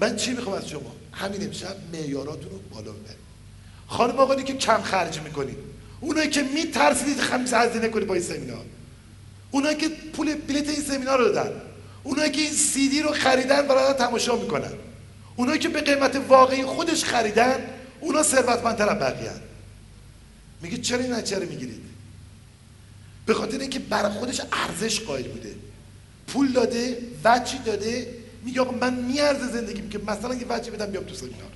[0.00, 3.24] من چی می‌خوام از شما؟ همین امشب معیاراتون رو بالا ببرید.
[3.86, 5.58] خانم آقایی که کم خرج می‌کنید.
[6.00, 8.64] اونایی که میترسید خمیس هزینه کنید با این سمینار.
[9.50, 11.50] اونایی که پول بلیت این سمینار رو دادن.
[12.02, 14.72] اونایی که این سیدی رو خریدن برای تماشا می‌کنن.
[15.36, 17.56] اونایی که به قیمت واقعی خودش خریدن
[18.00, 19.30] اونا ثروتمندتر از بقیه
[20.62, 21.84] میگه چرا این چرا می‌گیرید؟
[23.26, 25.54] به خاطر اینکه برای خودش ارزش قائل بوده.
[26.26, 28.08] پول داده وچی داده.
[28.44, 31.52] میگه آقا من میارزه زندگیم که مثلا یه وچی بدم بیام تو سمینار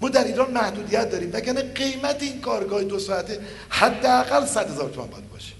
[0.00, 1.30] ما در ایران محدودیت داریم.
[1.32, 5.52] وگرنه قیمت این کارگاه دو ساعته حداقل 100 هزار تومان باید باشه.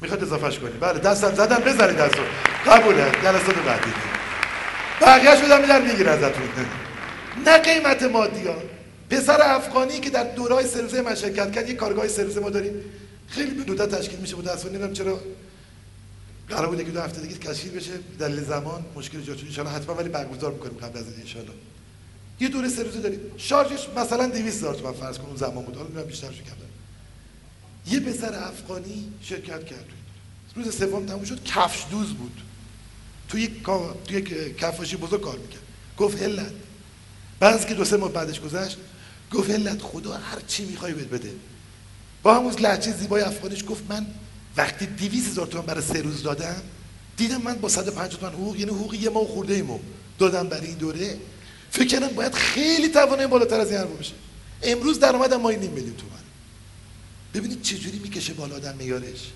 [0.00, 2.22] می‌خواد اضافهش کنی بله دستم زدم بزنید دستو
[2.66, 3.10] قبوله.
[3.22, 3.92] جلسات بعدی.
[5.02, 6.48] بقیه شدم میدن میگیر ازتون.
[7.46, 7.58] نه.
[7.58, 8.54] قیمت مادی ها.
[9.10, 12.72] پسر افغانی که در دورای سرویس من شرکت کرد یه کارگاه سرویس ما داریم.
[13.28, 14.36] خیلی به ندرت تشکیل میشه.
[14.36, 15.20] بود اصلا نمی‌دونم چرا
[16.48, 17.90] قرار بوده که دو هفته دیگه تشکیل بشه.
[18.18, 21.44] دلیل زمان مشکل جاتون ان حتما ولی برگزار می‌کنیم قبل از این
[22.40, 23.20] یه دوره سرویس داریم.
[23.36, 25.76] شارژش مثلا 200 هزار تومان فرض کن اون زمان بود.
[25.76, 26.68] حالا بیشتر شو کردم
[27.86, 29.84] یه پسر افغانی شرکت کرد.
[30.56, 31.44] روز سوم تموم شد.
[31.44, 32.40] کفش دوز بود.
[33.32, 35.62] تو یک تو یک کفاشی بزرگ کار می‌کرد.
[35.98, 36.52] گفت هلت.
[37.40, 38.76] بعد که دو سه ماه بعدش گذشت
[39.32, 41.30] گفت هلت خدا هر چی می‌خوای بهت بده.
[42.22, 44.06] با همون لحچه زیبای افغانیش گفت من
[44.56, 46.62] وقتی 200 هزار تومان برای سه روز دادم
[47.16, 49.78] دیدم من با 150 تومن حقوق یعنی حقوق یه ماه خورده ایمو
[50.18, 51.16] دادم برای این دوره.
[51.70, 54.12] فکر کردم باید خیلی توانایی بالاتر از این حرف بشه.
[54.62, 56.22] امروز درآمدم ما نیم میلیون تومن
[57.34, 59.32] ببینید چجوری می‌کشه بالا آدم میارش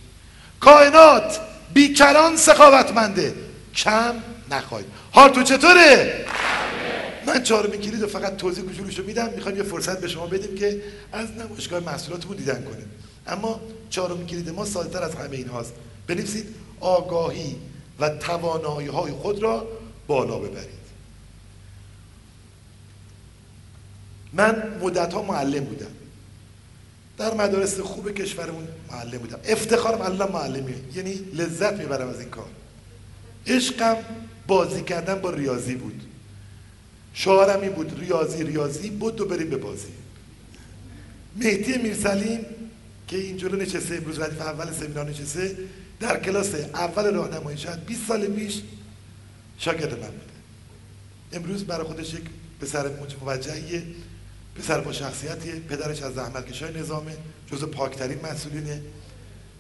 [0.61, 1.41] کائنات
[1.75, 3.46] بیکران سخاوتمنده.
[3.77, 4.15] کم
[4.51, 4.87] نخواهید.
[5.35, 6.25] تو چطوره؟
[7.27, 9.31] من چهارمین کلید رو فقط توضیح کوچولوشو میدم.
[9.31, 12.91] می‌خوام یه فرصت به شما بدیم که از نمایشگاه محصولاتمون دیدن کنیم.
[13.27, 13.61] اما
[13.91, 15.73] چهارمین کلید ما ساده‌تر از همه این هاست
[16.07, 17.57] بنویسید آگاهی
[18.01, 19.69] و توانایی های خود را
[20.07, 20.87] بالا ببرید.
[24.33, 25.87] من مدت ها معلم بودم.
[27.19, 29.39] در مدارس خوب کشورمون معلم بودم.
[29.45, 32.49] افتخارم الله معلمیه یعنی لذت می‌برم از این کار.
[33.47, 33.97] عشقم
[34.47, 36.03] بازی کردن با ریاضی بود.
[37.15, 39.89] شعارم این بود ریاضی ریاضی بود و بریم به بازی.
[41.37, 42.47] مهدی میرسلیم
[43.09, 45.57] که اینجور نشسته امروز ردیف اول سمینار نشسته
[46.01, 48.63] در کلاس اول راهنمایی شد 20 سال پیش
[49.59, 50.37] شاگرد من بوده.
[51.33, 52.23] امروز برای خودش یک
[52.61, 53.17] پسر موجه
[54.55, 57.17] پسر با شخصیتیه پدرش از زحمتکشای نظامه
[57.53, 58.83] جز پاکترین مسئولینه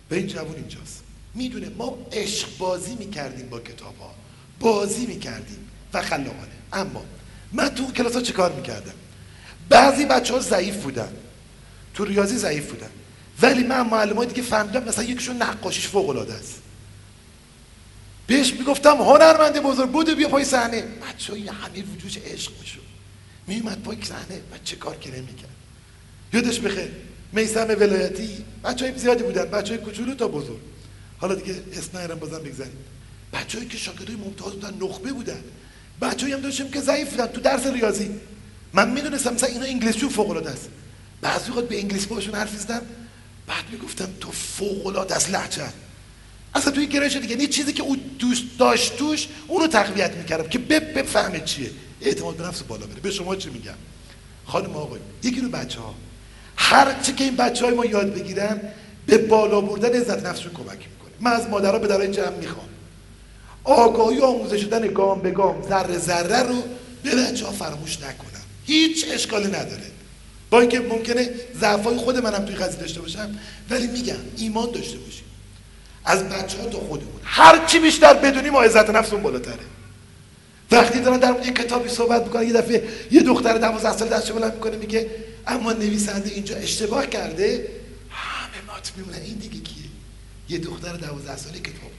[0.08, 1.05] به این جوون اینجاست.
[1.36, 4.14] می‌دونه ما عشق بازی می‌کردیم با کتاب ها
[4.60, 6.56] بازی می‌کردیم و خلاقانه.
[6.72, 7.04] اما
[7.52, 8.94] من تو کلاس ها چه کار می‌کردم؟
[9.68, 11.12] بعضی بچه ها ضعیف بودن.
[11.94, 12.90] تو ریاضی ضعیف بودن.
[13.42, 16.62] ولی من معلوماتی که فهمیدم مثلا یکیشون نقاشیش فوق العاده است.
[18.26, 20.82] بهش می‌گفتم هنرمند بزرگ بوده بیا پای صحنه.
[20.82, 22.80] بچه همه وجودش عشق می‌شد.
[23.46, 25.56] میومد پای صحنه و چه کار که نمی‌کرد.
[26.32, 26.90] یادش بخیر
[27.32, 30.60] میسم ولایتی بچه های زیادی بودن بچه های کوچولو تا بزرگ.
[31.18, 32.76] حالا دیگه اسم نهرم بازم بگذاریم.
[33.32, 35.44] بچه‌ای که شاگردای ممتاز بودن نخبه بودن.
[36.00, 38.10] بچه‌ای هم داشتیم که ضعیف بودن تو درس ریاضی.
[38.72, 40.68] من می‌دونستم مثلا اینا انگلیسی فوق العاده است.
[41.20, 42.82] بعضی وقت به انگلیسی باشون حرف زدم
[43.46, 45.72] بعد می‌گفتم تو فوق العاده است لهجه.
[46.54, 50.58] اصلا توی گرایش دیگه یعنی چیزی که او دوست داشت توش اونو تقویت می‌کردم که
[50.58, 51.70] بفهمه چیه.
[52.00, 53.00] اعتماد به نفس بالا بره.
[53.00, 53.74] به شما چی میگم؟
[54.44, 55.94] خانم آقای یکی رو بچه ها
[56.56, 58.60] هر چی که این بچه های ما یاد بگیرن
[59.06, 61.05] به بالا بردن عزت نفسشون کمک می‌کنه.
[61.20, 62.66] من از مادرها به درای جمع می‌خوام.
[63.64, 66.62] آگاهی آموزش شدن گام به گام ذره ذره رو
[67.02, 68.42] به بچه ها فراموش نکنم.
[68.64, 69.90] هیچ اشکالی نداره.
[70.50, 73.38] با اینکه ممکنه ضعفای خود منم توی قضیه داشته باشم
[73.70, 75.24] ولی میگم ایمان داشته باشیم.
[76.04, 77.20] از بچه ها تا خودمون.
[77.22, 79.54] هر چی بیشتر بدونیم ما عزت نفسمون بالاتره.
[80.70, 84.54] وقتی دارن در یه کتابی صحبت می‌کنن یه دفعه یه دختر 12 سال دستش بلند
[84.54, 85.10] می‌کنه میگه
[85.46, 87.68] اما نویسنده اینجا اشتباه کرده؟
[88.10, 89.16] همه مات میمونه.
[89.24, 89.75] این دیگه کیه
[90.48, 91.90] یه دختر 12 ساله کتاب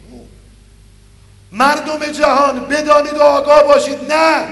[1.52, 4.12] مردم جهان بدانید و آگاه باشید.
[4.12, 4.48] نه.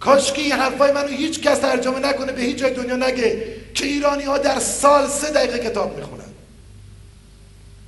[0.00, 4.22] کاشکی این حرفای منو هیچ کس ترجمه نکنه به هیچ جای دنیا نگه که ایرانی
[4.22, 6.24] ها در سال سه دقیقه کتاب می‌خونن.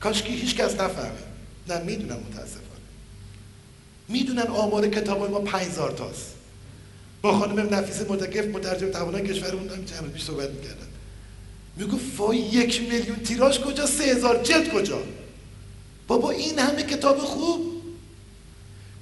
[0.01, 1.13] کاشکی هیچ کس نفهمه.
[1.69, 2.63] نه می‌دونم متاسفانه.
[4.09, 6.35] می‌دونن آمار کتاب ما 5000 تاست.
[7.23, 10.92] با خانم نفیس متکف مترجم توانای کشورمون هم چند پیش صحبت می‌کردن.
[11.77, 15.03] میگو وای یک میلیون تیراژ کجا؟ سه هزار جلد کجا؟
[16.07, 17.83] بابا این همه کتاب خوب.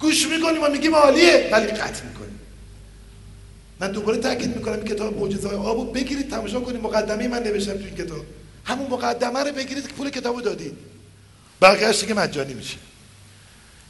[0.01, 2.41] گوش می‌کنیم و میگیم عالیه ولی قطع می‌کنیم
[3.81, 6.83] من دوباره تاکید می‌کنم این کتاب معجزه های آبو بگیرید تماشا کنید.
[6.83, 8.25] مقدمه من نوشتم تو این کتاب.
[8.65, 10.77] همون مقدمه رو بگیرید که پول کتابو دادید.
[11.63, 12.77] بقیه‌اش دیگه مجانی میشه.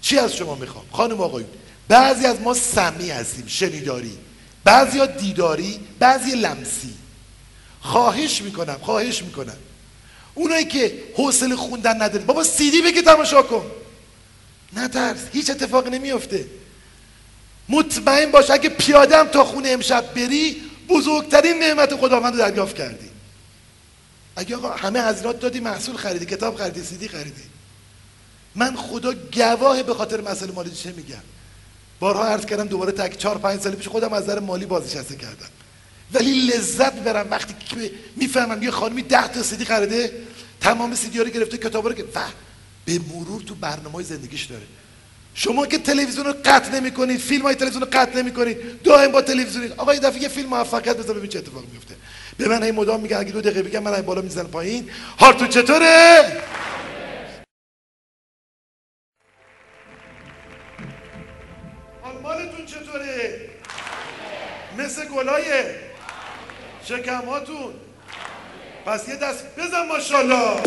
[0.00, 1.48] چی از شما می‌خوام؟ خانم آقایون
[1.88, 4.18] بعضی از ما سمی هستیم شنیداری.
[4.64, 6.94] بعضی ها دیداری بعضی لمسی.
[7.80, 9.56] خواهش می‌کنم خواهش می‌کنم.
[10.34, 13.66] اونایی که حوصله خوندن ندارید بابا سیدی بگی تماشا کن.
[14.72, 16.46] نترس هیچ اتفاقی نمیفته
[17.68, 23.10] مطمئن باش اگه پیاده هم تا خونه امشب بری بزرگترین نعمت خداوند رو دریافت کردی.
[24.36, 27.42] اگه آقا همه هزینات دادی محصول خریدی کتاب خریدی سیدی خریدی.
[28.54, 31.22] من خدا گواه به خاطر مسئله مالی چه میگم؟
[32.00, 35.48] بارها عرض کردم دوباره تک چهار پنج سال پیش خودم از نظر مالی بازنشسته کردم.
[36.14, 40.12] ولی لذت برم وقتی که می‌فهمم یه خانمی ده تا سیدی خریده
[40.60, 42.04] تمام سیدی رو گرفته کتاب رو که
[42.84, 44.62] به مرور تو برنامه زندگیش داره.
[45.34, 49.12] شما که تلویزیون رو قطع نمی کنید فیلم های تلویزیون رو قطع نمی کنید دائم
[49.12, 51.94] با تلویزیون آقا یه دفعه یه فیلم موفقیت بذار ببین چه اتفاقی میفته
[52.38, 54.90] به من هی مدام میگه اگه دو دقیقه بگم من بالا می‌زنم پایین.
[55.18, 56.42] هارتون چطوره؟
[62.22, 63.50] مالتون چطوره؟
[64.78, 65.89] مثل گلایه.
[66.84, 67.74] شکماتون.
[68.86, 70.62] پس یه دست بزن ماشاءالله.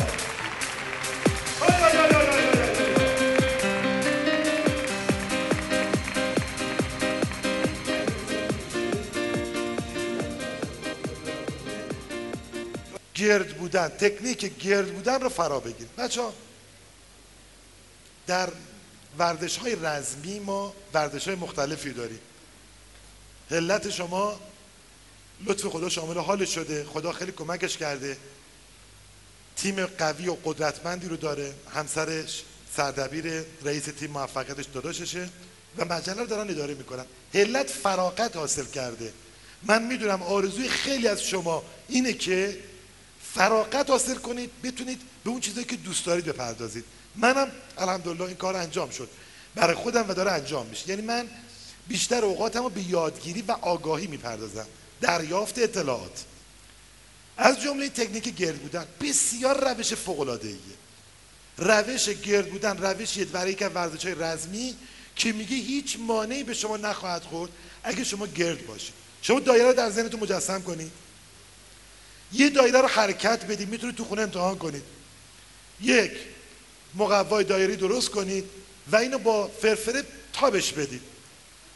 [13.16, 16.22] گرد بودن تکنیک گرد بودن رو فرا بگیرید بچه
[18.28, 18.50] در
[19.18, 22.20] ورزش های رزمی ما ورزش های مختلفی داریم.
[23.52, 24.40] علت شما
[25.46, 26.86] لطف خدا شامل حال شده.
[26.86, 28.18] خدا خیلی کمکش کرده.
[29.56, 31.54] تیم قوی و قدرتمندی رو داره.
[31.74, 32.44] همسرش
[32.76, 35.30] سردبیر رئیس تیم موفقیتش داداششه
[35.78, 37.06] و مجله رو دارن اداره می‌کنن.
[37.34, 39.14] علت فراقت حاصل کرده.
[39.64, 42.60] من می‌دونم آرزوی خیلی از شما اینه که
[43.34, 46.86] فراقت حاصل کنید بتونید به اون چیزایی که دوست دارید بپردازید.
[47.16, 49.10] منم الحمدلله این کار انجام شد.
[49.56, 50.90] برای خودم و داره انجام میشه.
[50.90, 51.28] یعنی من
[51.88, 54.68] بیشتر اوقاتم رو به یادگیری و آگاهی می‌پردازم.
[55.04, 56.24] دریافت اطلاعات.
[57.38, 60.58] از جمله تکنیک گرد بودن بسیار روش فوق العاده ایه
[61.58, 64.76] روش گرد بودن روشیه برای یک ورزش های رزمی
[65.16, 67.52] که میگه هیچ مانعی به شما نخواهد خورد
[67.84, 68.94] اگه شما گرد باشید.
[69.22, 70.92] شما دایره رو در ذهنتون مجسم کنید.
[72.34, 74.84] یه دایره رو حرکت بدید می‌تونید تو خونه امتحان کنید.
[75.82, 76.12] یک
[76.96, 78.46] مقوای دایری درست کنید
[78.92, 81.02] و اینو با فرفره تابش بدید.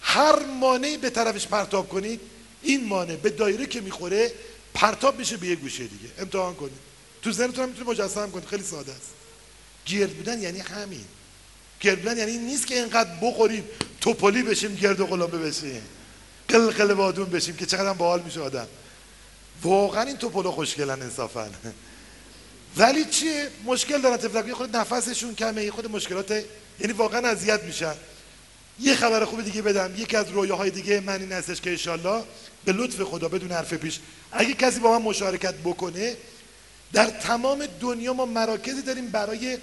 [0.01, 2.21] هر مانعی به طرفش پرتاب کنید
[2.61, 4.31] این مانع به دایره که می‌خوره
[4.73, 6.09] پرتاب میشه به یه گوشه دیگه.
[6.19, 6.87] امتحان کنید.
[7.21, 8.45] تو ذهنتون هم می‌تونید مجسم کنید.
[8.45, 9.09] خیلی ساده است.
[9.85, 11.05] گرد بودن یعنی همین.
[11.81, 13.63] گرد بودن یعنی نیست که اینقدر بخوریم
[14.01, 15.81] توپلی بشیم گرد و غلامه بشیم.
[16.47, 18.67] قلقل بادون بشیم که چقدر باحال میشه آدم.
[19.63, 21.49] واقعا این توپلا خوشگلن انصافا.
[22.77, 26.43] ولی چیه؟ مشکل دارن تفلک خود نفسشون کمه خود مشکلات
[26.79, 27.93] یعنی واقعا اذیت میشن.
[28.79, 29.93] یه خبر خوب دیگه بدم.
[29.97, 32.23] یکی از رویاهای دیگه من این هستش که انشالله
[32.65, 33.99] به لطف خدا بدون حرف پیش
[34.31, 36.17] اگه کسی با من مشارکت بکنه
[36.93, 39.57] در تمام دنیا ما مراکزی داریم برای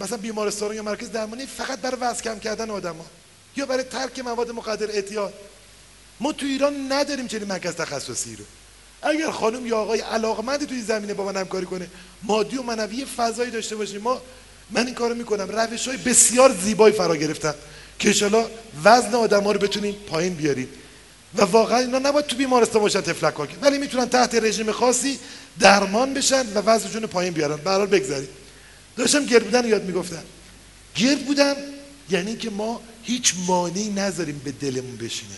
[0.00, 3.06] مثلا بیمارستان یا مرکز درمانی فقط برای وزن کم کردن آدما
[3.56, 5.34] یا برای ترک مواد مخدر اعتیاد.
[6.20, 8.44] ما تو ایران نداریم چنین مرکز تخصصی رو.
[9.02, 11.88] اگر خانم یا آقای علاقمندی توی زمینه با من همکاری کنه
[12.22, 14.00] مادی و معنوی فضایی داشته باشیم.
[14.00, 14.22] ما
[14.70, 15.50] من این کارو می‌کنم.
[15.50, 17.54] روش های بسیار زیبایی فرا گرفتم
[17.98, 18.46] که انشالله
[18.84, 20.68] وزن آدم ها رو بتونیم پایین بیاریم.
[21.34, 25.18] و واقعا اینا نباید تو بیمارستان باشن تفلک ها ولی می‌تونن تحت رژیم خاصی
[25.58, 27.56] درمان بشن و وزنشون پایین بیارن.
[27.56, 28.28] به حال بگذارید
[28.96, 30.22] داشتم گرد بودن یاد می‌گفتم.
[30.94, 31.54] گرد بودن
[32.10, 35.36] یعنی که ما هیچ مانعی نذاریم به دلمون بشینه.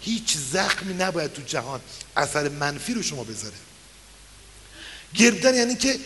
[0.00, 1.80] هیچ زخمی نباید تو جهان
[2.16, 3.54] اثر منفی رو شما بذاره.
[5.14, 5.98] گردن یعنی که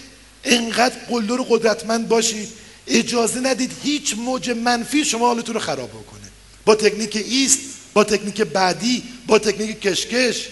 [0.45, 2.49] انقدر قلدر و قدرتمند باشید
[2.89, 6.29] اجازه ندید هیچ موج منفی شما حالتون رو خراب بکنه.
[6.65, 7.59] با تکنیک ایست
[7.95, 10.49] با تکنیک بعدی با تکنیک کشکش.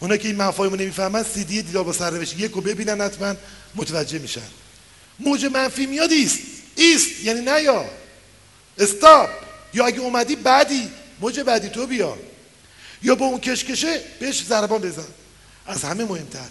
[0.00, 3.34] اونا که این مفاهیم نمی‌فهمن سی دی دیدار با سرنوشت یک رو ببینن حتما
[3.74, 4.48] متوجه میشن.
[5.18, 6.38] موج منفی میاد ایست.
[6.76, 7.84] ایست یعنی نه یا.
[8.78, 9.30] استاپ.
[9.74, 10.90] یا اگه اومدی بعدی
[11.20, 12.18] موج بعدی تو بیا.
[13.02, 15.06] یا با اون کشکشه بهش ضربان بزن.
[15.66, 16.48] از همه مهمتر.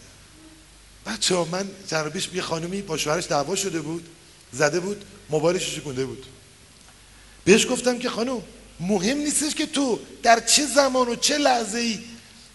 [1.06, 4.08] بچه ها من جنبیش یه خانومی با شوهرش دعوا شده بود.
[4.54, 6.26] زده بود موبایلش شکونده بود.
[7.46, 8.42] بهش گفتم که خانم
[8.80, 12.00] مهم نیستش که تو در چه زمان و چه لحظه ای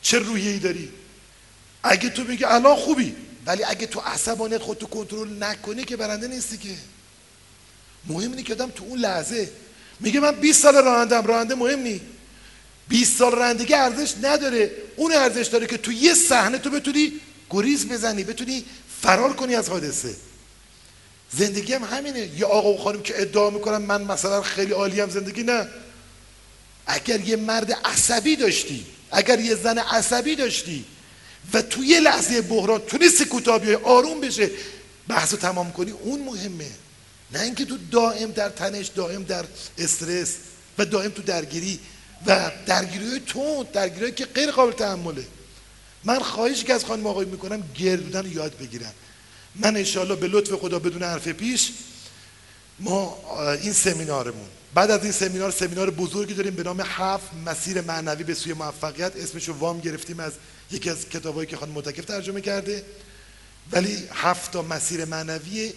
[0.03, 0.88] چه روحیه ای داری.
[1.82, 3.14] اگه تو میگه الان خوبی
[3.47, 6.74] ولی اگه تو عصبانیت خودتو کنترل نکنی که برنده نیستی که.
[8.07, 9.51] مهم اینه که آدم تو اون لحظه
[10.01, 12.01] میگه من 20 سال رانندم راننده مهم نی.
[12.88, 14.70] 20 سال رانندگی ارزش نداره.
[14.97, 17.12] اون ارزش داره که تو یه صحنه تو بتونی
[17.51, 18.64] گریز بزنی بتونی
[19.03, 20.14] فرار کنی از حادثه.
[21.33, 22.31] زندگی هم همینه.
[22.39, 25.68] یه آقا و خانم که ادعا می‌کنن من مثلا خیلی عالی هم زندگی نه.
[26.87, 30.85] اگر یه مرد عصبی داشتی اگر یه زن عصبی داشتی
[31.53, 34.51] و توی یه لحظه بحران تونستی کوتاه آروم بشه
[35.09, 36.70] بحث رو تمام کنی اون مهمه.
[37.33, 39.45] نه اینکه تو دائم در تنش دائم در
[39.79, 40.35] استرس
[40.79, 41.79] و دائم تو درگیری
[42.27, 45.25] و درگیری های درگیری که غیر قابل تحمله.
[46.05, 48.93] من خواهش که از خانم آقای می‌کنم گردن یاد بگیرن.
[49.57, 51.72] من انشالله به لطف خدا بدون حرف پیش
[52.80, 53.18] ما
[53.62, 54.48] این سمینارمون.
[54.74, 59.16] بعد از این سمینار سمینار بزرگی داریم به نام هفت مسیر معنوی به سوی موفقیت.
[59.16, 60.32] اسمشو وام گرفتیم از
[60.70, 62.84] یکی از کتابایی که خانم متکف ترجمه کرده.
[63.72, 65.72] ولی هفت تا مسیر معنویه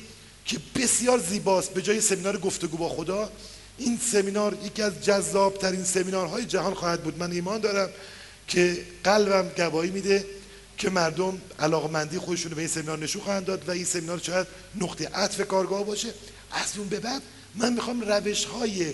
[0.46, 1.74] که بسیار زیباست.
[1.74, 3.30] به جای سمینار گفتگو با خدا
[3.78, 7.18] این سمینار یکی از جذاب ترین سمینارهای جهان خواهد بود.
[7.18, 7.90] من ایمان دارم
[8.48, 10.26] که قلبم گواهی میده.
[10.78, 14.48] که مردم علاقمندی خودشون به این سمینار نشون خواهند داد و این سمینار شاید
[14.82, 16.14] نقطه عطف کارگاه باشه.
[16.52, 17.22] از اون به بعد
[17.56, 18.94] من می‌خوام روش های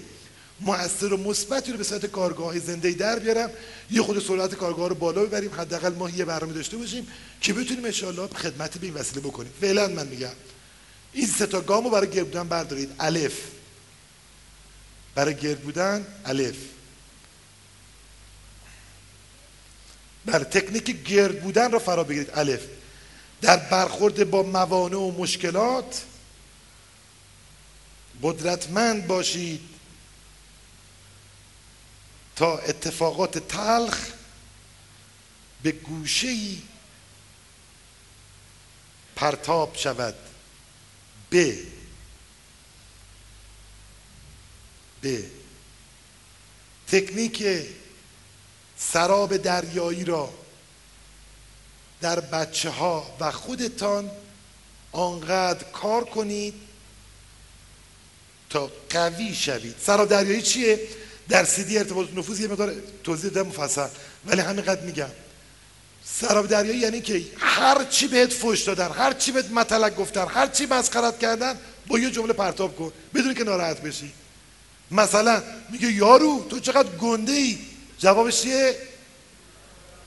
[0.61, 3.49] مؤثر و مثبتی رو به صورت کارگاه زنده در بیارم.
[3.91, 7.07] یه خود سرعت کارگاه رو بالا ببریم حداقل ما یه برنامه داشته باشیم
[7.41, 9.51] که بتونیم ان خدمتی به این وسیله بکنیم.
[9.61, 10.29] فعلا من میگم
[11.13, 12.89] این سه تا گامو برای گرد بودن بردارید.
[12.99, 13.41] الف.
[15.15, 16.55] برای گرد بودن الف.
[20.25, 22.29] بله تکنیک گرد بودن رو فرا بگیرید.
[22.33, 22.61] الف.
[23.41, 26.03] در برخورد با موانع و مشکلات
[28.21, 29.61] قدرتمند باشید
[32.35, 34.07] تا اتفاقات تلخ
[35.63, 36.35] به گوشه
[39.15, 40.15] پرتاب شود.
[41.31, 41.53] ب.
[45.03, 45.23] ب.
[46.87, 47.43] تکنیک
[48.91, 50.29] سراب دریایی را
[52.01, 54.11] در بچه ها و خودتان
[54.91, 56.53] آنقدر کار کنید
[58.49, 59.75] تا قوی شوید.
[59.85, 60.79] سراب دریایی چیه؟
[61.29, 62.73] در سیدی ارتباط نفوذ یه مقدار
[63.03, 63.87] توضیح ده مفصل
[64.25, 65.09] ولی همینقدر میگم.
[66.05, 70.47] سراب دریایی یعنی که هر چی بهت فوش دادن هر چی بهت مطلق گفتن هر
[70.47, 71.57] چی مسخرت کردن
[71.87, 72.91] با یه جمله پرتاب کن.
[73.13, 74.13] بدون که ناراحت بشی.
[74.91, 77.57] مثلا میگه یارو تو چقدر گنده ای
[78.03, 78.75] جوابش چیه؟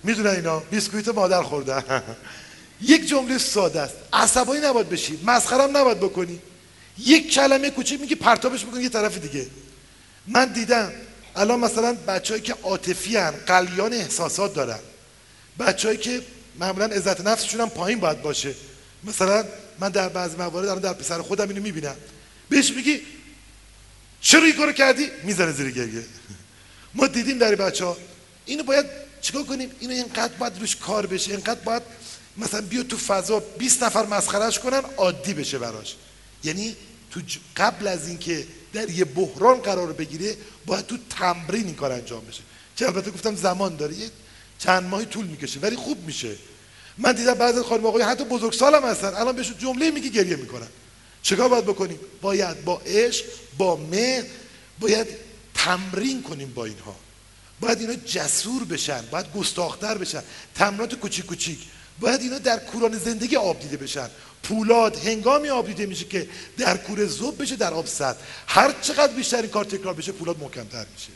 [0.03, 1.85] می‌دونه اینا بیسکویت مادر خورده.
[2.81, 3.95] یک جمله ساده است.
[4.13, 6.41] عصبانی نباید بشی مسخرم نباید بکنی.
[6.99, 9.47] یک کلمه کوچیک میگه پرتابش می‌کنی یه طرف دیگه.
[10.27, 10.93] من دیدم
[11.37, 14.79] الان مثلا بچههایی که عاطفی قلیان احساسات دارن.
[15.59, 16.23] بچههایی که
[16.59, 18.55] معمولا عزت نفسشون هم پایین باید باشه.
[19.05, 19.45] مثلا
[19.81, 21.97] من در بعضی موارد الان در پسر خودم اینو می‌بینم.
[22.49, 23.01] بهش میگی
[24.21, 26.03] چرا این کارو کردی؟ می‌زنه زیر گریه.
[26.97, 27.97] ما دیدیم در بچه ها
[28.47, 28.87] اینو باید
[29.21, 31.83] چیکار کنیم؟ اینو اینقدر باید روش کار بشه اینقدر باید
[32.37, 35.97] مثلا بیا تو فضا 20 نفر مسخرهش کنن عادی بشه براش.
[36.45, 36.77] یعنی
[37.11, 37.21] تو
[37.57, 40.37] قبل از اینکه در یه بحران قرار بگیره
[40.67, 42.43] باید تو تمرین این کار انجام بشه.
[42.77, 44.11] که البته گفتم زمان داره یه
[44.59, 46.37] چند ماهی طول می‌کشه ولی خوب میشه.
[46.99, 50.69] من دیدم بعضی خانم آقای حتی بزرگسال هم هستن الان بهشون جمله میگی گریه می‌کنن.
[51.23, 53.25] چیکار باید بکنیم؟ باید با عشق
[53.59, 54.25] با مهر
[54.81, 55.26] باید
[55.67, 56.97] تمرین کنیم با اینها.
[57.61, 60.23] باید اینا جسور بشن باید گستاختر بشن.
[60.55, 61.59] تمرینات کوچیک کوچیک.
[62.01, 64.09] باید اینا در کوران زندگی آب دیده بشن.
[64.43, 68.17] پولاد هنگامی آب دیده میشه که در کوره زوب بشه در آب سد.
[68.47, 71.09] هر چقدر بیشتر این کار تکرار بشه پولاد محکمتر میشه.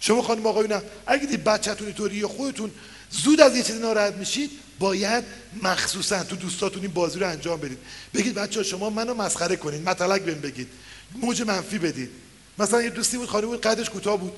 [0.00, 2.70] شما خانم آقایون اگه دید بچهتون اینطوری خودتون
[3.10, 5.24] زود از یه چیزی ناراحت میشید باید
[5.62, 7.78] مخصوصا تو دوستاتون این بازی رو انجام بدید.
[8.14, 10.68] بگید بچه شما منو مسخره کنید مطلق بهم بگید
[11.14, 12.10] موج منفی بدید.
[12.58, 14.32] مثلا یه دوستی بود خانم بود قدش کوتاه بود.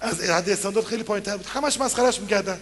[0.00, 1.46] از حد استاندارد خیلی پایینتر بود.
[1.46, 2.60] همش مسخرهش می‌کردن.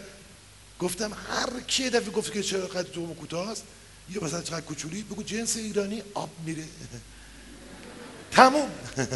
[0.81, 3.65] گفتم هر کی دفعه گفت که چرا قد تو کوتاه است
[4.11, 6.65] یا مثلا چقدر کوچولی بگو جنس ایرانی آب میره.
[8.31, 8.71] تموم.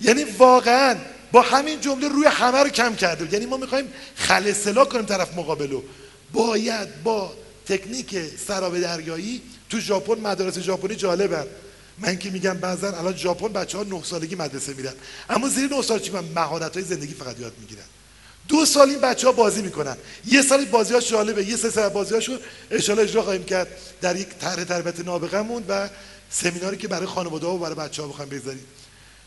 [0.00, 0.96] یعنی واقعا
[1.32, 5.82] با همین جمله روی همه رو کم کرده یعنی ما می‌خوایم خلصلا کنیم طرف مقابلو
[6.32, 7.32] باید با
[7.66, 8.16] تکنیک
[8.46, 11.46] سراب دریایی تو ژاپن مدارس ژاپنی جالبن.
[11.98, 14.92] من که میگم بعضا الان ژاپن بچه ها نه سالگی مدرسه میرن.
[15.30, 17.82] اما زیر نه سال چی مهارت های زندگی فقط یاد می‌گیرن.
[18.48, 19.96] دو سال این بچه ها بازی می‌کنن.
[20.26, 22.38] یه سال بازی ها جالبه یه سه سال بازی هاشون
[22.70, 23.68] اشاره اجرا خواهیم کرد
[24.00, 25.88] در یک طرح تربیت نابغمون و
[26.30, 28.64] سمیناری که برای خانواده ها و برای بچه ها بخوایم بذاریم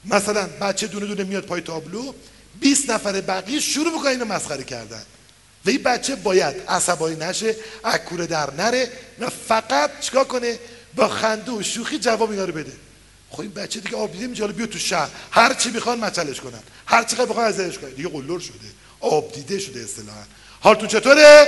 [0.05, 2.13] مثلا بچه دونه دونه میاد پای تابلو
[2.59, 5.01] 20 نفر بقیه شروع می‌کنن اینو مسخره کردن.
[5.65, 10.59] و این بچه باید عصبانی نشه اکوره در نره و فقط چیکار کنه؟
[10.95, 12.71] با خنده و شوخی جواب اینا رو بده.
[13.29, 15.09] خب این بچه دیگه آب دیده میشه بیا تو شهر.
[15.31, 16.59] هر چی می‌خوان مچلش کنن.
[16.85, 18.53] هر چی بخوان ازش کنن دیگه قلور شده.
[18.99, 20.23] آب دیده شده اصطلاحا.
[20.59, 21.47] حالتون چطوره؟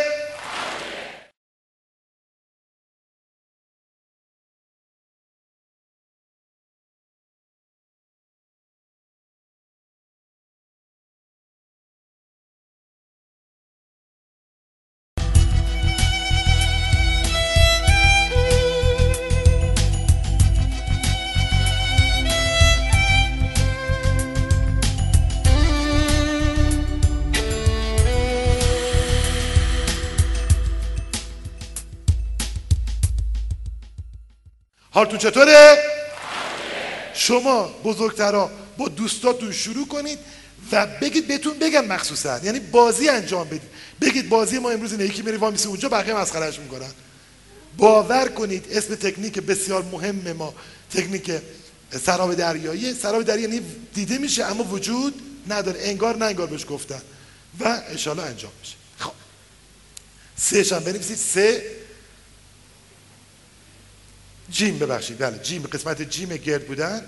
[34.93, 35.77] حالتون چطوره؟
[37.13, 40.19] شما بزرگترا با دوستاتون شروع کنید
[40.71, 42.39] و بگید بهتون بگم مخصوصا.
[42.43, 43.61] یعنی بازی انجام بدید.
[44.01, 45.05] بگید بازی ما امروز اینه.
[45.05, 46.91] یکی میره وامیسه اونجا بقیه مسخرهش می‌کنن.
[47.77, 50.53] باور کنید اسم تکنیک بسیار مهم ما.
[50.93, 51.31] تکنیک
[52.05, 52.93] سراب دریایی.
[52.93, 55.79] سراب دریایی یعنی دیده میشه اما وجود نداره.
[55.83, 57.01] انگار نه انگار بهش گفتن.
[57.59, 58.75] و انشالله انجام میشه.
[58.97, 59.11] خب.
[60.35, 61.63] سه شم بنویسید سه
[64.52, 65.18] جیم ببخشید.
[65.18, 67.06] بله جیم قسمت جیم گرد بودن.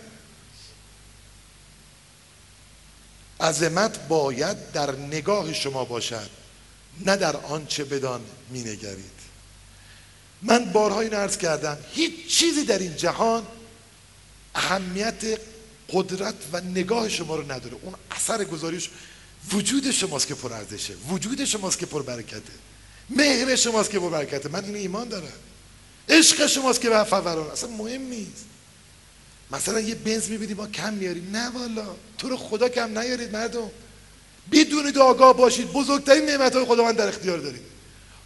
[3.39, 6.29] عظمت باید در نگاه شما باشد
[7.05, 9.13] نه در آنچه بدان مینگرید.
[10.41, 13.43] من بارها این عرض کردم هیچ چیزی در این جهان
[14.55, 15.39] اهمیت
[15.89, 17.77] قدرت و نگاه شما رو نداره.
[17.81, 18.89] اون اثر گذاریش
[19.51, 22.53] وجود شماست که پر ارزشه وجود شماست که پر برکته
[23.09, 24.49] مهر شماست که پر برکته.
[24.49, 25.33] من این ایمان دارم.
[26.09, 28.45] عشق شماست که به فوران اصلا مهم نیست.
[29.51, 31.29] مثلا یه بنز می‌بینی ما کم میاریم.
[31.31, 31.95] نه والا.
[32.17, 33.69] تو رو خدا کم نیارید مردم.
[34.51, 35.71] بدونید آگاه باشید.
[35.71, 37.61] بزرگترین نعمت های خداوند در اختیار دارید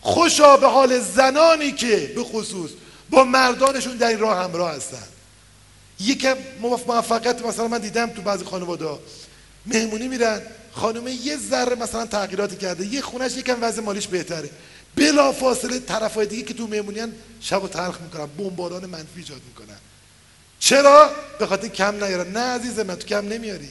[0.02, 2.72] خوشا به حال زنانی که به خصوص
[3.10, 5.08] با مردانشون در این راه همراه هستن.
[6.00, 8.90] یکم موفقیت مثلا من دیدم تو بعضی خانواده
[9.66, 10.42] مهمونی میرن.
[10.72, 12.86] خانومه یه ذره مثلا تغییراتی کرده.
[12.86, 14.50] یه خونش یکم وضع مالیش بهتره.
[14.98, 19.78] بلا فاصله طرفای دیگه که تو مهمونیان شب و تلخ می‌کنن بمباران منفی ایجاد می‌کنن.
[20.60, 22.32] چرا؟ به خاطر کم نیارن.
[22.32, 23.70] نه عزیز من تو کم نمیاری.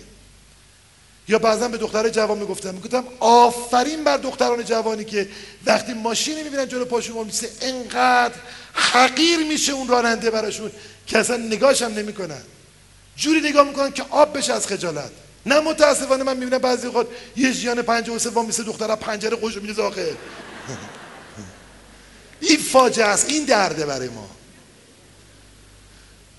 [1.29, 5.29] یا بعضا به دختر جوان می‌گفتم می‌گفتم آفرین بر دختران جوانی که
[5.67, 8.35] وقتی ماشینی می‌بینن جلو پاشون میسه انقدر
[8.73, 10.71] حقیر میشه اون راننده براشون
[11.07, 12.43] که اصلا نگاهش هم نمی‌کنن.
[13.17, 15.11] جوری نگاه می‌کنن که آب بشه از خجالت.
[15.47, 19.57] نه متاسفانه من می‌بینم بعضی خود یه جیان پنجه و سوم میسه دختر پنجره خوش
[19.57, 20.15] میده داخل
[22.41, 24.31] این فاجعه است این درده برای ما.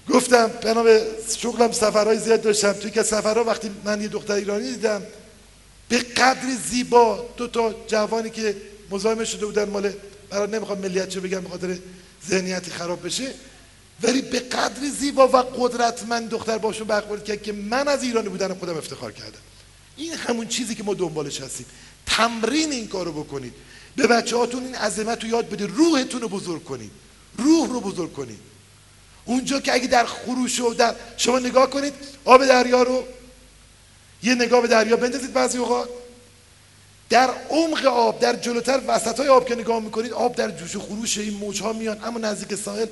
[0.10, 2.74] گفتم بنا به شغلم سفرهای زیاد داشتم.
[2.74, 5.04] توی که سفرها وقتی من یه دختر ایرانی دیدم
[5.90, 8.56] به قدر زیبا دو تا جوانی که
[8.92, 9.94] مزاحم شده بودن مال
[10.30, 11.78] برای نمی‌خوام ملیت چه بگم به خاطر
[12.78, 13.34] خراب بشه
[14.04, 18.54] ولی به قدر زیبا و قدرتمند دختر باشون برخورد کرد که من از ایرانی بودن
[18.54, 19.40] خودم افتخار کردم.
[19.98, 21.66] این همون چیزی که ما دنبالش هستیم.
[22.06, 23.54] تمرین این کارو بکنید.
[23.98, 26.92] به بچه هاتون این عظمت رو یاد بده روحتون رو بزرگ کنید.
[27.38, 28.40] روح رو بزرگ کنید.
[29.26, 31.94] اونجا که اگه در خروش و در شما نگاه کنید
[32.26, 33.04] آب دریا رو
[34.24, 35.90] یه نگاه به دریا بندازید بعضی اوقات.
[37.10, 40.80] در عمق آب در جلوتر وسط های آب که نگاه می‌کنید آب در جوش و
[40.80, 42.88] خروش این موج ها میان اما نزدیک ساحل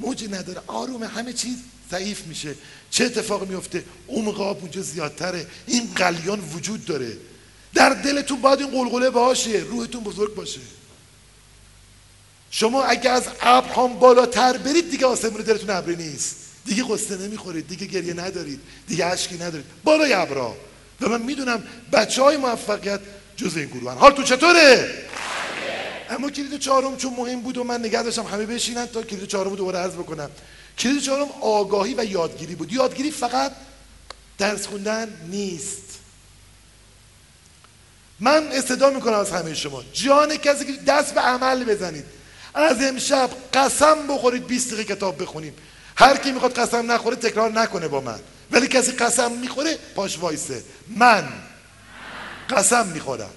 [0.00, 0.60] موجی نداره.
[0.66, 1.56] آرومه همه چیز
[1.90, 2.54] ضعیف میشه.
[2.90, 5.46] چه اتفاقی میفته عمق آب اونجا زیادتره.
[5.66, 7.16] این قلیان وجود داره.
[7.76, 10.60] در دلتون باید این قلقله باشه روحتون بزرگ باشه.
[12.50, 16.36] شما اگه از ابرهام بالاتر برید دیگه آسمون دلتون ابری نیست.
[16.64, 19.66] دیگه قصه نمی‌خورید دیگه گریه ندارید دیگه عشقی ندارید.
[19.84, 20.56] بالای ابرا
[21.00, 21.62] و من می‌دونم
[21.92, 23.00] بچه های موفقیت
[23.36, 24.94] جز این گروه حال تو چطوره؟
[26.10, 29.54] اما کلید چهارم چون مهم بود و من نگه داشتم همه بشینن تا کلید چهارم
[29.54, 30.30] دوباره عرض بکنم.
[30.78, 32.72] کلید چهارم آگاهی و یادگیری بود.
[32.72, 33.52] یادگیری فقط
[34.38, 35.85] درس خوندن نیست.
[38.20, 39.82] من استدا می‌کنم از همه شما.
[39.92, 42.04] جان کسی که دست به عمل بزنید.
[42.54, 45.54] از امشب قسم بخورید 20 دقیقه کتاب بخونیم.
[45.96, 48.20] هر کی می‌خواد قسم نخوره تکرار نکنه با من.
[48.50, 50.62] ولی کسی قسم می‌خوره پاش وایسه.
[50.88, 51.28] من
[52.50, 53.30] قسم می‌خورم.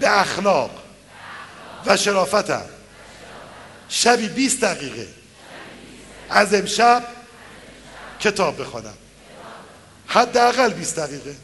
[0.00, 0.70] به اخلاق
[1.86, 2.64] و شرافتم.
[3.88, 5.08] شبی 20 دقیقه.
[6.30, 7.04] از امشب
[8.20, 8.94] کتاب بخونم
[10.06, 11.36] حداقل 20 دقیقه.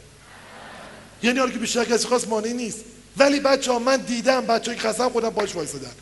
[1.23, 2.79] یعنی حالا که بیشتر کسی خواست مانعی نیست.
[3.17, 5.93] ولی بچه ها من دیدم بچه که قسم خودم باش وایسادن.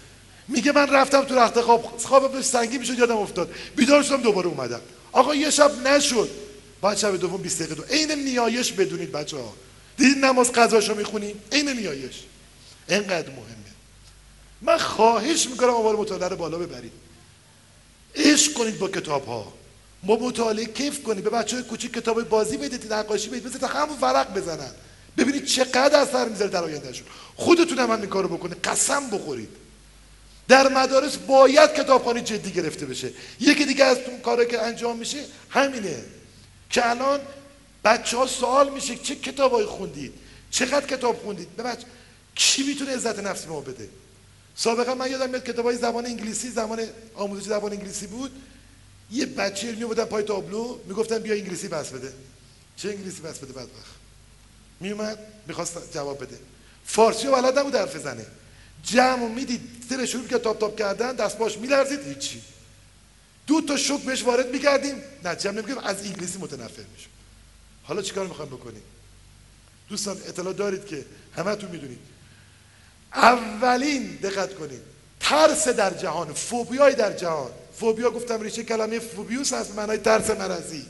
[0.49, 3.55] میگه من رفتم تو رخت خواب خواب سنگی می‌شد یادم افتاد.
[3.77, 4.81] بیدار شدم دوباره اومدم.
[5.12, 6.31] آقا یه شب نشد.
[6.82, 7.82] بعد شب دوم 20 دقیقه دو.
[7.82, 9.53] عین نیایش بدونید بچه ها
[9.97, 12.23] دیدید نماز قضاشو می‌خونیم؟ عین نیایش.
[12.89, 13.74] اینقدر مهمه.
[14.62, 16.93] من خواهش می‌کنم آمار مطالعه رو بالا ببرید.
[18.15, 19.53] عشق کنید با کتاب ها
[20.03, 21.24] با مطالعه کیف کنید.
[21.24, 23.47] به بچه های کوچیک کتاب بازی بدید نقاشی بدید.
[23.47, 24.70] مثل همون ورق بزنن.
[25.19, 27.07] ببینید چقدر اثر می‌ذاره در آیندهشون.
[27.36, 28.59] خودتون هم این کارو بکنید.
[28.65, 29.49] قسم بخورید.
[30.49, 33.12] در مدارس باید کتابخوانی جدی گرفته بشه.
[33.41, 36.05] یکی دیگه از اون کاری که انجام میشه همینه.
[36.70, 37.20] که الان
[37.85, 40.12] بچه ها سوال میشه چه کتابایی خوندید؟
[40.51, 41.82] چقدر کتاب خوندید؟ ببخش
[42.35, 43.89] کی می‌تونه عزت نفس ما بده؟
[44.57, 46.81] سابقا من یادم میاد کتابای زبان انگلیسی زمان
[47.15, 48.31] آموزش زبان انگلیسی بود.
[49.11, 52.12] یه بچه می بودن پای تابلو می‌گفتن بیا انگلیسی بس بده.
[52.77, 53.94] چه انگلیسی بس بده بدبخت.
[54.81, 56.39] میومد می‌خواست جواب بده.
[56.85, 58.27] فارسی رو بلد نبود حرف زنه
[58.83, 62.43] جمع می‌دید زیر شروع که تاپ تاپ کردن دست باش میلرزید هیچی.
[63.47, 65.03] دو تا شوک بهش وارد می‌کردیم.
[65.25, 67.13] نه جمع نمیگیم از انگلیسی متنفر میشون
[67.83, 68.83] حالا چیکار می‌خوایم بکنیم؟
[69.89, 71.05] دوستان اطلاع دارید که
[71.37, 71.99] همه تو می‌دونید.
[73.15, 74.81] اولین دقت کنید
[75.21, 77.51] ترس در جهان فوبیای در جهان.
[77.81, 80.87] فوبیا گفتم ریشه کلمه فوبیوس هست معنای ترس مرضی.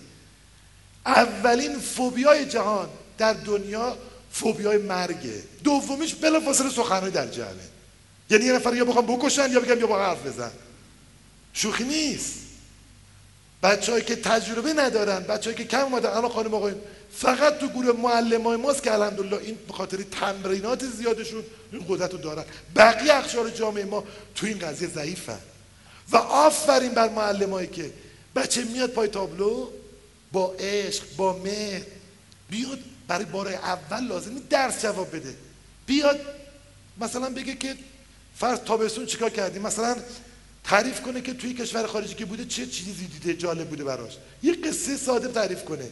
[1.06, 3.98] اولین فوبیای جهان در دنیا
[4.32, 5.42] فوبیای مرگه.
[5.64, 7.68] دومیش بلافاصله سخنرانی در جمعه
[8.30, 10.50] یعنی یه نفر یا بخوام بکشن یا بگم یا با حرف بزن.
[11.52, 12.34] شوخی نیست.
[13.62, 16.08] بچه‌ای که تجربه ندارن بچه‌ای که کم اومدن.
[16.08, 16.80] الان خانم آقایون
[17.12, 21.42] فقط تو گروه معلمای ماست که الحمدلله این به خاطر تمرینات زیادشون
[21.72, 22.44] این قدرت رو دارن.
[22.76, 24.04] بقیه اخشار جامعه ما
[24.34, 25.38] تو این قضیه ضعیفن.
[26.10, 27.90] و آفرین بر معلمایی که
[28.36, 29.68] بچه میاد پای تابلو
[30.32, 31.82] با عشق با مهر
[32.50, 32.78] بیاد
[33.09, 35.35] برای بار اول لازمی درس جواب بده.
[35.86, 36.20] بیاد
[37.01, 37.76] مثلا بگه که
[38.36, 39.97] فرض تابستون چیکار کردیم مثلا
[40.64, 44.12] تعریف کنه که توی کشور خارجی که بوده چه چیزی دیده جالب بوده براش.
[44.43, 45.89] یه قصه ساده تعریف کنه.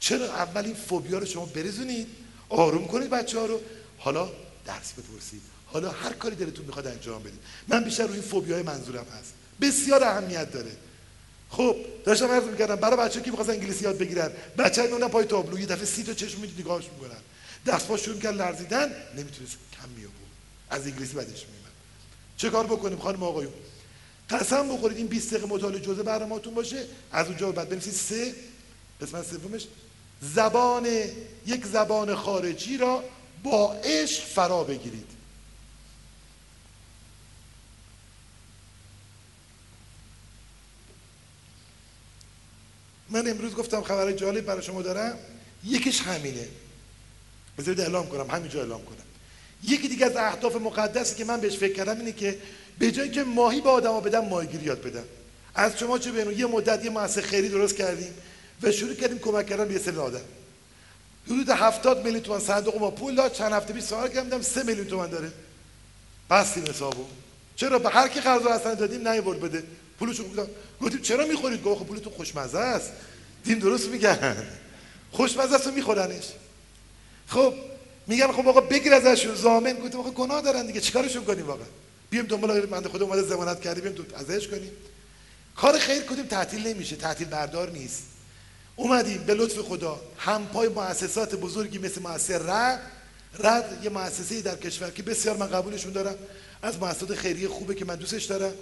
[0.00, 2.06] چرا اول این فوبیا رو شما برزونید
[2.48, 3.60] آروم کنید بچه ها رو.
[3.98, 4.28] حالا
[4.66, 5.40] درس بپرسید.
[5.66, 7.40] حالا هر کاری دلتون می‌خواد انجام بدید.
[7.68, 9.32] من بیشتر روی این فوبیای منظورم هست.
[9.60, 10.70] بسیار اهمیت داره.
[11.50, 12.76] خب داشتم عرض می‌کردم.
[12.76, 16.14] برای بچه که می‌خواستن انگلیسی یاد بگیرن؟ بچه میمونن پای تابلو یه دفعه سی تا
[16.14, 17.18] چشم می‌دید نگاهش می‌کنن
[17.66, 18.92] دست پاش شروع کرد لرزیدن.
[19.16, 20.16] نمی‌تونست کم میابود
[20.70, 21.72] از انگلیسی بعدش میومد
[22.36, 23.52] چه کار بکنیم خانم آقایون؟
[24.30, 26.84] قسم بخورید این 20 دقیقه مطالعه جزء برنامه‌تون باشه.
[27.12, 28.34] از اونجا بعد بنویسید سه.
[29.00, 29.66] قسمت سومش.
[30.20, 30.86] زبان
[31.46, 33.04] یک زبان خارجی را
[33.42, 35.15] با عشق فرا بگیرید.
[43.10, 45.18] من امروز گفتم خبر جالب برای شما دارم.
[45.64, 46.48] یکیش همینه.
[47.58, 48.96] بذارید اعلام کنم همینجا اعلام کنم.
[49.64, 52.38] یکی دیگه از اهداف مقدسی که من بهش فکر کردم اینه که
[52.78, 55.04] به جایی که ماهی به آدما بدم ماهیگیری یاد بدم.
[55.54, 58.14] از شما چه بینو؟ یه مدت یه مؤسسه خیری درست کردیم
[58.62, 60.20] و شروع کردیم کمک کردن به یه سری آدم.
[61.26, 64.86] حدود 70 میلیون تومان صندوق ما پول داد چند هفته پیش سوال کردم 3 میلیون
[64.86, 65.32] تومان داره.
[66.30, 67.04] بستیم حسابو.
[67.56, 69.62] چرا؟ به هر کی قرض اصلا دادیم نه ورد بده.
[69.98, 70.46] پولشو گفتم
[70.82, 72.92] گفتیم چرا می‌خورید؟ گفت خب پولتون خوشمزه است.
[73.44, 74.36] دین درست میگن
[75.12, 76.24] خوشمزه است و میخورنش.
[77.26, 77.54] خب
[78.06, 79.72] میگم خب آقا بگیر ازشون زامن.
[79.72, 80.80] گفتم آقا گناه دارن دیگه.
[80.80, 81.66] چیکارشون کنیم واقعا؟
[82.10, 84.70] بیام دنبال من خود اومده ضمانت کردیم بیام ازش کنیم.
[85.56, 86.96] کار خیر کنیم تعطیل نمیشه.
[86.96, 88.02] تعطیل بردار نیست.
[88.76, 90.00] اومدیم به لطف خدا.
[90.18, 92.80] همپای مؤسسات بزرگی مثل مؤسسه رد
[93.38, 96.16] رد یه مؤسسه در کشور که بسیار من قبولشون دارم.
[96.62, 98.52] از مؤسسات خیریه خوبه که من دوستش دارم.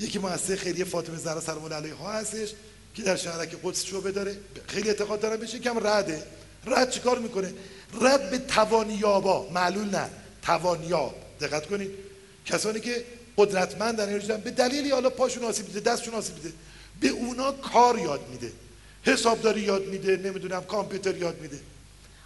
[0.00, 2.48] یکی مؤسسه خیریه فاطمه زهرا سلام علیها هستش
[2.94, 4.36] که در شهرک قدس شعبه داره.
[4.66, 6.22] خیلی اعتقاد دارم بشه کم رده.
[6.66, 7.54] رد چیکار می‌کنه؟
[8.00, 9.50] رد به توانیابا.
[9.50, 10.10] معلول نه
[10.42, 11.14] توانیاب.
[11.40, 11.90] دقت کنید.
[12.46, 13.04] کسانی که
[13.36, 16.52] قدرتمندن به دلیلی حالا پاشون آسیب دیده دستشون آسیب دیده
[17.00, 18.52] به اونا کار یاد میده.
[19.02, 21.60] حسابداری یاد میده نمی‌دونم کامپیوتر یاد میده.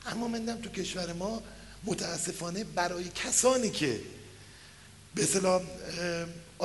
[0.07, 1.43] اما مندم تو کشور ما
[1.85, 4.01] متاسفانه برای کسانی که
[5.15, 5.63] به اصطلاح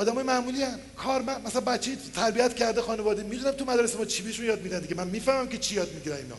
[0.00, 0.78] آدمای معمولی هن.
[0.96, 4.80] کار من مثلا بچه تربیت کرده خانواده می‌دونم تو مدرسه ما چی بهشون یاد میدن
[4.80, 4.94] دیگه.
[4.94, 6.36] من می‌فهمم که چی یاد می‌گیرن اینا.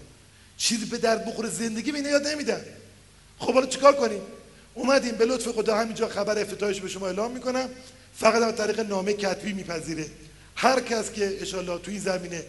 [0.57, 2.61] چیزی به درد بخوره زندگی به اینا یاد نمیدن.
[3.39, 4.21] خب حالا چیکار کنیم؟
[4.73, 7.69] اومدیم به لطف خدا همینجا خبر افتتاحش به شما اعلام می‌کنم.
[8.15, 10.05] فقط از طریق نامه کتبی میپذیره.
[10.55, 12.43] هر کس که اشالله تو این زمینه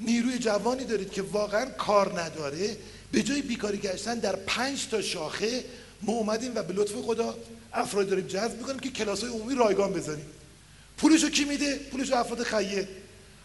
[0.00, 2.76] نیروی جوانی دارید که واقعا کار نداره
[3.12, 5.64] به جای بیکاری گشتن در پنج تا شاخه
[6.02, 7.34] ما اومدیم و به لطف خدا
[7.72, 10.26] افراد داریم جذب می‌کنیم که کلاس های عمومی رایگان بزنیم.
[10.96, 12.88] پولشو کی میده؟ پولشو افراد خیه.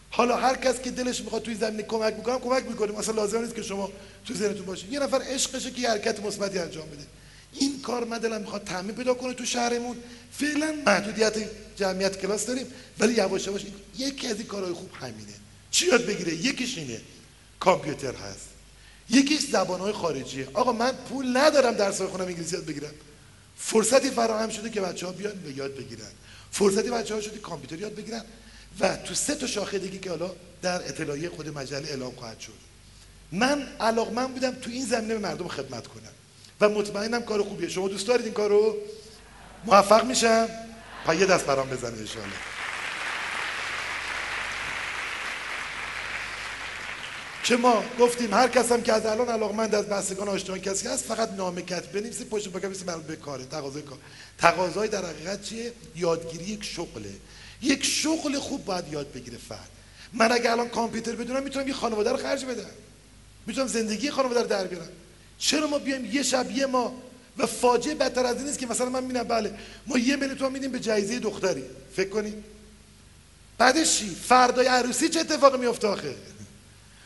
[0.10, 2.95] حالا هر کس که دلش می‌خواد توی زمینه کمک می‌کنم کمک می‌کنیم.
[2.95, 3.91] اصلا لازم نیست که شما
[4.26, 7.06] تو ذهنتون باشه یه نفر عشقشه که حرکت مثبتی انجام بده.
[7.53, 9.98] این کار من دلم می‌خواد تعمین پیدا کنه تو شهرمون.
[10.32, 11.34] فعلا محدودیت
[11.76, 12.68] جمعیت کلاس داریم
[12.99, 13.61] ولی یواش یواش
[13.98, 15.34] یکی از این کارهای خوب همینه.
[15.72, 17.02] چی یاد بگیره؟ یکیش اینه.
[17.60, 18.48] کامپیوتر هست.
[19.10, 20.48] یکیش زبانهای خارجیه.
[20.53, 22.94] آقا من پول ندارم درس خونم انگلیسی یاد بگیرم.
[23.57, 26.11] فرصتی فراهم شده که بچه ها بیان به یاد بگیرن.
[26.52, 28.22] فرصتی بچه ها شده کامپیوتر یاد بگیرن
[28.80, 32.53] و تو سه تا شاخه دیگه که حالا در اطلاعیه خود مجله اعلام خواهد شد.
[33.32, 36.11] من علاقمند بودم تو این زمینه به مردم خدمت کنم
[36.61, 37.69] و مطمئنم کار خوبیه.
[37.69, 38.76] شما دوست دارید این کارو؟
[39.65, 40.48] موفق میشم؟
[41.06, 42.51] پا یه دست برام بزنه ان
[47.44, 51.04] که ما گفتیم هر کس هم که از الان علاقمند از بحثگان آشنا کسی هست
[51.04, 53.46] فقط نامه کتب بنویسید پشت پاک بنویسید مربوط به کاره.
[53.46, 53.98] تقاضای کار.
[54.38, 57.10] تقاضای در حقیقت چیه؟ یادگیری یک شغله.
[57.62, 59.70] یک شغل خوب باید یاد بگیره فرد.
[60.14, 62.70] من اگه الان کامپیوتر بدونم می‌تونم یه خانواده رو خرج بدم.
[63.46, 64.90] می‌تونم زندگی خانواده رو در بیارم.
[65.38, 66.94] چرا ما بیایم یه شب یه ما
[67.38, 69.54] و فاجعه بدتر از این است که مثلا من می‌بینم بله
[69.88, 71.64] ما یه میلیون تومان میدیم به جایزه دختری.
[71.96, 72.44] فکر کنید
[73.58, 76.16] بعدش چی؟ فردای عروسی چه اتفاقی میفته آخه؟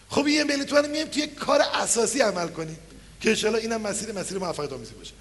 [0.09, 2.77] خب یه میلیون تومان میایم توی کار اساسی عمل کنیم.
[3.21, 5.13] که ان اینم مسیر مسیر موفقیت آمیزی باشه.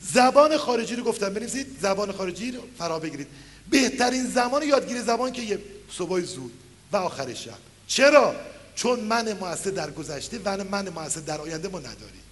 [0.00, 1.34] زبان خارجی رو گفتم.
[1.34, 3.26] بنویسید زبان خارجی رو فرا بگیرید.
[3.70, 5.58] بهترین زمان یادگیری زبان که یه
[5.90, 6.52] صبح زود
[6.92, 7.58] و آخر شب.
[7.86, 8.34] چرا؟
[8.74, 12.22] چون من موثر در گذشته و من موثر در آینده ما نداریم.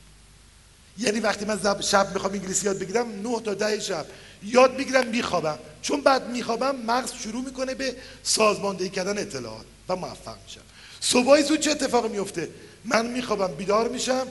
[0.98, 4.06] یعنی وقتی من شب می‌خوام انگلیسی یاد بگیرم 9 تا ده شب.
[4.42, 5.58] یاد بگیرم میخوابم.
[5.82, 10.60] چون بعد میخوابم مغز شروع می‌کنه به سازماندهی کردن اطلاعات و موفق میشم.
[11.00, 12.48] صبح زود چه اتفاقی میفته؟
[12.84, 14.26] من میخوابم بیدار میشم.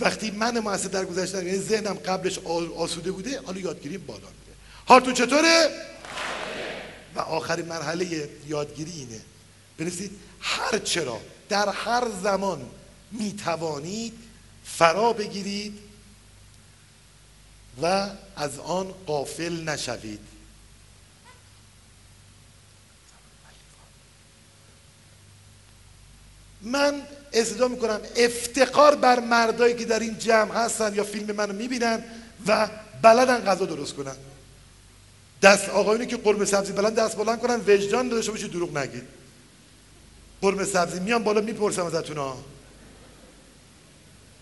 [0.00, 2.38] وقتی من موثر در گذشته یعنی ذهنم قبلش
[2.76, 4.56] آسوده بوده حالا یادگیری بالا میره.
[4.84, 5.68] حالتون چطوره؟
[7.14, 9.20] و آخرین مرحله یادگیری اینه.
[9.78, 10.10] بنویسید
[10.40, 12.60] هر چرا در هر زمان
[13.12, 14.12] می‌توانید
[14.64, 15.78] فرا بگیرید
[17.82, 20.20] و از آن قافل نشوید.
[26.62, 27.02] من
[27.32, 28.00] استدعا می‌کنم.
[28.16, 32.04] افتقار بر مردایی که در این جمع هستن یا فیلم منو می‌بینن
[32.46, 32.68] و
[33.02, 34.16] بلدن غذا درست کنن.
[35.42, 39.02] دست آقایونی که قرمه سبزی بلند دست بلند کنن وجدان داشته باشید دروغ نگید
[40.42, 42.38] قرمه سبزی میان بالا می‌پرسم ازتون ها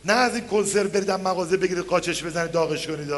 [0.05, 3.09] نه از این کنسرو برید مغازه بگیرید قاچش بزنید داغش کنید.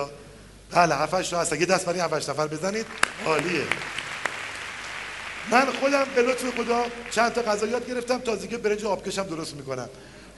[0.71, 2.87] بله هفتش تا هست یه دست برای هفتش نفر بزنید.
[3.27, 3.65] عالیه.
[5.51, 9.89] من خودم به لطف خدا چند تا غذا یاد گرفتم تازگی برنج آبکشم درست می‌کنم.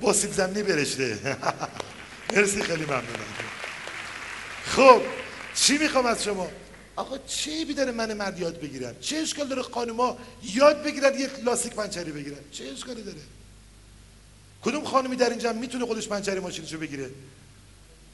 [0.00, 1.18] با سیب زمینی برشته.
[2.36, 3.04] مرسی خیلی ممنونم.
[4.66, 5.00] خب
[5.54, 6.50] چی می‌خوام از شما؟
[6.96, 11.30] آقا چه بی داره من مرد یاد بگیرم چه اشکال داره خانوما یاد بگیرن یه
[11.44, 13.18] لاستیک پنچری بگیرن؟ چه اشکالی داره؟
[14.62, 17.10] کدوم خانمی در اینجا می‌تونه خودش پنچری ماشینشو بگیره؟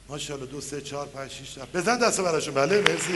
[0.09, 2.53] ماشاءالله دو سه چهار پنج شیش بزن دست براشون.
[2.53, 3.15] بله مرسی.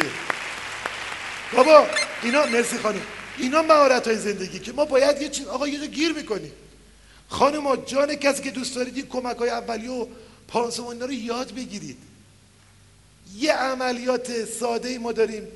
[1.53, 1.87] بابا
[2.23, 3.01] اینا مرسی خانم.
[3.37, 6.51] اینا مهارت های زندگی که ما باید یه چیز آقا یه گیر می‌کنیم
[7.29, 10.07] خانم جان کسی که دوست دارید این کمک های اولی و
[10.47, 11.97] پانسمان رو یاد بگیرید.
[13.37, 15.47] یه عملیات ساده ای ما داریم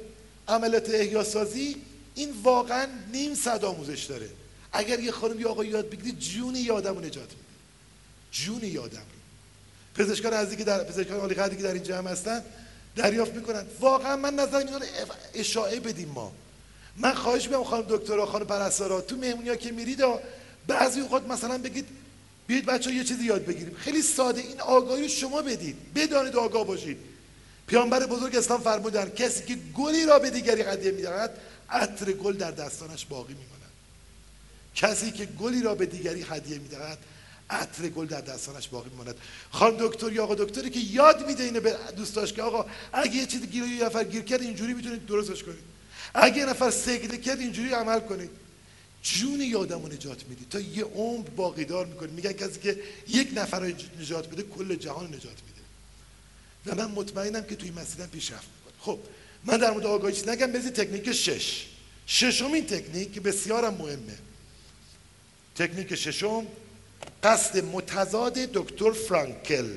[0.48, 1.76] عملیات احیاسازی
[2.16, 4.30] این واقعا نیم صد آموزش داره.
[4.74, 7.36] اگر یه خانم یا آقا یاد بگیرید جون یه آدم رو نجات میده.
[8.32, 10.04] جون یه آدم رو.
[10.04, 12.44] پزشکان از که در پزشکان عالی که در این جمع هستن
[12.96, 13.66] دریافت می‌کنن.
[13.80, 14.80] واقعا من نظر اینا
[15.34, 16.32] اشاعه بدیم ما.
[17.00, 20.00] من خواهش می‌کنم خانم دکترا خانم پرستارا تو مهمونیا که میرید
[20.68, 21.86] بعضی اوقات مثلا بگید
[22.48, 23.76] بیاید بچه یه چیزی یاد بگیریم.
[23.76, 25.76] خیلی ساده این آگاهی شما بدید.
[25.96, 26.98] بدانید آگاه باشید.
[27.68, 31.38] پیامبر بزرگ اسلام فرمودن کسی که گلی را به دیگری هدیه می‌دهد
[31.70, 33.72] عطر گل در دستانش باقی میماند.
[34.76, 36.98] کسی که گلی را به دیگری هدیه می‌دهد
[37.50, 39.16] عطر گل در دستانش باقی میماند.
[39.52, 43.26] خانم دکتر یا آقا دکتری که یاد میده اینو به دوستاش که آقا اگه یه
[43.26, 45.79] چیزی گیر یه نفر گیر کرد اینجوری می‌تونید درستش کنید.
[46.14, 48.30] اگه نفر سجده کرد اینجوری عمل کنید
[49.04, 50.46] جون یادمو نجات میدی.
[50.50, 52.12] تا یه عمر باقیدار می‌کنی.
[52.12, 55.62] میگن کسی که یک نفر رو نجات بده کل جهان نجات میده.
[56.66, 59.00] و من مطمئنم که توی مسیرم پیشرفت می‌کنه خب
[59.46, 60.52] من در مورد آگاهی نگم.
[60.52, 61.68] بزید تکنیک شش.
[62.08, 64.18] ششمین تکنیک که بسیارم مهمه.
[65.56, 66.46] تکنیک ششم
[67.24, 69.70] قصد متضاد دکتر فرانکل.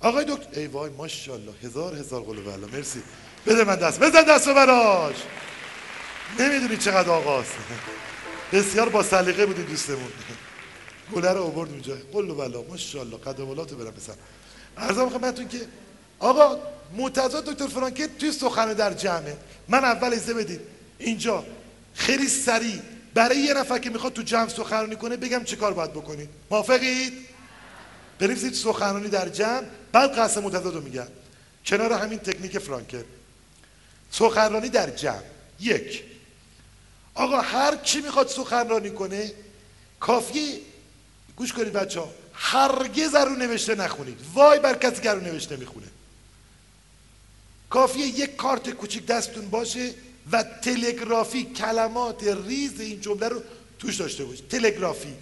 [0.00, 1.52] آقای دکتر ای وای ماشاءالله.
[1.62, 3.02] هزار هزار قلو بله مرسی.
[3.46, 5.16] بده من دست بزن دست براش.
[6.38, 7.52] نمی‌دونی چقدر آقاست.
[8.52, 10.12] بسیار با سلیقه بودی دوستمون.
[11.14, 11.96] گله رو آورد اونجا.
[12.12, 14.14] قلو بلا ماشاءالله قدمالاتو برم بسن
[14.78, 15.58] عرضم خدمتتون که
[16.18, 16.58] آقا
[16.96, 19.36] معتضد دکتر فرانکل توی سخنه در جمعه.
[19.68, 20.60] من اول ایزه بدید.
[20.98, 21.44] اینجا
[21.94, 22.78] خیلی سریع.
[23.14, 26.28] برای یه نفر که می‌خواد تو جمع سخنرانی کنه بگم چه کار باید بکنید.
[26.50, 27.12] موافقید؟
[28.18, 29.62] بنویسید سخنرانی در جمع.
[29.92, 31.06] بعد قصد متضاد رو میگم.
[31.66, 33.02] کنار همین تکنیک فرانکل
[34.10, 35.22] سخنرانی در جمع.
[35.60, 36.04] یک.
[37.14, 39.32] آقا هر کی می‌خواد سخنرانی کنه
[40.00, 40.60] کافی
[41.36, 44.18] گوش کنید بچه ها هرگز رو نوشته نخونید.
[44.34, 45.86] وای بر کسی که رو نوشته می‌خونه.
[47.70, 49.90] کافیه یک کارت کوچیک دستتون باشه
[50.32, 53.42] و تلگرافی کلمات ریز این جمله رو
[53.78, 54.48] توش داشته باشید.
[54.48, 55.14] تلگرافی.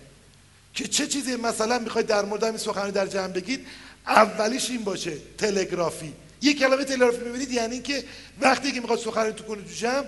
[0.74, 3.66] که چه چیزی مثلا می‌خواید در مورد همین سخنرانی در جمع بگید
[4.06, 5.12] اولیش این باشه.
[5.38, 6.12] تلگرافی.
[6.42, 8.04] یک کلمه تلگرافی می‌بینید یعنی که
[8.40, 10.06] وقتی که می‌خواد سخنرانی تو کنه تو جمع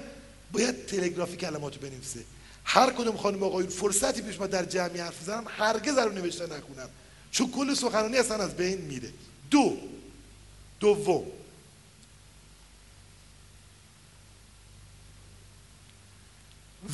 [0.52, 2.20] باید تلگرافی کلماتو بنویسه.
[2.65, 6.89] هر کدوم خانم آقایون فرصتی پیش ما در جمعی حرف بزنم هرگز رو نوشته نکنم
[7.31, 9.12] چون کل سخنرانی اصلا از بین میره.
[9.51, 9.77] دو.
[10.81, 11.24] دوم.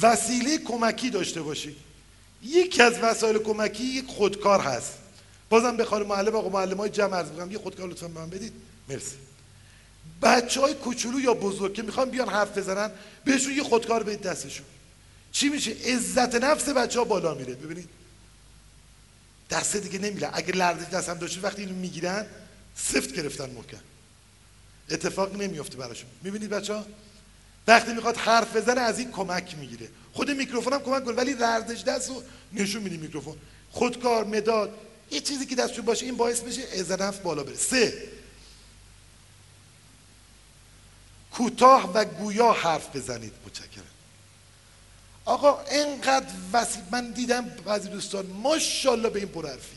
[0.02, 1.76] وسیله کمکی داشته باشید.
[2.42, 4.92] یکی از وسایل کمکی یک خودکار هست.
[5.48, 8.52] بازم به خانم معلم آقا معلم های جمع عرض یه خودکار لطفا به من بدید.
[8.88, 9.25] مرسی.
[10.22, 12.90] بچه های کوچولو یا بزرگ که می‌خوان بیان حرف بزنن
[13.24, 14.66] بهشون یه خودکار به دستشون.
[15.32, 17.54] چی میشه؟ عزت نفس بچه ها بالا میره.
[17.54, 17.88] ببینید.
[19.50, 20.30] دسته دیگه نمیره.
[20.32, 22.26] اگه لرزش دست هم داشته وقتی اینو می‌گیرن
[22.76, 23.78] سفت گرفتن محکم.
[24.90, 26.08] اتفاق نمیفته براشون.
[26.22, 26.86] می‌بینید بچه ها
[27.66, 29.88] وقتی می‌خواد حرف بزنه از این کمک می‌گیره.
[30.12, 32.22] خود میکروفون هم کمک کنه ولی لرزش دست رو
[32.52, 33.36] نشون میدی میکروفون.
[33.70, 34.78] خودکار مداد
[35.10, 37.56] یه چیزی که دستشون باشه این باعث میشه عزت نفس بالا بره.
[37.56, 38.02] سه
[41.36, 43.84] کوتاه و گویا حرف بزنید متشکرم.
[45.24, 49.76] آقا اینقدر وسیع من دیدم بعضی دوستان ماشاءالله به این پرحرفی.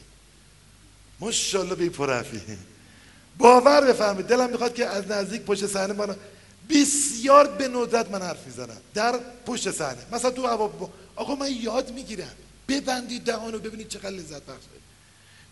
[1.20, 2.42] ماشاءالله به این پرحرفی.
[3.38, 6.16] باور بفرمایید دلم می‌خواد که از نزدیک پشت صحنه من
[6.70, 8.78] بسیار به ندرت من حرف می‌زنم.
[8.94, 10.06] در پشت صحنه.
[10.12, 12.36] مثلا تو هوا آقا من یاد می‌گیرم.
[12.68, 14.64] ببندید دهانو ببینید چقدر لذت بخش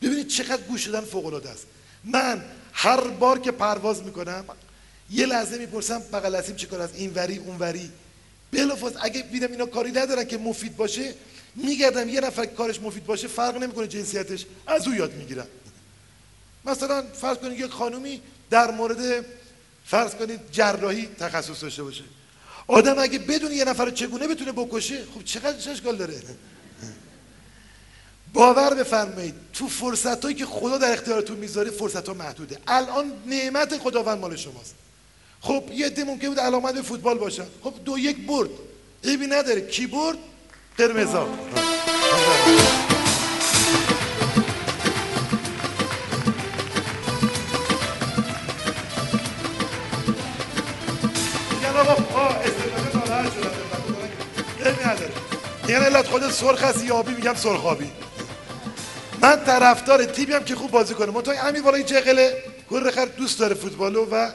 [0.01, 1.67] ببینید چقدر گوش دادن فوق العاده است.
[2.03, 4.45] من هر بار که پرواز می‌کنم
[5.11, 7.91] یه لحظه می‌پرسم بغل اسیم چیکار از این وری اون وری.
[8.51, 11.13] بلافاصله اگه بیدم اینا کاری ندارن که مفید باشه
[11.55, 14.45] میگردم یه نفر کارش مفید باشه فرق نمی‌کنه جنسیتش.
[14.67, 15.47] از او یاد می‌گیرم.
[16.65, 19.25] مثلا فرض کنید یک خانومی در مورد
[19.85, 22.03] فرض کنید جراحی تخصص داشته باشه.
[22.67, 26.21] آدم اگه بدون یه نفر چگونه بتونه بکشه خب چقدر چه اشکال داره؟
[28.33, 32.57] باور بفرمایید تو فرصت هایی که خدا در اختیارتون می‌ذاره فرصت ها محدوده.
[32.67, 34.75] الان نعمت خداوند مال شماست.
[35.41, 38.49] خب یه عده ممکن بود علامت به فوتبال باشن خب دو یک برد.
[39.03, 39.61] عیبی نداره.
[39.61, 40.17] کی برد؟
[40.77, 41.27] قرمزا
[55.69, 57.91] یعنی علت خود سرخ هستی یا آبی میگم سرخ آبی
[59.21, 63.55] من طرفدار تیمی هم که خوب بازی کنه منتها امیر بالای جقله گل دوست داره
[63.55, 64.29] فوتبالو و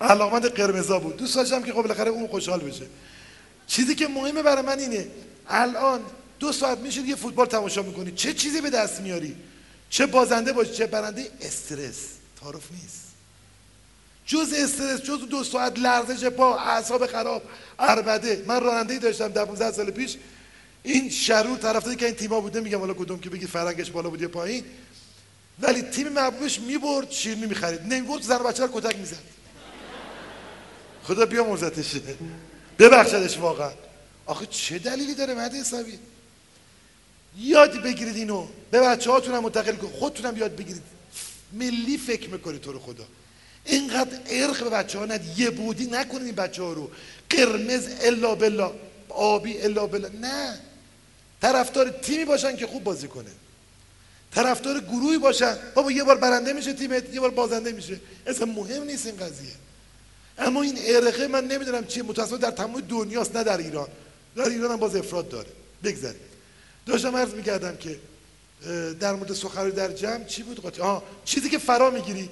[0.00, 1.16] علامت قرمزا بود.
[1.16, 2.86] دوست داشتم که خب بالاخره اون خوشحال بشه.
[3.66, 5.08] چیزی که مهمه برای من اینه
[5.48, 6.00] الان
[6.38, 8.12] دو ساعت میشه یه فوتبال تماشا می‌کنی.
[8.12, 9.36] چه چیزی به دست میاری؟
[9.90, 11.96] چه بازنده باشی چه برنده؟ استرس.
[12.40, 13.00] تعارف نیست.
[14.26, 17.42] جز استرس جز دو ساعت لرزش پا اعصاب خراب
[17.78, 20.16] اربده من راننده داشتم در 15 سال پیش.
[20.82, 24.22] این شرور طرفداری که این تیم‌ها بوده میگم حالا کدوم که بگی فرنگش بالا بود
[24.22, 24.64] یا پایین.
[25.60, 27.80] ولی تیم محبوبش می‌برد شیرینی می‌خرید.
[27.82, 29.39] نمی‌برد زن بچه رو کتک می‌زد.
[31.02, 31.94] خدا بیا مرزتش
[32.78, 33.70] ببخشدش واقعا.
[34.26, 35.98] آخه چه دلیلی داره مهد حسابی
[37.38, 38.46] یاد بگیرید اینو.
[38.70, 40.82] به بچه هاتون هم منتقل کنید خودتونم یاد بگیرید.
[41.52, 43.04] ملی فکر می‌کنید تو رو خدا.
[43.64, 46.90] اینقدر ارق به بچه ها ند یه بودی نکنید این بچه ها رو.
[47.30, 48.72] قرمز الا بلا
[49.08, 50.58] آبی الا بلا نه.
[51.42, 53.30] طرفدار تیمی باشن که خوب بازی کنه.
[54.34, 55.56] طرفدار گروهی باشن.
[55.74, 58.00] بابا یه بار برنده میشه تیمت یه بار بازنده میشه.
[58.26, 59.52] اصلا مهم نیست این قضیه.
[60.38, 62.02] اما این ارقه من نمی‌دونم چیه.
[62.02, 63.88] متاسفانه در تمام دنیاست نه در ایران.
[64.36, 65.48] در ایران هم باز افراد داره.
[65.84, 66.20] بگذاریم.
[66.86, 67.98] داشتم عرض می‌کردم که
[69.00, 72.28] در مورد سخنرانی در جمع چی بود؟ قاطی آه چیزی که فرا می‌گیری.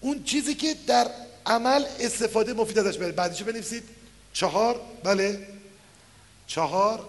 [0.00, 1.10] اون چیزی که در
[1.46, 3.82] عمل استفاده مفید ازش برید بعدیشو بنویسید.
[4.32, 5.48] چهار بله.
[6.46, 7.08] چهار.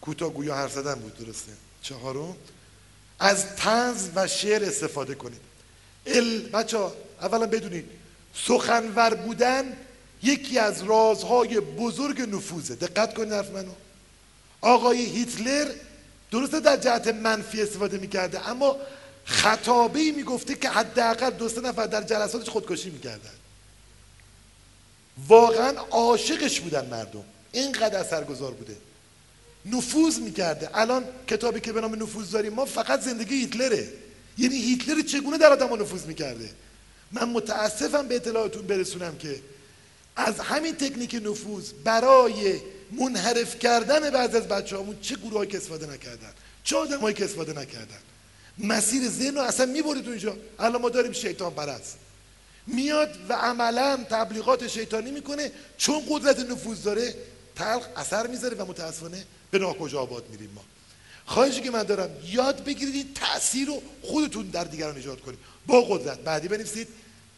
[0.00, 1.52] کوتاه گویا حرف زدن بود درسته.
[1.82, 2.36] چهارم.
[3.18, 5.40] از تنز و شعر استفاده کنید.
[6.06, 6.78] ال بچه
[7.20, 7.84] اولا بدونید
[8.34, 9.76] سخنور بودن
[10.22, 12.74] یکی از رازهای بزرگ نفوذه.
[12.74, 13.72] دقت کنید حرف منو.
[14.60, 15.70] آقای هیتلر
[16.30, 18.76] درسته در جهت منفی استفاده می‌کرده اما
[19.24, 23.30] خطابه ای می‌گفته که حداقل دو سه نفر در جلساتش خودکشی می‌کردن.
[25.28, 27.24] واقعا عاشقش بودن مردم.
[27.52, 28.76] اینقدر اثرگذار بوده.
[29.66, 30.70] نفوذ می‌کرده.
[30.74, 33.88] الان کتابی که به نام نفوذ داریم ما فقط زندگی هیتلره.
[34.38, 36.50] یعنی هیتلر چگونه در آدم نفوذ می‌کرده؟
[37.20, 39.40] من متاسفم به اطلاعاتون برسونم که
[40.16, 42.60] از همین تکنیک نفوذ برای
[42.92, 46.32] منحرف کردن بعض از بچه همون چه گروه که استفاده نکردن؟
[46.64, 47.98] چه آدمایی که استفاده نکردن؟
[48.58, 50.36] مسیر ذهن رو اصلا می‌برید اونجا.
[50.58, 51.96] الان ما داریم شیطان پرست.
[52.66, 57.14] میاد و عملا تبلیغات شیطانی می‌کنه چون قدرت نفوذ داره
[57.56, 60.64] تلخ اثر می‌ذاره و متاسفانه به ناکجا آباد میریم ما.
[61.26, 65.38] خواهشی که من دارم یاد بگیرید تاثیر رو خودتون در دیگران ایجاد کنید.
[65.66, 66.18] با قدرت.
[66.18, 66.88] بعدی بنویسید.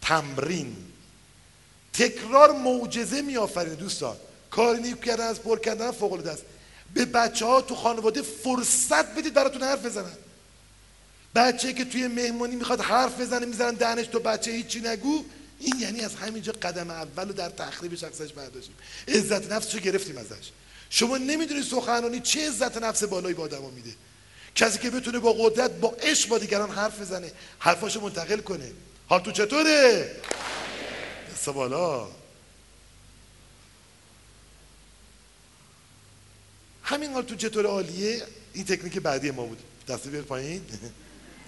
[0.02, 0.76] تمرین.
[1.92, 4.16] تکرار معجزه میآفرینه دوستان.
[4.50, 6.42] کار نیک کردن از پر کردن فوق العاده است
[6.94, 10.16] به بچه ها تو خانواده فرصت بدید براتون حرف بزنن.
[11.34, 15.24] بچه که توی مهمانی می‌خواد حرف بزنه می‌زنن دهنش تو بچه هیچی نگو.
[15.60, 18.74] این یعنی از همینجا قدم اول رو در تخریب شخصش برداشتیم.
[19.08, 20.50] عزت نفسش رو گرفتیم ازش.
[20.90, 23.90] شما نمی‌دونید سخنرانی چه عزت نفس بالایی با آدما میده.
[24.54, 28.70] کسی که بتونه با قدرت با عشق با دیگران حرف بزنه حرفاشو منتقل کنه.
[29.08, 30.16] حال تو چطوره
[31.32, 32.08] دست بالا.
[36.82, 39.62] همین حال تو چطور عالیه؟ این تکنیک بعدی ما بود.
[39.88, 40.64] دست بیار پایین.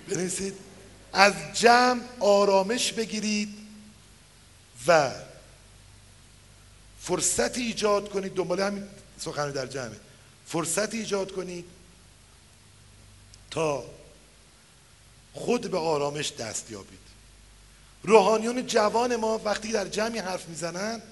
[0.09, 0.55] بنویسید.
[1.13, 3.55] از جمع آرامش بگیرید
[4.87, 5.11] و
[7.01, 8.35] فرصت ایجاد کنید.
[8.35, 8.89] دنبال همین
[9.19, 10.01] سخن در جمعه.
[10.47, 11.65] فرصت ایجاد کنید
[13.51, 13.85] تا
[15.33, 17.10] خود به آرامش دست یابید.
[18.03, 21.03] روحانیون جوان ما وقتی در جمعی حرف می‌زنن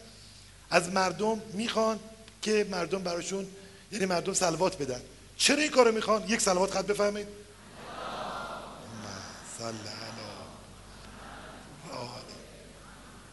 [0.71, 1.99] از مردم می‌خوان
[2.43, 3.47] که مردم براشون
[3.93, 5.01] یعنی مردم سلوات بدن.
[5.37, 7.27] چرا این کارو می‌خوان؟ یک سلوات خط بفهمید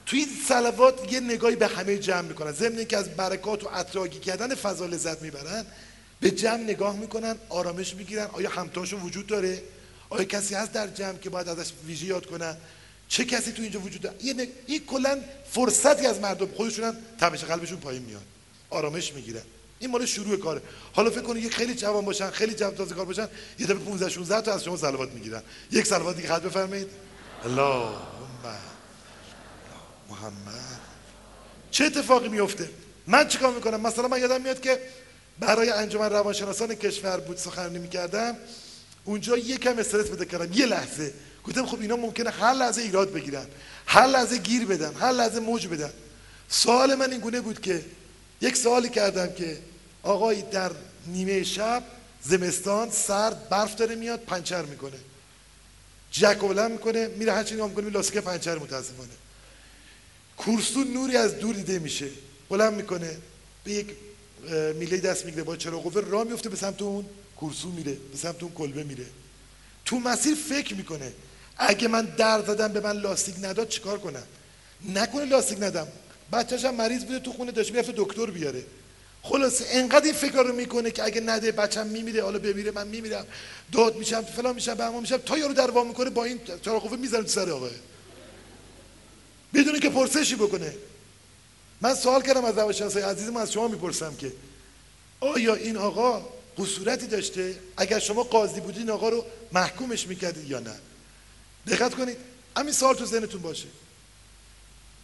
[0.05, 2.51] توی این سلوات یه نگاهی به همه جمع می‌کنن.
[2.51, 5.65] ضمن که از برکات و اطراگی کردن فضا لذت می‌برن
[6.19, 8.25] به جمع نگاه می‌کنن آرامش می‌گیرن.
[8.25, 9.63] آیا همتاشون وجود داره؟
[10.09, 12.57] آیا کسی هست در جمع که باید ازش ویژه یاد کنن
[13.15, 15.19] چه کسی تو اینجا وجود داره؟ این, این کلا
[15.51, 18.21] فرصتی از مردم خودشون هم تمش قلبشون پایین میاد.
[18.69, 19.41] آرامش می‌گیرن
[19.79, 20.61] این مال شروع کاره.
[20.93, 23.27] حالا فکر کنید یک خیلی جوان باشن خیلی جوان تازه کار باشن
[23.59, 25.41] یه دفعه 15 16 تا از شما صلوات می‌گیرن.
[25.71, 26.87] یک صلوات دیگه خط بفرمایید.
[27.43, 27.95] اللهم
[30.09, 30.79] محمد.
[31.71, 32.69] چه اتفاقی میفته
[33.07, 34.79] من چیکار می‌کنم؟ مثلا من یادم میاد که
[35.39, 38.37] برای انجمن روانشناسان کشور بود سخنرانی می‌کردم.
[39.05, 40.53] اونجا یکم استرس بده کردم.
[40.53, 41.13] یه لحظه.
[41.43, 43.45] گفتم خب اینا ممکنه هر لحظه ایراد بگیرن.
[43.85, 44.93] هر لحظه گیر بدن.
[44.93, 45.93] هر لحظه موج بدن.
[46.49, 47.85] سوال من این گونه بود که
[48.41, 49.57] یک سوالی کردم که
[50.03, 50.71] آقای در
[51.07, 51.83] نیمه شب
[52.23, 54.97] زمستان سرد برف داره میاد پنچر می‌کنه.
[56.11, 59.09] جک می‌کنه میره هر چی نگاه می‌کنه لاستیک پنچر متاسفانه.
[60.37, 62.07] کورسو نوری از دور دیده میشه.
[62.49, 63.17] بلند می‌کنه
[63.63, 63.87] به یک
[64.75, 67.05] میله دست می‌گیره با چراغ قوه راه میفته به سمت اون.
[67.35, 69.05] کورسو میره به سمت اون کلبه میره.
[69.85, 71.13] تو مسیر فکر می‌کنه.
[71.57, 74.23] اگه من در زدم به من لاستیک نداد چیکار کنم؟
[74.93, 75.87] نکنه لاستیک ندم.
[76.33, 78.63] بچه‌ش هم مریض بوده تو خونه داشت می‌رفته دکتر بیاره.
[79.21, 83.25] خلاصه انقدر این فکر رو می‌کنه که اگه نده بچم میمیره حالا بمیره من میمیرم.
[83.71, 85.17] داد میشم فلان میشم به میشم.
[85.17, 87.69] تا یارو در می‌کنه با این چراغ قوه می‌زنه سر آقا.
[89.53, 90.73] بدون که پرسشی بکنه.
[91.81, 94.31] من سوال کردم از روانشناسای عزیزم از شما می‌پرسم که
[95.19, 97.55] آیا این آقا قصورتی داشته.
[97.77, 100.75] اگر شما قاضی بودید این آقا رو محکومش می‌کردید یا نه؟
[101.67, 102.17] دقت کنید.
[102.57, 103.67] همین سوال تو ذهنتون باشه.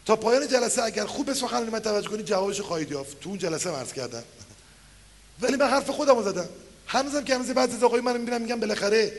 [0.05, 3.19] تا پایان جلسه اگر خوب به سخنرانی من توجه کنید جوابش خواهید یافت.
[3.19, 4.23] تو اون جلسه عرض کردم.
[5.41, 6.49] ولی من حرف خودم رو زدم.
[6.87, 9.13] هنوزم که هنوز بعضی از آقای من می‌بینم میگم بالاخره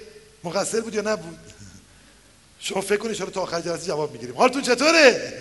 [0.44, 1.38] مقصر بود یا نبود.
[2.60, 4.36] شما فکر کنید چرا تا آخر جلسه جواب می‌گیریم.
[4.36, 5.32] حالتون چطوره؟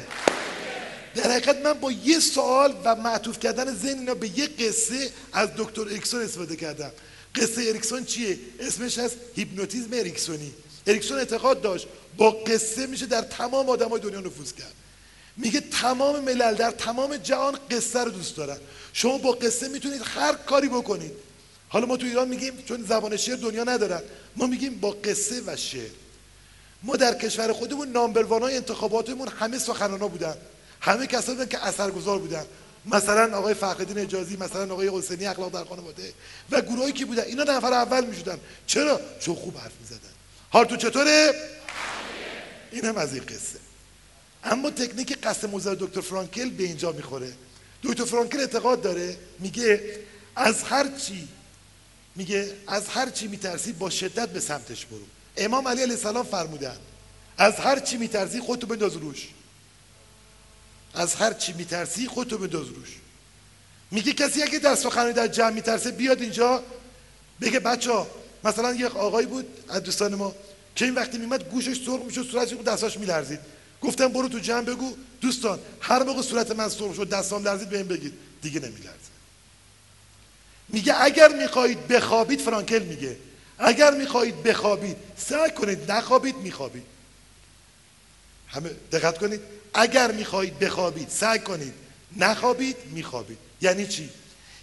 [1.16, 5.50] در حقیقت من با یه سوال و معطوف کردن ذهن اینا به یه قصه از
[5.58, 6.92] دکتر اریکسون استفاده کردم.
[7.36, 10.54] قصه اریکسون چیه؟ اسمش هست هیپنوتیزم اریکسونی.
[10.88, 14.74] اریکسون اعتقاد داشت با قصه میشه در تمام آدمای دنیا نفوذ کرد.
[15.38, 18.58] میگه تمام ملل در تمام جهان قصه رو دوست دارن.
[18.94, 21.12] شما با قصه می‌تونید هر کاری بکنید.
[21.70, 24.02] حالا ما تو ایران میگیم چون زبان شعر دنیا ندارن
[24.36, 25.90] ما میگیم با قصه و شعر.
[26.84, 30.36] ما در کشور خودمون نامبروانای انتخاباتمون همه سخنانا بودن.
[30.82, 32.46] همه کسایی بودن که اثرگذار بودن.
[32.86, 36.14] مثلا آقای فخرالدین اجازی مثلا آقای حسینی اخلاق در خانواده
[36.52, 37.24] و گروهایی که بودن.
[37.24, 38.40] اینا نفر اول می‌شدن.
[38.68, 40.10] چرا؟ چون خوب حرف می‌زدن.
[40.50, 41.34] حال تو چطوره؟
[42.72, 43.60] این هم از این قصه.
[44.44, 47.34] اما تکنیک قصد موزر دکتر فرانکل به اینجا می‌خوره.
[47.84, 49.18] دکتر فرانکل اعتقاد داره.
[49.40, 50.00] میگه
[50.36, 51.28] از هر چی
[52.16, 55.06] میگه از هر چی میترسی با شدت به سمتش برو.
[55.38, 56.78] امام علی علیه السلام فرمودن.
[57.38, 59.28] از هر چی میترسی خودتو بنداز روش.
[60.94, 62.90] از هر چی میترسی خودتو بنداز روش.
[63.92, 66.64] میگه کسی اگه در سخنرانی در جمع میترسه بیاد اینجا
[67.42, 68.08] بگه بچه ها
[68.44, 70.36] مثلا یک آقایی بود از دوستان ما
[70.76, 73.40] که این وقتی میمد گوشش سرخ می‌شد صورتش دستاش میلرزید.
[73.82, 77.88] گفتم برو تو جمع بگو دوستان هر موقع صورت من سرخ شد دستام لرزید بهم
[77.88, 78.14] بگید.
[78.42, 79.12] دیگه نمیلرزه.
[80.70, 83.18] میگه اگر می‌خواهید بخوابید فرانکل میگه
[83.60, 86.84] اگر می‌خواهید بخوابید سعی کنید نخوابید میخوابید.
[88.48, 89.42] همه دقت کنید.
[89.74, 91.74] اگر می‌خواهید بخوابید سعی کنید.
[92.18, 93.38] نخوابید میخوابید.
[93.62, 94.10] یعنی چی؟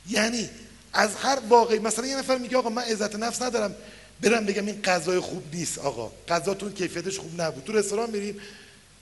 [0.09, 0.51] یعنی
[0.93, 3.75] از هر واقعی مثلا یه نفر میگه آقا من عزت نفس ندارم.
[4.21, 6.13] برم بگم این غذای خوب نیست آقا.
[6.29, 7.65] غذاتون کیفیتش خوب نبود.
[7.65, 8.41] تو رستوران میریم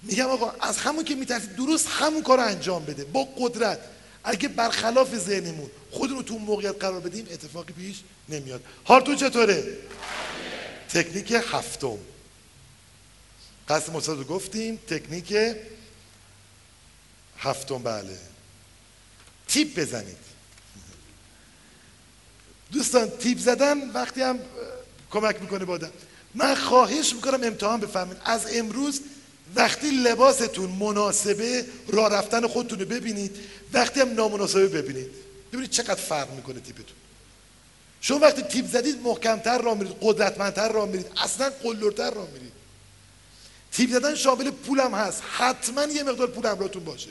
[0.03, 3.05] میگم آقا از همون که میترسید درست همون کار رو انجام بده.
[3.05, 3.79] با قدرت.
[4.25, 7.97] اگه برخلاف ذهنمون خودمون تو موقعیت قرار بدیم اتفاقی پیش
[8.29, 8.61] نمیاد.
[8.85, 9.65] حالتون چطوره؟
[10.89, 11.99] تکنیک هفتم.
[13.69, 15.35] استاد رو گفتیم تکنیک
[17.39, 18.19] هفتم بله.
[19.49, 20.17] تیپ بزنید.
[22.73, 24.39] دوستان تیپ زدن وقتی هم
[25.11, 25.91] کمک می‌کنه بادم
[26.35, 29.01] من خواهش می‌کنم امتحان بفهمید از امروز
[29.55, 33.37] وقتی لباستون مناسبه راه رفتن خودتون رو ببینید.
[33.73, 35.11] وقتی هم نامناسبه ببینید.
[35.53, 36.97] ببینید چقدر فرق می‌کنه تیپتون.
[38.01, 41.07] شما وقتی تیپ زدید محکمتر راه میرید قدرتمندتر راه میرید.
[41.17, 42.53] اصلا قلورتر راه میرید.
[43.73, 45.23] تیپ زدن شامل پولم هست.
[45.31, 47.11] حتما یه مقدار پول همراهتون باشه.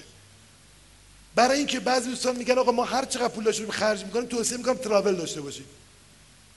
[1.35, 4.77] برای اینکه بعضی دوستان میگن آقا ما هر چقدر پول داشته خرج می‌کنیم توصیه می‌کنم
[4.77, 5.65] تراول داشته باشید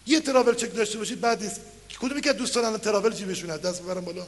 [0.07, 1.61] یه تراول چک داشته باشید بعد نیست.
[2.01, 4.27] کدومی که دوستان الان تراول جیبشون هست دست ببرم بالا.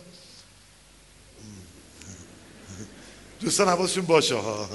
[3.41, 4.35] دوستان حواسشون باشه.
[4.35, 4.69] ها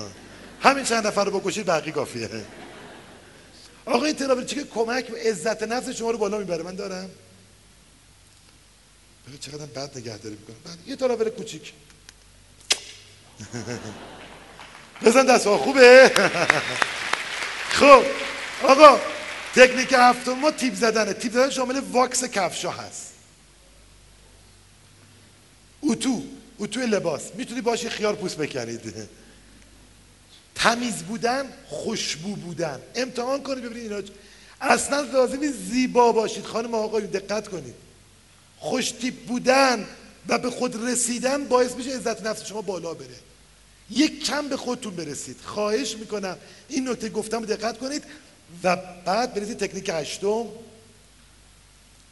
[0.61, 2.29] همین چند نفر رو بکشید بقیه کافیه.
[3.85, 6.63] آقا این تراول چک کمک به عزت نفس شما رو بالا می‌بره.
[6.63, 7.09] من دارم.
[9.27, 10.55] بگه چقدر بد نگهداری می‌کنم.
[10.65, 11.73] بعد یه تراول کوچیک.
[15.03, 16.11] بزن دست خوبه؟
[17.79, 18.03] خب
[18.63, 18.99] آقا
[19.55, 21.13] تکنیک هفتم ما تیپ زدنه.
[21.13, 23.13] تیپ زدن شامل واکس کفشا هست.
[25.83, 26.23] اتو
[26.59, 27.21] اتو لباس.
[27.35, 28.93] می‌تونی باشی خیار پوست بکنید
[30.55, 32.79] تمیز بودن خوشبو بودن.
[32.95, 34.07] امتحان کنید ببینید اینا
[34.61, 36.45] اصلا لازمی زیبا باشید.
[36.45, 37.75] خانم آقایون دقت کنید.
[38.57, 39.85] خوش تیپ بودن
[40.27, 43.15] و به خود رسیدن باعث میشه عزت نفس شما بالا بره.
[43.89, 45.41] یک کم به خودتون برسید.
[45.41, 46.37] خواهش می‌کنم
[46.67, 48.03] این نکته گفتم رو دقت کنید
[48.63, 48.75] و
[49.05, 50.45] بعد برید تکنیک هشتم.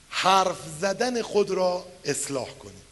[0.09, 2.83] حرف زدن خود را اصلاح کنید.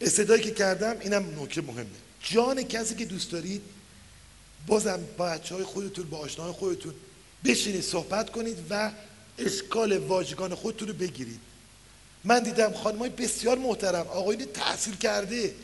[0.00, 1.86] استدایی که کردم اینم نکته مهمه.
[2.20, 3.62] جان کسی که دوست دارید
[4.66, 6.94] بازم با بچه های خودتون با آشناهای خودتون
[7.44, 8.90] بشینید صحبت کنید و
[9.38, 11.40] اشکال واژگان خودتون رو بگیرید.
[12.24, 15.54] من دیدم خانم های بسیار محترم آقایون تحصیل کرده.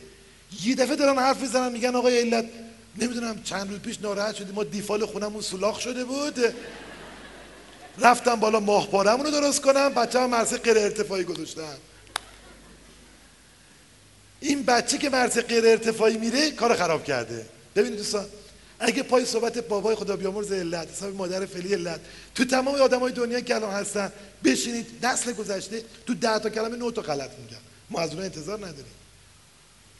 [0.63, 2.45] یه دفعه دارن حرف می‌زنن میگن آقای علت
[2.97, 6.39] نمی‌دونم چند روز پیش ناراحت شدیم ما دیفال خونمون سولاخ شده بود.
[7.97, 11.77] رفتم بالا ماهپارمون رو درست کنم بچه هم مرسه غیر ارتفاعی گذاشتن.
[14.39, 17.45] این بچه که مرسه غیر ارتفاعی میره کار خراب کرده.
[17.75, 18.25] ببینید دوستان
[18.79, 21.99] اگه پای صحبت بابای خدا بیامرز علت حساب مادر فعلی علت.
[22.35, 24.11] تو تمام آدمای دنیا که الان هستن
[24.43, 27.57] بشینید نسل گذشته تو ده تا کلمه نه تا غلط میگن.
[27.89, 28.93] ما از اونها انتظار نداریم.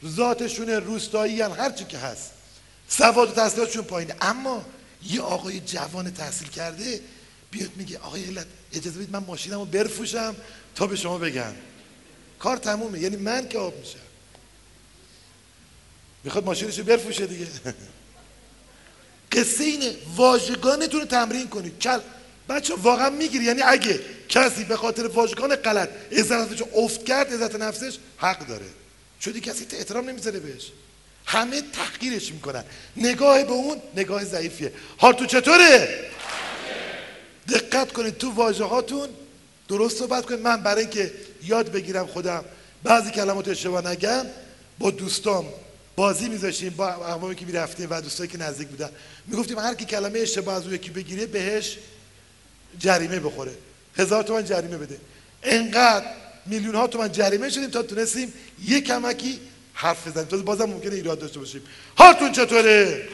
[0.06, 2.30] ذاتشون روستایی هم هر چی که هست.
[2.88, 4.14] سواد و تحصیلاتشون پایینه.
[4.20, 4.64] اما
[5.02, 7.00] یه آقای جوان تحصیل کرده
[7.50, 10.36] بیاد میگه آقای علت اجازه بدید من ماشینمو برفوشم
[10.74, 11.52] تا به شما بگم.
[12.38, 13.00] کار تمومه.
[13.00, 13.98] یعنی من که آب میشم.
[16.24, 17.46] می‌خواد ماشینشو برفوشه دیگه.
[19.36, 21.78] قصه اینه واژگانتون رو تمرین کنید.
[21.78, 21.98] کل
[22.48, 23.44] بچه واقعا می‌گیری.
[23.44, 28.66] یعنی اگه کسی به خاطر واژگان غلط عزت افت کرد عزت نفسش حق داره.
[29.20, 30.72] شدی کسی احترام نمی‌ذاره بهش.
[31.26, 32.64] همه تحقیرش می‌کنن.
[32.96, 34.72] نگاه به اون نگاه ضعیفیه.
[34.96, 35.88] حال تو چطوره؟
[37.48, 39.08] دقت کنید تو واژه هاتون
[39.68, 40.40] درست صحبت کنید.
[40.40, 41.12] من برای اینکه
[41.44, 42.44] یاد بگیرم خودم.
[42.82, 44.26] بعضی کلمات اشتباه نگم.
[44.78, 45.46] با دوستام
[45.96, 48.90] بازی میذاشتیم با اقوامی که می‌رفتیم و دوستایی که نزدیک بودن.
[49.26, 51.78] می‌گفتیم هر کی کلمه اشتباه از اون یکی بگیره بهش
[52.78, 53.54] جریمه بخوره.
[53.96, 55.00] هزار تومن جریمه بده.
[55.42, 56.06] انقدر
[56.46, 58.32] میلیون ها تومن جریمه شدیم تا تونستیم
[58.64, 59.40] یه کمکی
[59.74, 60.28] حرف بزنیم.
[60.28, 61.62] تا بازم ممکنه ایراد داشته باشیم.
[61.98, 63.08] هاتون چطوره؟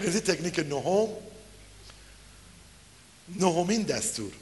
[0.00, 1.08] برزی تکنیک نهم.
[3.40, 4.32] نهمین دستور.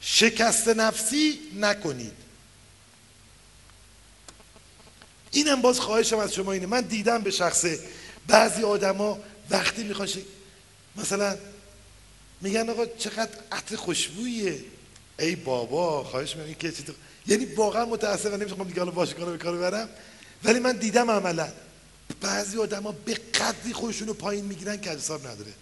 [0.00, 2.21] شکست نفسی نکنید.
[5.32, 6.66] اینم باز خواهشم از شما اینه.
[6.66, 7.78] من دیدم به شخصه
[8.26, 9.18] بعضی آدما
[9.50, 10.08] وقتی می‌خوان
[10.96, 11.36] مثلا
[12.40, 14.58] میگن آقا چقدر عطر خوشبویه.
[15.18, 16.84] ای بابا خواهش می‌کنم که چیز
[17.26, 19.88] یعنی واقعا متاسفم نمیشه دیگه حالا باشگاه به کار ببرم
[20.44, 21.48] ولی من دیدم عملا.
[22.20, 25.52] بعضی آدما به قدری خودشون رو پایین می‌گیرن که حساب نداره.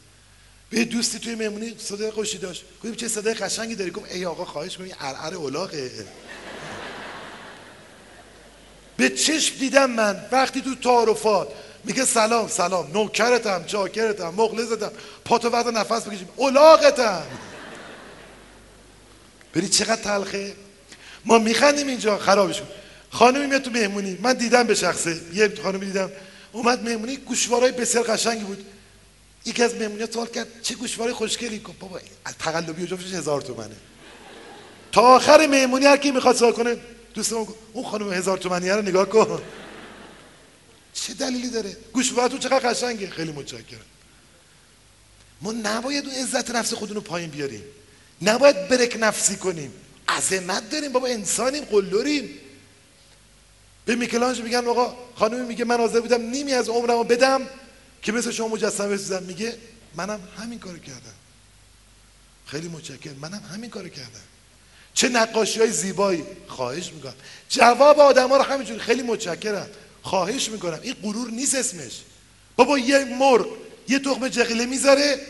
[0.71, 2.65] به دوستی توی مهمونی صدای خوشی داشت.
[2.85, 5.91] گفتم چه صدای قشنگی داری؟ گفت ای آقا خواهش می‌کنم ارعر اولاغه.
[9.01, 11.48] به چشم دیدم من وقتی تو تعارفات
[11.85, 14.90] میگه سلام سلام نوکرتم چاکرتم مخلصتم
[15.24, 17.22] پاتو ورد نفس بکشیم اولاغتم.
[19.55, 20.52] بری چقدر تلخه؟
[21.24, 22.66] ما میخندیم اینجا خرابش کن.
[23.10, 25.20] خانمی میاد تو مهمونی من دیدم به شخصه.
[25.35, 26.10] یه خانمی دیدم
[26.52, 28.66] اومد مهمونی گوشوارای بسیار قشنگی بود.
[29.44, 31.98] یکی از مهمونی سوال کرد چه گوشواره خوشگلی؟ کن بابا
[32.39, 33.77] تقلبی و هزار تومنه.
[34.93, 36.77] تا آخر مهمونی هر کی می‌خواد سوال کنه
[37.15, 39.43] دوست اون خانم هزار تومنی رو نگاه کن.
[40.95, 43.11] چه دلیلی داره؟ تو چقدر قشنگه.
[43.11, 43.81] خیلی متشکرم.
[45.41, 47.62] ما نباید اون عزت نفس خودونو رو پایین بیاریم.
[48.23, 49.73] نباید برک نفسی کنیم.
[50.09, 50.93] عظمت داریم.
[50.93, 52.31] بابا انسانیم قلدریم.
[53.85, 57.41] به میکلانج میگن آقا خانمی میگه من حاضر بودم نیمی از عمرمو بدم.
[58.03, 59.59] که مثل شما مجسمه بسازم میگه
[59.95, 61.15] منم همین کارو کردم.
[62.47, 63.16] خیلی متشکرم.
[63.16, 64.30] منم همین کارو کردم.
[65.01, 66.24] چه نقاشی های زیبایی.
[66.48, 67.14] خواهش می‌کنم.
[67.48, 68.81] جواب آدم ها رو همینجوری.
[68.81, 69.66] خیلی متشکرم.
[70.02, 70.78] خواهش می‌کنم.
[70.82, 72.01] این غرور نیست اسمش.
[72.56, 73.47] بابا یه مرغ
[73.89, 75.20] یه تخم جقیله می‌ذاره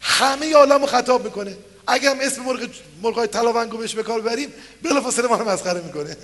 [0.00, 1.56] همه عالم رو خطاب می‌کنه.
[1.86, 2.68] اگر هم اسم مرغ
[3.02, 4.52] مرغای تلاونگو بهش به کار بریم
[4.82, 6.16] بلافاصله ما رو مسخره می‌کنه.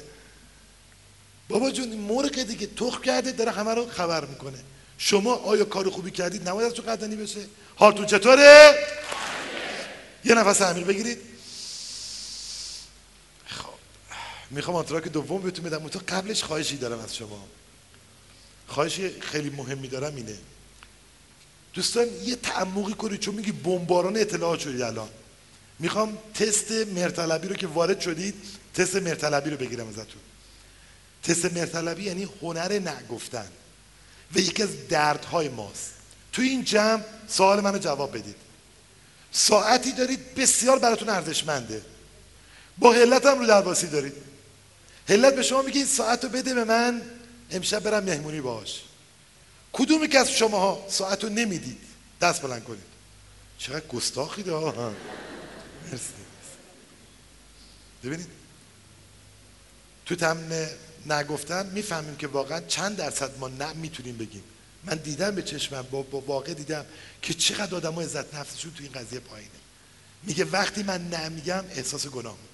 [1.48, 4.58] بابا جون مرغ دیگه تخم کرده داره همه رو خبر می‌کنه.
[4.98, 7.40] شما آیا کار خوبی کردید؟ نباید از تو قدنی بشه.
[7.76, 8.74] حالتون چطوره؟
[10.24, 11.18] یه نفس عمیق بگیرید
[13.46, 13.68] خب
[14.54, 15.88] می‌خوام آنتراک دوم بهتون بدم.
[15.88, 17.44] تو قبلش خواهشی دارم از شما.
[18.66, 20.38] خواهشی خیلی مهمی دارم اینه.
[21.72, 25.08] دوستان یه تعمقی کنید چون میگی بمباران اطلاعات شدید الان.
[25.78, 28.34] می‌خوام تست مرتلبی رو که وارد شدید
[28.74, 30.22] تست مرتلبی رو بگیرم ازتون.
[31.22, 33.48] تست مرتلبی یعنی هنر نگفتن
[34.34, 35.92] و یکی از دردهای ماست.
[36.32, 38.36] تو این جمع سوال منو جواب بدید.
[39.32, 41.82] ساعتی دارید بسیار براتون ارزشمنده.
[42.78, 44.33] با حلت هم رو درباسی دارید.
[45.08, 47.02] حلت به شما میگه این ساعت رو بده به من
[47.50, 48.82] امشب برم مهمونی باش
[49.72, 51.80] کدومی که از شماها ساعت رو نمی‌دید؟
[52.20, 52.94] دست بلند کنید.
[53.58, 54.94] چقدر گستاخی ها
[55.92, 56.04] مرسی.
[58.04, 58.26] ببینید
[60.06, 60.68] تو تمن
[61.06, 64.44] نگفتن می‌فهمیم که واقعا چند درصد ما نه می‌تونیم بگیم.
[64.84, 66.84] من دیدم به چشمم با, با واقع دیدم
[67.22, 69.50] که چقدر آدم ها عزت نفسشون تو این قضیه پایینه.
[70.22, 72.53] میگه وقتی من نه میگم احساس گناه می‌کنم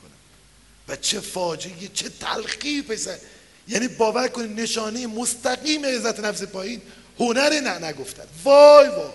[0.88, 3.18] و چه فاجعه چه تلخی پسر.
[3.68, 6.82] یعنی باور کنید نشانه مستقیم عزت نفس پایین
[7.18, 8.24] هنر نه نگفتن.
[8.44, 9.10] وای وای.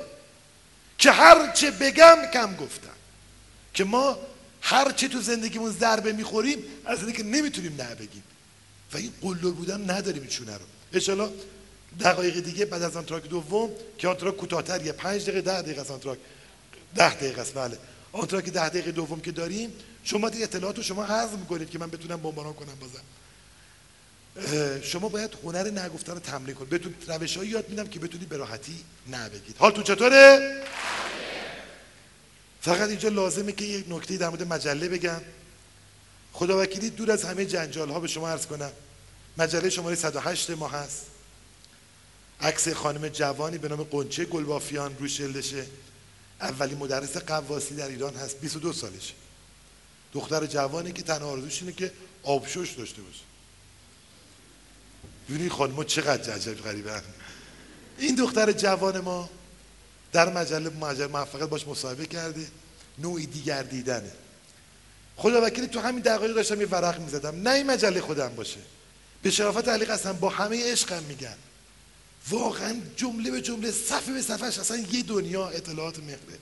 [0.98, 2.96] که هر چه بگم کم گفتم
[3.74, 4.18] که ما
[4.62, 8.24] هر چه تو زندگیمون ضربه می‌خوریم از اینکه نمی‌تونیم نه بگیم.
[8.94, 10.66] و این قلدر بودن نداریم این چونه رو.
[10.94, 11.30] اشالا
[12.00, 15.92] دقایق دیگه بعد از آنتراک دوم که آنتراک کوتاهتر یه پنج دقیقه ده دقیقه از
[15.92, 16.18] آنتراک.
[16.96, 17.78] ده دقیقه است بله.
[18.12, 19.74] آنتراک ده دقیقه دوم که داریم
[20.06, 23.02] شما دی اطلاعات رو شما حذف می‌کنید که من بتونم بمباران کنم بازم.
[24.82, 26.70] شما باید هنر نگفتن رو تمرین کنید.
[26.70, 30.62] بهتون روش یاد میدم که بتونید به راحتی نه بگید حالتون چطوره؟
[32.62, 35.22] فقط اینجا لازمه که یک نکته در مورد مجله بگم.
[36.34, 38.72] خدا وکیلی دور از همه جنجال ها به شما عرض کنم.
[39.38, 41.06] مجله شماره 108 ما هست.
[42.42, 45.66] عکس خانم جوانی به نام قنچه گلبافیان روش شلدشه
[46.42, 49.14] اولی مدرس قواسی در ایران هست 22 سالشه.
[50.16, 51.92] دختر جوانی که تنها آرزوش اینه که
[52.24, 53.24] آبشوش داشته باشه.
[55.30, 57.02] ببینید خانم چقدر عجب غریبه
[57.98, 59.30] این دختر جوان ما
[60.12, 62.48] در مجله مجله موفقیت باش مصاحبه کرده
[62.98, 64.12] نوعی دیگر دیدنه.
[65.16, 67.42] خدا وکیلی تو همین دقایق داشتم یه ورق می‌زدم.
[67.42, 68.60] نه این مجله خودم باشه.
[69.22, 71.36] به شرافت علی قسم با همه عشقم میگن
[72.30, 76.40] واقعا جمله به جمله صفحه به صفحش اصلا یه دنیا اطلاعات مهره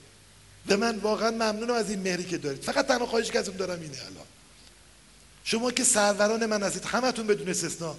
[0.68, 2.62] و من واقعا ممنونم از این مهری که دارید.
[2.62, 4.26] فقط تنها خواهشی که ازتون دارم اینه الان.
[5.44, 7.96] شما که سروران من هستید همتون بدون استثنا.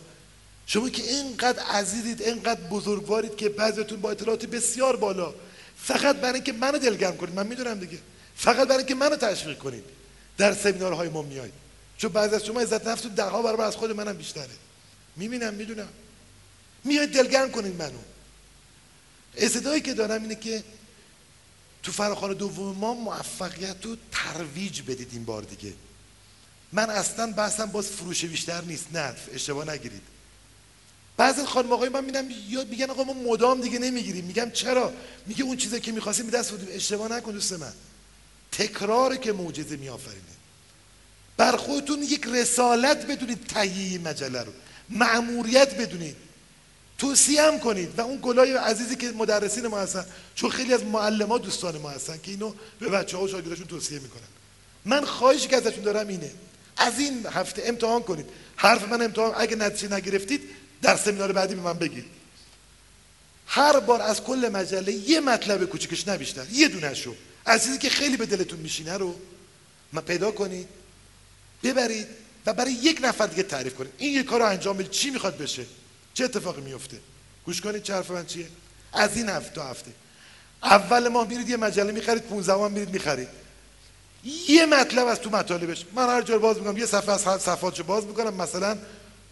[0.65, 5.33] شما که اینقدر عزیزید اینقدر بزرگوارید که بعضیتون با اطلاعات بسیار بالا.
[5.77, 7.35] فقط برای اینکه منو دلگرم کنید.
[7.35, 7.99] من می‌دونم دیگه.
[8.35, 9.83] فقط برای اینکه منو تشویق کنید.
[10.37, 11.53] در سمینارهای ما میایید
[11.97, 14.49] چون بعضی از شما عزت نفس ده ها برابر از خود منم بیشتره.
[15.15, 15.89] می‌بینم می‌دونم.
[16.83, 17.97] میاید دلگرم کنید منو.
[19.37, 20.63] استدایی که دارم اینه که
[21.85, 25.73] تو فراخان دوم ما موفقیت رو ترویج بدید این بار دیگه.
[26.71, 28.87] من اصلا بحثم باز فروش بیشتر نیست.
[28.93, 30.01] نه اشتباه نگیرید.
[31.17, 34.25] بعضی خانم آقای من میدم یاد میگن آقا ما مدام دیگه نمی‌گیریم.
[34.25, 34.93] میگم چرا؟
[35.25, 37.73] میگه اون چیزی که می‌خواستیم دست بودیم اشتباه نکن دوست من.
[38.51, 40.21] تکرار که معجزه میآفرینه.
[41.37, 44.51] بر خودتون یک رسالت بدونید تهیه مجله رو.
[44.89, 46.15] معموریت بدونید.
[46.97, 50.05] توصیه هم کنید و اون گلای عزیزی که مدرسین ما هستن
[50.35, 53.99] چون خیلی از معلمات دوستان ما هستن که اینو به بچه ها و شاگرداشون توصیه
[53.99, 54.27] می‌کنن.
[54.85, 56.31] من خواهشی که ازشون دارم اینه
[56.77, 58.25] از این هفته امتحان کنید.
[58.55, 60.41] حرف من امتحان اگه نتیجه نگرفتید
[60.81, 62.05] در سمینار بعدی به من بگید.
[63.47, 66.19] هر بار از کل مجله یه مطلب کوچیکش نه
[66.51, 67.15] یه دونه شو.
[67.45, 69.15] از چیزی که خیلی به دلتون میشینه رو
[69.93, 70.67] ما پیدا کنید
[71.63, 72.07] ببرید
[72.45, 73.91] و برای یک نفر دیگه تعریف کنید.
[73.97, 74.91] این یه کار انجام بدید.
[74.91, 75.65] چی می‌خواد بشه؟
[76.15, 76.99] چه اتفاقی میفته
[77.45, 78.47] گوش کنید چه حرف من چیه؟
[78.93, 79.91] از این هفته هفته.
[80.63, 83.27] اول ماه میرید یه مجله می‌خرید 15 ماه میرید می‌خرید.
[84.47, 85.85] یه مطلب از تو مطالبش.
[85.95, 88.33] من هر جور باز می‌کنم یه صفحه از صفحاتشو باز می‌کنم.
[88.33, 88.77] مثلا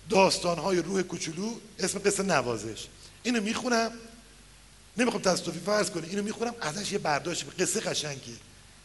[0.10, 2.88] داستانهای روح کوچولو اسم قصه نوازش.
[3.23, 3.91] اینو می‌خونم.
[4.97, 8.35] نمی‌خوام تصادفی فرض کنی اینو می‌خونم ازش یه برداشت قصه قشنگیه.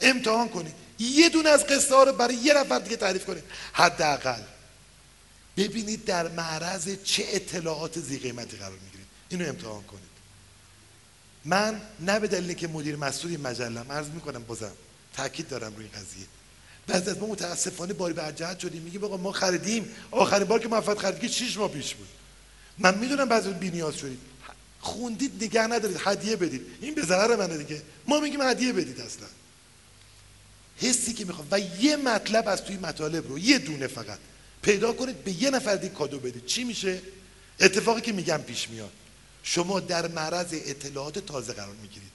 [0.00, 0.74] امتحان کنید.
[0.98, 3.44] یه دونه از قصه ها رو برای یه نفر دیگه تعریف کنید.
[3.72, 4.40] حداقل.
[5.58, 9.06] ببینید در معرض چه اطلاعات زی قیمتی قرار می‌گیرید.
[9.28, 10.08] اینو امتحان کنید.
[11.44, 14.72] من نه به دلیلی که مدیر مسئول این مجله عرض می‌کنم بازم
[15.14, 16.26] تاکید دارم روی قضیه.
[16.86, 18.82] بعضی از ما متاسفانه باری برجهت شدیم.
[18.82, 19.88] میگه آقا ما خریدیم.
[20.10, 22.08] آخرین بار که موفق خریدیم 6 ماه پیش بود.
[22.78, 24.20] من می‌دونم بعضی بی نیاز شدید.
[24.80, 25.96] خوندید نگه ندارید.
[26.00, 26.66] هدیه بدید.
[26.80, 27.82] این به ضرر منه دیگه.
[28.06, 29.26] ما میگیم هدیه بدید اصلا.
[30.76, 31.48] حسی که می‌خوام.
[31.50, 34.18] و یه مطلب از توی مطالب رو یه دونه فقط.
[34.68, 36.46] پیدا کنید به یه نفر دیگه کادو بدید.
[36.46, 37.02] چی میشه؟
[37.60, 38.92] اتفاقی که میگم پیش میاد.
[39.42, 42.10] شما در معرض اطلاعات تازه قرار می‌گیرید.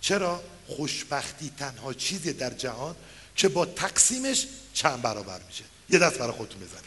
[0.00, 2.96] چرا؟ خوشبختی تنها چیزی در جهان
[3.36, 5.64] که با تقسیمش چند برابر میشه.
[5.90, 6.84] یه دست برای خودتون بزنید.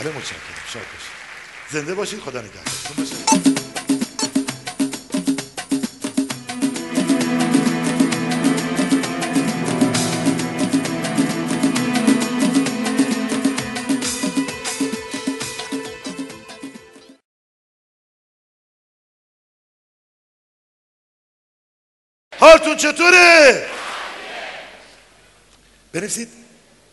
[0.00, 0.40] بله متشکرم.
[0.72, 1.12] شاد باشید.
[1.72, 2.20] زنده باشید.
[2.20, 3.47] خدا نگهدارتون
[22.40, 23.66] حالتون چطوره؟
[25.92, 26.28] بنویسید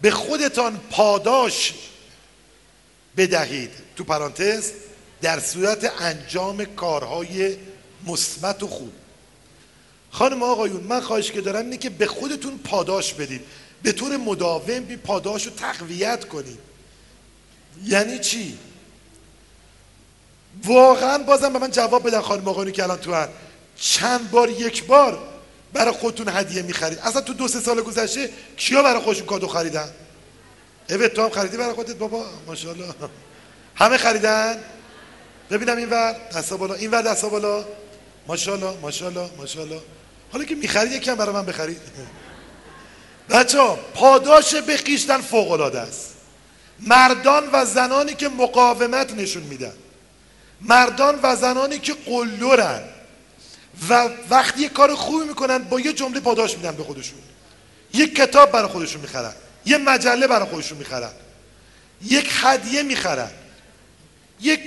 [0.01, 1.73] به خودتان پاداش
[3.17, 4.71] بدهید تو پرانتز
[5.21, 7.57] در صورت انجام کارهای
[8.07, 8.91] مثبت و خوب
[10.11, 13.41] خانم آقایون من خواهش که دارم اینه که به خودتون پاداش بدید
[13.83, 16.59] به طور مداوم بی پاداش رو تقویت کنید
[17.85, 18.57] یعنی چی؟
[20.63, 23.27] واقعا بازم به من جواب بدن خانم آقایونی که الان تو هن.
[23.75, 25.34] چند بار یک بار
[25.75, 26.99] برای خودتون هدیه می‌خرید.
[26.99, 29.89] اصلا تو دو سه سال گذشته کیا برای خودشون کادو خریدن؟
[30.89, 32.85] اوه تو هم خریدی برای خودت؟ بابا ماشاءالله.
[33.75, 34.57] همه خریدن؟
[35.49, 36.73] ببینم این ور دستا بالا.
[36.73, 37.65] این ور دستا بالا.
[38.27, 39.81] ماشاءالله ماشاءالله ماشاءالله.
[40.31, 41.81] حالا که می‌خرید یکم برای من بخرید.
[43.29, 43.57] بچه
[43.93, 46.15] پاداش بخیشتن فوق العاده است.
[46.79, 49.73] مردان و زنانی که مقاومت نشون میدن.
[50.61, 52.81] مردان و زنانی که قلورن
[53.89, 57.19] و وقتی یه کار خوبی می‌کنن با یه جمله پاداش میدن به خودشون.
[57.93, 59.33] یک کتاب برای خودشون می‌خرن.
[59.65, 61.11] یه مجله برای خودشون می‌خرن.
[62.01, 63.31] یک هدیه می‌خرن.
[64.41, 64.59] یک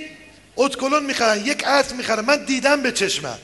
[0.55, 1.45] اتکلون می‌خرن.
[1.45, 2.25] یک عطر می‌خرن.
[2.25, 3.37] من دیدم به چشمم.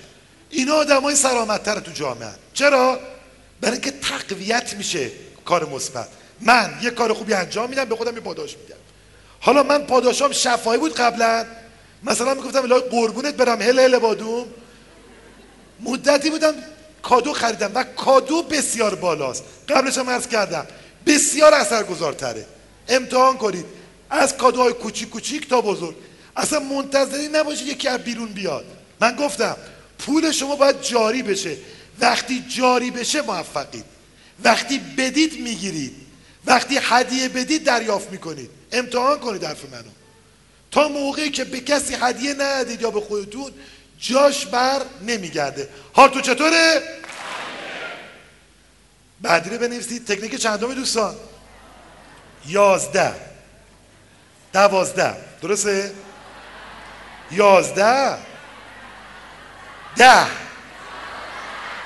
[0.49, 2.29] اینا آدمای سلامتتر تو جامعه.
[2.53, 2.99] چرا؟
[3.61, 5.11] برای اینکه تقویت میشه
[5.45, 6.07] کار مثبت.
[6.41, 8.79] من یه کار خوبی انجام میدم به خودم یه پاداش میدم.
[9.39, 11.45] حالا من پاداشام شفاهی بود قبلا.
[12.03, 14.47] مثلا می‌گفتم الهی قربونت برم هل هل بادوم.
[15.79, 16.53] مدتی بودم
[17.01, 19.43] کادو خریدم و کادو بسیار بالاست.
[19.69, 20.67] قبلش هم عرض کردم
[21.05, 22.45] بسیار اثرگذارتره.
[22.87, 23.65] امتحان کنید.
[24.09, 25.95] از کادوهای کوچیک کوچیک تا بزرگ.
[26.35, 28.65] اصلا منتظری نباشید یکی از بیرون بیاد.
[29.01, 29.57] من گفتم
[29.99, 31.57] پول شما باید جاری بشه.
[31.99, 33.85] وقتی جاری بشه موفقید.
[34.43, 35.95] وقتی بدید می‌گیرید.
[36.45, 38.49] وقتی هدیه بدید دریافت می‌کنید.
[38.71, 39.91] امتحان کنید حرف منو.
[40.71, 43.51] تا موقعی که به کسی هدیه ندید یا به خودتون
[44.07, 45.69] جاش بر نمیگرده.
[45.95, 46.81] تو چطوره؟
[49.21, 50.05] بعدی رو بنویسید.
[50.05, 51.15] تکنیک چندم دوستان؟
[52.47, 53.13] یازده.
[54.53, 55.15] دوازده.
[55.41, 55.93] درسته؟
[57.31, 58.17] یازده.
[59.95, 60.25] ده.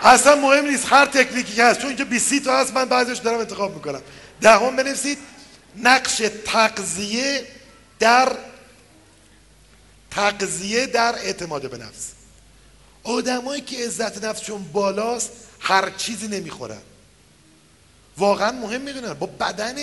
[0.04, 3.40] اصلا مهم نیست هر تکنیکی که هست چون اینجا 20 تا هست من بعضیش دارم
[3.40, 4.02] انتخاب می‌کنم.
[4.41, 5.18] دهم ده بنویسید.
[5.78, 7.48] نقش تقضیه
[8.00, 8.32] در
[10.11, 12.11] تقضیه در اعتماد به نفس.
[13.03, 16.81] آدمایی که عزت نفسشون بالاست هر چیزی نمی‌خورن.
[18.18, 19.76] واقعا مهم می‌دونن با بدن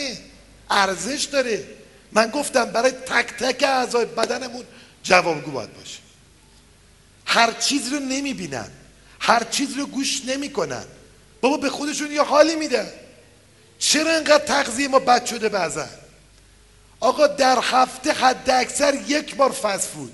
[0.70, 1.64] ارزش داره.
[2.12, 4.64] من گفتم برای تک تک اعضای بدنمون
[5.02, 5.98] جوابگو باید باشه.
[7.26, 8.70] هر چیز رو نمی‌بینن
[9.20, 10.84] هر چیز رو گوش نمی‌کنن.
[11.40, 12.88] بابا به خودشون یه حالی میدن.
[13.78, 15.86] چرا انقدر تغذیه ما بد شده بعضا؟
[17.00, 20.12] آقا در هفته حد اکثر یک بار فست فود.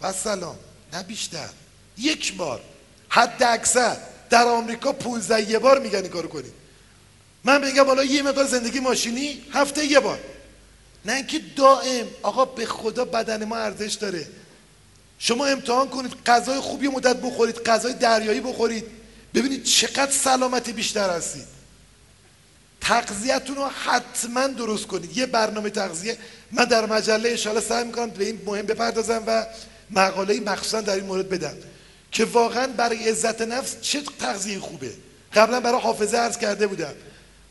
[0.00, 0.56] و سلام.
[0.92, 1.48] نه بیشتر.
[1.98, 2.60] یک بار.
[3.08, 3.96] حد اکثر
[4.30, 6.52] در آمریکا 15 یه بار میگن این کارو کنید.
[7.44, 10.18] من میگم حالا یه مقدار زندگی ماشینی هفته یه بار.
[11.04, 12.06] نه اینکه دائم.
[12.22, 14.28] آقا به خدا بدن ما ارزش داره.
[15.18, 18.84] شما امتحان کنید غذای خوبی مدت بخورید غذای دریایی بخورید.
[19.34, 21.51] ببینید چقدر سلامتی بیشتر هستید.
[22.82, 25.16] تغذیه‌تون رو حتما درست کنید.
[25.16, 26.16] یه برنامه تغذیه.
[26.52, 29.46] من در مجله اشاره سعی می‌کنم به این مهم بپردازم و
[29.90, 31.54] مقاله مخصوصا در این مورد بدم
[32.12, 34.92] که واقعا برای عزت نفس چه تغذیه خوبه.
[35.34, 36.94] قبلا برای حافظه عرض کرده بودم.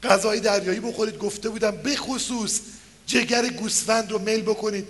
[0.04, 2.60] غذای دریایی بخورید گفته بودم به خصوص
[3.06, 4.88] جگر گوسفند رو میل بکنید.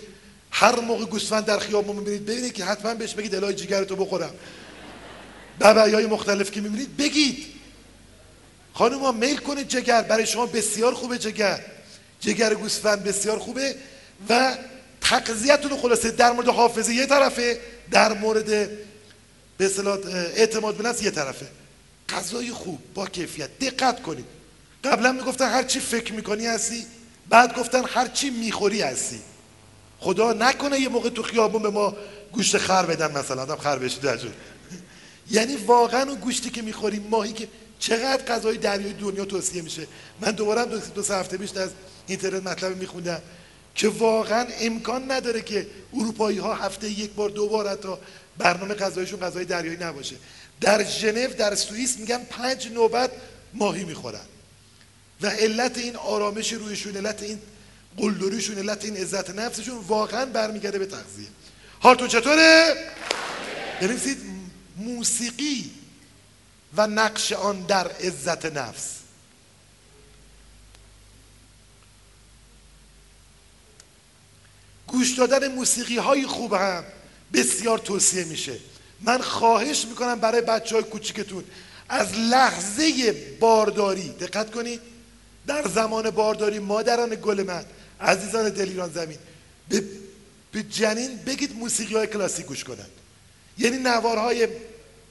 [0.51, 4.31] هر موقع گوسفند در خیابون می‌بینید ببینید که حتما بهش بگید الهی جگرتو بخورم.
[5.59, 7.45] ببعی های مختلف که می‌بینید بگید.
[8.73, 10.01] خانم ها میل کنید جگر.
[10.01, 11.59] برای شما بسیار خوبه جگر.
[12.19, 13.75] جگر گوسفند بسیار خوبه
[14.29, 14.57] و
[15.01, 17.59] تقضیتون خلاصه در مورد حافظه یه طرفه
[17.91, 18.69] در مورد
[19.57, 19.71] به
[20.35, 21.47] اعتماد به یه طرفه.
[22.09, 23.59] غذای خوب با کیفیت.
[23.59, 24.25] دقت کنید.
[24.83, 26.85] قبلا می‌گفتن هر چی فکر می‌کنی هستی
[27.29, 29.19] بعد گفتن هر چی می‌خوری هستی.
[29.99, 31.95] خدا نکنه یه موقع تو خیابون به ما
[32.31, 33.41] گوشت خر بدن مثلا.
[33.41, 33.97] آدم خر بشه
[35.31, 37.47] یعنی واقعا اون گوشتی که می‌خوریم ماهی که
[37.81, 39.87] چقدر غذای دریای دنیا توصیه میشه؟
[40.21, 41.69] من دوباره دو, دو سه هفته پیش از
[42.07, 43.21] اینترنت مطلب میخوندم
[43.75, 47.89] که واقعا امکان نداره که اروپایی ها هفته یک بار دو بار حتی
[48.37, 50.15] برنامه غذایشون غذای دریایی نباشه.
[50.61, 53.11] در ژنو در سوئیس میگن پنج نوبت
[53.53, 54.25] ماهی می‌خورن.
[55.21, 57.39] و علت این آرامش رویشون علت این
[57.97, 61.27] قلدریشون علت این عزت نفسشون واقعا برمیگرده به تغذیه.
[61.79, 62.75] حالتون چطوره؟
[63.81, 64.17] بنویسید
[64.77, 65.71] موسیقی
[66.77, 69.01] و نقش آن در عزت نفس.
[74.87, 76.83] گوش دادن موسیقی های خوب هم
[77.33, 78.57] بسیار توصیه میشه.
[79.01, 81.43] من خواهش می‌کنم برای بچه های کوچیکتون
[81.89, 84.81] از لحظه بارداری دقت کنید
[85.47, 87.65] در زمان بارداری مادران گل من
[88.01, 89.17] عزیزان دل ایران زمین
[90.53, 92.89] به, جنین بگید موسیقی های کلاسیک گوش کنند.
[93.57, 94.47] یعنی نوارهای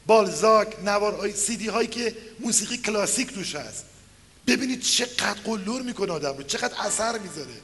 [0.07, 3.85] بالزاک نوارهای سیدی هایی که موسیقی کلاسیک توش هست.
[4.47, 7.55] ببینید چقدر قلور می‌کنه آدم رو چقدر اثر می‌ذاره.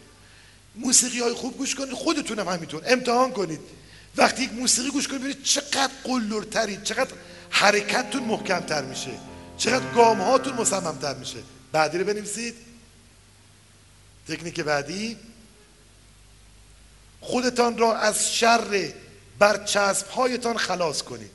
[0.74, 2.82] موسیقی های خوب گوش کنید خودتون هم همینطور.
[2.86, 3.60] امتحان کنید.
[4.16, 7.10] وقتی یک موسیقی گوش کنید ببینید چقدر قلورترید چقدر
[7.50, 9.10] حرکتتون محکمتر میشه.
[9.58, 11.38] چقدر گام هاتون مصممتر میشه.
[11.72, 12.54] بعدی رو بنویسید.
[14.28, 15.16] تکنیک بعدی.
[17.20, 18.92] خودتان را از شر
[19.38, 21.30] برچسب هایتان خلاص کنید.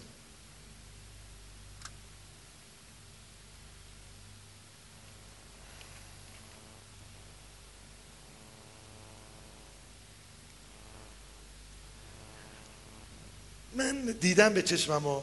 [13.81, 15.21] من دیدم به چشمم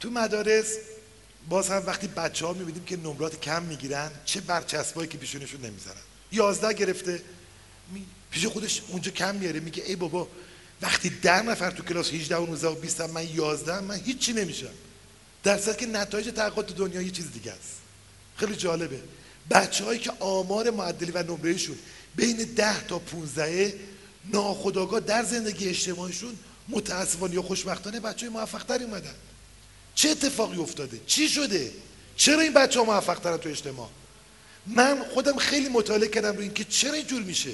[0.00, 0.76] تو مدارس
[1.48, 6.00] باز هم وقتی بچه ها می‌بینیم که نمرات کم می‌گیرن چه برچسبایی که پیشونشون نمی‌ذارن.
[6.32, 7.22] یازده گرفته
[8.30, 10.28] پیش خودش اونجا کم میاره میگه ای بابا
[10.82, 14.70] وقتی ده نفر تو کلاس 18 و 19 و 20 من 11 من هیچی نمیشم.
[15.42, 17.74] در که نتایج تحقیقات دنیا یه چیز دیگه است.
[18.36, 19.00] خیلی جالبه.
[19.50, 21.78] بچه هایی که آمار معدلی و نمرهشون
[22.16, 23.74] بین 10 تا 15
[24.32, 26.36] ناخداگاه در زندگی اجتماعیشون
[26.68, 29.14] متاسفانه یا خوشبختانه بچه های موفق تری اومدن.
[29.94, 31.72] چه اتفاقی افتاده؟ چی شده؟
[32.16, 33.88] چرا این بچه ها موفق ترن تو اجتماع؟
[34.66, 37.52] من خودم خیلی مطالعه کردم رو اینکه چرا اینجور میشه.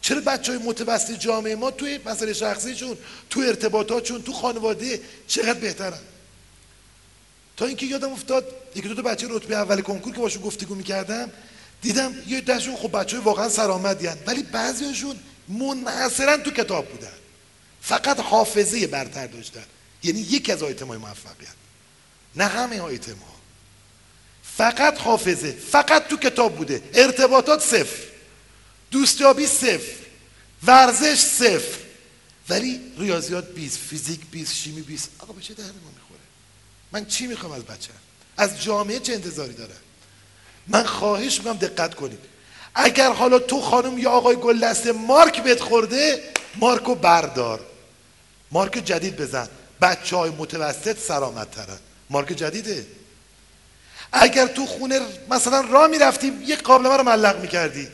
[0.00, 2.96] چرا بچه های متوسط جامعه ما توی مسئله شخصیشون
[3.30, 5.98] تو ارتباطاتشون تو خانواده چقدر بهترن؟
[7.56, 11.30] تا اینکه یادم افتاد یکی دو تا بچه رتبه اول کنکور که باشون گفتگو می‌کردم
[11.82, 15.16] دیدم یه دهشون خب بچه های واقعا سرآمدی ولی بعضیشون
[15.48, 17.12] منحصرا تو کتاب بودن.
[17.88, 19.64] فقط حافظه برتر داشتن.
[20.02, 21.54] یعنی یکی از آیتم های موفقیت.
[22.36, 23.36] نه همه آیتم ها
[24.42, 25.52] فقط حافظه.
[25.52, 26.82] فقط تو کتاب بوده.
[26.94, 28.02] ارتباطات صفر.
[28.90, 29.92] دوستیابی صفر.
[30.62, 31.78] ورزش صفر.
[32.48, 36.20] ولی ریاضیات 20 فیزیک 20 شیمی 20 آقا به چه درد ما می‌خوره؟
[36.92, 37.90] من چی می‌خوام از بچه؟
[38.36, 39.70] از جامعه چه انتظاری دارم؟
[40.68, 42.18] من خواهش می‌کنم دقت کنید.
[42.74, 47.75] اگر حالا تو خانم یا آقای گل دسته مارک بهت خورده مارکو بردار.
[48.52, 49.48] مارک جدید بزن.
[49.80, 51.78] بچه های متوسط سرامت ترن
[52.10, 52.86] مارک جدیده.
[54.12, 55.00] اگر تو خونه
[55.30, 57.88] مثلا راه می‌رفتی یک قابلمه رو ملق می‌کردی.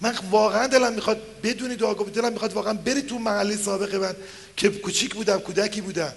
[0.00, 4.14] من واقعا دلم می‌خواد بدونی دعا دلم می‌خواد واقعا بری تو محله سابق من
[4.56, 6.12] که کوچیک بودم کودکی بودم.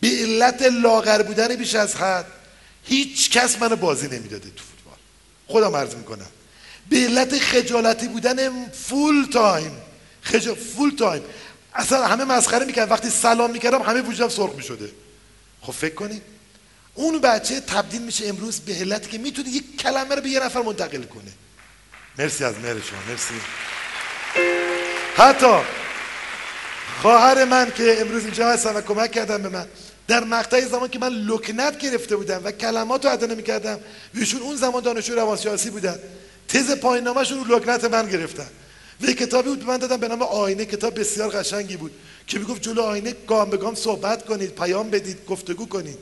[0.00, 2.26] به علت لاغر بودن بیش از حد
[2.84, 4.98] هیچ کس منو بازی نمی‌داده تو فوتبال.
[5.46, 6.28] خودم عرض می‌کنم.
[6.88, 9.72] به علت خجالتی بودن full time
[10.22, 10.54] خجا...
[10.54, 11.22] full time
[11.74, 14.90] اصلا همه مسخره می‌کرد وقتی سلام می‌کردم همه وجودم سرخ می‌شده.
[15.60, 16.22] خب فکر کنید
[16.94, 20.62] اون بچه تبدیل میشه امروز به علتی که می‌تونه یک کلمه رو به یه نفر
[20.62, 21.32] منتقل کنه.
[22.18, 22.98] مرسی از مهر شما.
[23.08, 23.34] مرسی.
[25.16, 25.56] حتی
[27.02, 29.66] خواهر من که امروز اینجا هستن و کمک کردن به من
[30.08, 33.80] در مقطع زمان که من لکنت گرفته بودم و کلمات رو ادا نمی‌کردم
[34.14, 35.98] ایشون اون زمان دانشجو روانشناسی بودن.
[36.48, 38.48] تز پایین نامه‌شون رو لکنت من گرفتن.
[39.02, 40.64] و کتابی بود به من دادن به نام آینه.
[40.64, 41.92] کتاب بسیار قشنگی بود
[42.26, 45.98] که می‌گفت جلو آینه گام به گام صحبت کنید پیام بدید گفتگو کنید.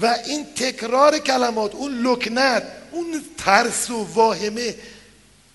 [0.00, 4.74] و این تکرار کلمات اون لکنت اون ترس و واهمه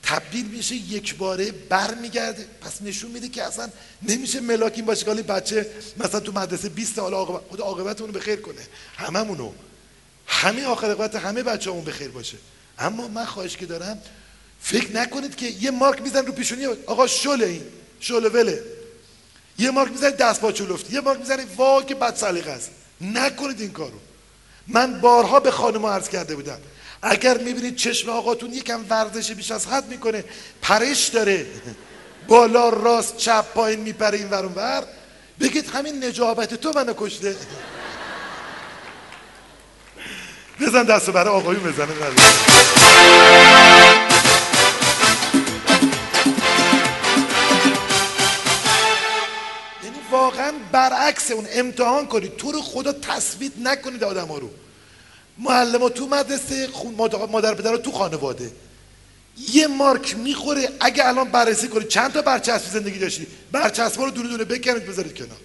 [0.03, 3.69] تبدیل میشه یک باره بر میگرده پس نشون میده که اصلا
[4.01, 8.61] نمیشه ملاکین باشه که بچه مثلا تو مدرسه 20 حالا خدا عاقبتمون رو بخیر کنه.
[8.95, 9.51] هممونو.
[10.27, 12.37] همه آخر همه بچه همون بخیر باشه.
[12.79, 14.01] اما من خواهش که دارم
[14.61, 16.65] فکر نکنید که یه مارک میزن رو پیشونی.
[16.65, 17.64] آقا شله این.
[17.99, 18.64] شله وله.
[19.57, 20.94] یه مارک می‌زنید دست با چلفتی.
[20.94, 22.72] یه مارک می‌زنید وا که بد سلیقه است.
[23.02, 23.99] نکنید این کارو.
[24.68, 26.57] من بارها به خانم عرض کرده بودم.
[27.02, 30.23] اگر می‌بینید چشم آقاتون یکم ورزش بیش از حد می‌کنه
[30.61, 31.45] پرش داره.
[32.27, 34.84] بالا راست چپ پایین میپره این ور ور.
[35.40, 37.36] بگید همین نجابت تو منو کشته.
[40.61, 41.88] بزن دستو برای آقایون بزنه.
[50.71, 52.38] برعکس اون امتحان کنید.
[52.38, 54.49] تو رو خدا تثبیت نکنید آدم ها رو.
[55.38, 56.67] معلم تو مدرسه
[57.31, 58.51] مادر پدر تو خانواده.
[59.53, 60.69] یه مارک می‌خوره.
[60.80, 65.15] اگه الان بررسی کنید چند تا برچسب زندگی داشتی؟ برچسب رو دونه دونه بکنید بذارید
[65.15, 65.38] کنار.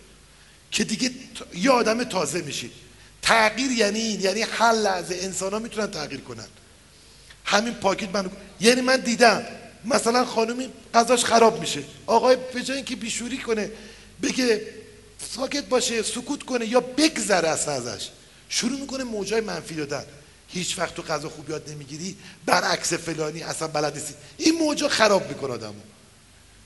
[0.70, 1.10] که دیگه
[1.55, 2.72] یه آدم تازه میشید
[3.22, 4.20] تغییر یعنی این.
[4.20, 6.47] یعنی هر لحظه انسان ها می‌تونن تغییر کنن.
[7.44, 9.44] همین پاکیت من یعنی من دیدم.
[9.85, 11.82] مثلا خانومی غذاش خراب میشه.
[12.06, 13.70] آقای به اینکه بیشوری کنه
[14.22, 14.66] بگه
[15.36, 18.09] ساکت باشه سکوت کنه یا بگذره اصلا ازش.
[18.48, 20.05] شروع می‌کنه موجای منفی دادن
[20.48, 22.16] هیچ وقت تو غذا خوب یاد نمی‌گیری
[22.47, 24.15] برعکس فلانی اصلا بلد نیستی.
[24.36, 25.81] این موجا خراب می‌کنه آدمو.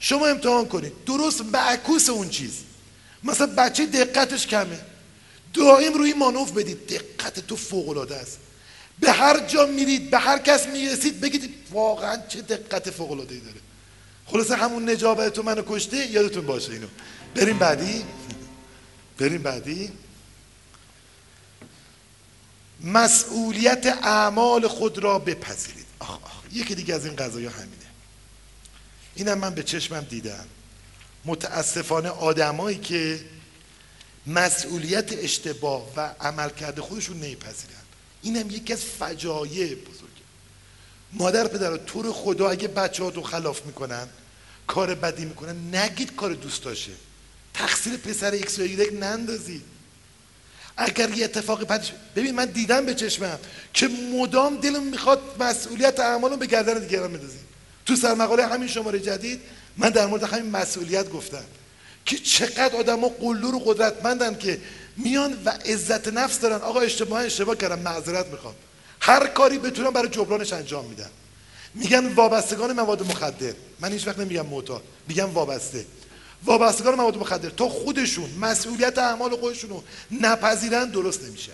[0.01, 0.93] شما امتحان کنید.
[1.07, 2.53] درست معکوس اون چیز.
[3.25, 4.81] مثلا بچه دقتش کمه.
[5.55, 6.87] دائم روی مانوف بدید.
[6.87, 8.39] دقت تو فوق العاده است.
[9.01, 13.61] به هر جا میرید به هر کس می‌رسید بگید واقعا چه دقت فوق العاده داره.
[14.27, 16.87] خلاصه همون نجابت تو منو کشته یادتون باشه اینو.
[17.35, 18.05] بریم بعدی.
[19.19, 19.93] بریم بعدی.
[22.81, 25.87] مسئولیت اعمال خود را بپذیرید.
[25.99, 27.87] آخ آخ یکی دیگه از این قضایی همینه.
[29.15, 30.45] اینم من به چشمم دیدم.
[31.25, 33.21] متاسفانه آدمایی که
[34.27, 37.75] مسئولیت اشتباه و عمل کرده خودشون نیپذیرن
[38.23, 40.09] اینم یکی از فجایع بزرگه.
[41.13, 44.09] مادر پدر تو رو خدا اگه بچه ها رو خلاف می‌کنن
[44.67, 46.93] کار بدی می‌کنن نگید کار دوست داشته.
[47.59, 48.63] تقصیر پسر ایکس و
[49.01, 49.63] نندازید
[50.77, 53.39] اگر یه اتفاقی پدش ببین من دیدم به چشمم
[53.75, 57.45] که مدام دلم می‌خواد مسئولیت اعمالو به گردن دیگران بندازیم
[57.87, 59.41] تو سرمقاله همین شماره جدید
[59.77, 61.45] من در مورد همین مسئولیت گفتم
[62.05, 64.61] که چقدر آدما قلدر و قدرتمندن که
[64.97, 66.57] میان و عزت نفس دارن.
[66.57, 68.55] آقا اشتباه اشتباه کردم معذرت می‌خوام.
[69.01, 71.11] هر کاری بتونم برای جبرانش انجام میدن
[71.75, 73.53] میگن وابستگان مواد مخدر.
[73.81, 75.85] من هیچ وقت نمیگم معتاد میگم وابسته.
[76.45, 77.49] وابستگان مواد مخدر.
[77.49, 81.53] تا خودشون مسئولیت اعمال خودشون رو نپذیرن درست نمیشه.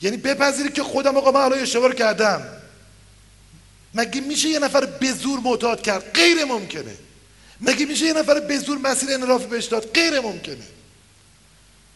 [0.00, 2.42] یعنی بپذیری که خودم آقا من حالا اشتباه کردم.
[3.94, 6.96] مگه میشه یه نفر به زور معتاد کرد؟ غیر ممکنه.
[7.60, 10.66] مگه میشه یه نفر به زور مسیر انراف بهش داد؟ غیر ممکنه.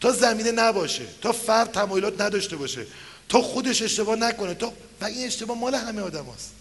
[0.01, 2.85] تا زمینه نباشه تا فرد تمایلات نداشته باشه
[3.29, 6.51] تا خودش اشتباه نکنه تا و این اشتباه مال همه آدم هست.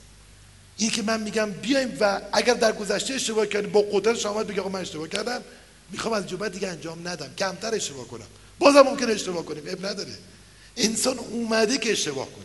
[0.76, 4.68] این که من میگم بیایم و اگر در گذشته اشتباه کردیم با قدرت شما بگه
[4.68, 5.42] من اشتباه کردم
[5.90, 7.30] می‌خوام از جوبت دیگه انجام ندم.
[7.38, 8.26] کمتر اشتباه کنم.
[8.58, 10.12] بازم ممکن اشتباه کنیم اب نداره.
[10.76, 12.44] انسان اومده که اشتباه کنه.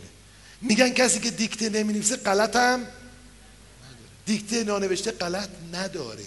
[0.62, 2.86] میگن کسی که دیکته نمی‌نویسه غلط هم
[4.26, 6.24] دیکته نانوشته غلط نداره.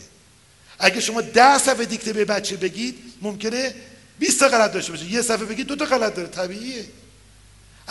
[0.79, 3.73] اگه شما ده صفحه دیکته به بچه بگید ممکنه
[4.19, 5.05] 20 تا غلط داشته باشه.
[5.05, 6.27] یه صفحه بگید دو تا غلط داره.
[6.27, 6.85] طبیعیه.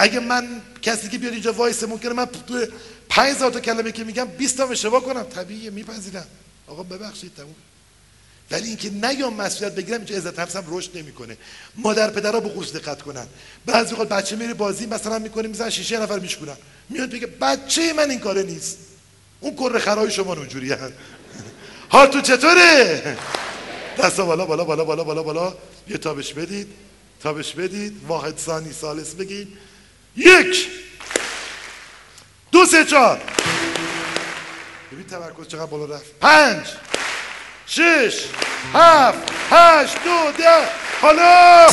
[0.01, 2.67] اگه من کسی که بیاد اینجا وایسه ممکنه من تو
[3.09, 5.23] 5000 تا کلمه که میگم 20 تا اشتباه کنم.
[5.23, 6.27] طبیعیه میپذیرم.
[6.67, 7.55] آقا ببخشید تموم.
[8.51, 11.37] ولی اینکه نیام مسئولیت بگیرم اینجا عزت نفسم رشد نمی‌کنه.
[11.77, 13.27] مادر پدرها به خصوص دقت کنن.
[13.67, 16.57] بعضی وقت بچه میره بازی مثلا می‌کنه می‌زنن شیشه نفر میشکنن
[16.89, 18.79] میاد بگه بچه من این کاره نیست.
[19.41, 20.79] اون کره خرای شما اونجوریه
[22.13, 23.17] تو چطوره؟
[23.99, 25.55] دستا بالا بالا بالا بالا بالا بالا.
[25.89, 26.69] یه تابش بدید
[27.23, 27.93] تابش بدید.
[28.09, 29.49] واحد ثانی سالس بگید.
[30.17, 30.69] یک.
[32.53, 33.21] دو سه چهار.
[34.93, 36.19] ببین تمرکز چقدر بالا رفت.
[36.21, 36.67] پنج.
[37.67, 38.25] شش.
[38.75, 39.33] هفت.
[39.51, 39.95] هشت.
[40.05, 40.69] دو ده.
[41.03, 41.67] حالا.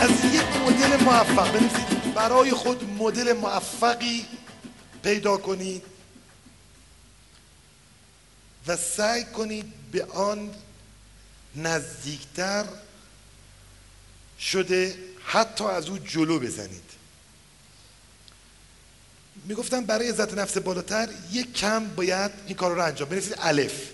[0.00, 1.52] از یک مدل موفق.
[1.52, 1.93] بنویسید.
[2.14, 4.26] برای خود مدل موفقی
[5.02, 5.82] پیدا کنید
[8.66, 10.54] و سعی کنید به آن
[11.56, 12.64] نزدیکتر
[14.40, 16.90] شده حتی از او جلو بزنید.
[19.44, 23.08] می‌گفتم برای عزت نفس بالاتر یک کم باید این کار رو انجام.
[23.08, 23.90] بنویسید الف.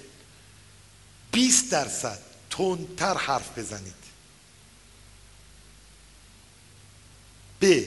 [1.32, 2.18] 20 درصد
[2.50, 3.94] تندتر حرف بزنید.
[7.60, 7.82] ب.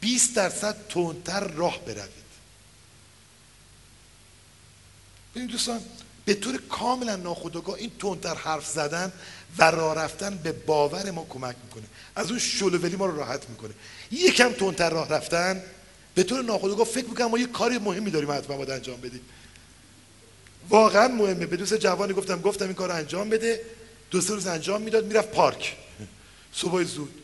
[0.00, 2.28] 20 درصد تندتر راه بروید.
[5.34, 5.80] ببینید دوستان
[6.24, 9.12] به طور کاملا ناخودآگاه این تندتر حرف زدن
[9.58, 11.84] و راه رفتن به باور ما کمک می‌کنه.
[12.16, 13.74] از اون شلوولی ما رو راحت می‌کنه.
[14.10, 15.62] یکم تندتر راه رفتن
[16.14, 19.20] به طور ناخودآگاه فکر می‌کنم ما یه کاری مهمی داریم حتما باید انجام بدیم.
[20.68, 21.46] واقعا مهمه.
[21.46, 23.60] به دوست جوانی گفتم گفتم این کار انجام بده.
[24.10, 25.76] دو سه روز انجام می‌داد می‌رفت پارک.
[26.52, 27.14] صبح زود.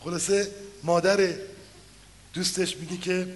[0.00, 0.50] خلاصه
[0.82, 1.34] مادر
[2.36, 3.28] دوستش میگه که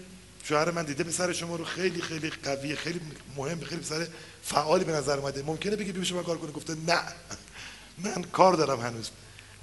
[0.44, 3.01] شوهر من دیده پسر شما رو خیلی خیلی قویه خیلی
[3.36, 4.06] مهم خیلی پسر
[4.43, 5.43] فعالی به نظر اومده.
[5.43, 7.01] ممکنه بگی بیا شما کار کنه؟ گفته نه.
[8.05, 9.10] من کار دارم هنوز.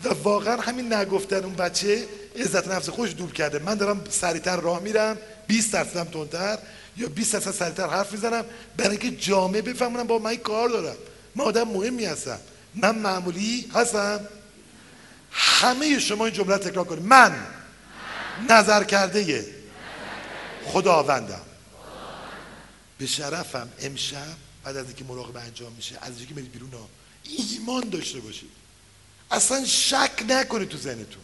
[0.03, 2.05] و واقعا همین نگفتن اون بچه
[2.35, 3.59] عزت نفس خوش دور کرده.
[3.59, 6.57] من دارم سریعتر راه میرم 20 درصدم تندتر
[6.97, 8.45] یا 20 درصد سریعتر حرف می‌زنم.
[8.77, 10.97] برای اینکه جامعه بفهمونم با من کار دارم.
[11.35, 12.39] من آدم مهمی هستم.
[12.75, 14.19] من معمولی هستم.
[15.31, 17.03] همه شما این جمله تکرار کنید.
[17.03, 17.35] من
[18.49, 19.45] نظر کرده
[20.65, 21.41] خداوندم.
[22.97, 26.89] به شرفم امشب بعد از اینکه مراقبه انجام میشه از اینکه میرید بیرون ها
[27.23, 28.49] ایمان داشته باشید.
[29.31, 31.23] اصلا شک نکنید تو ذهنتون.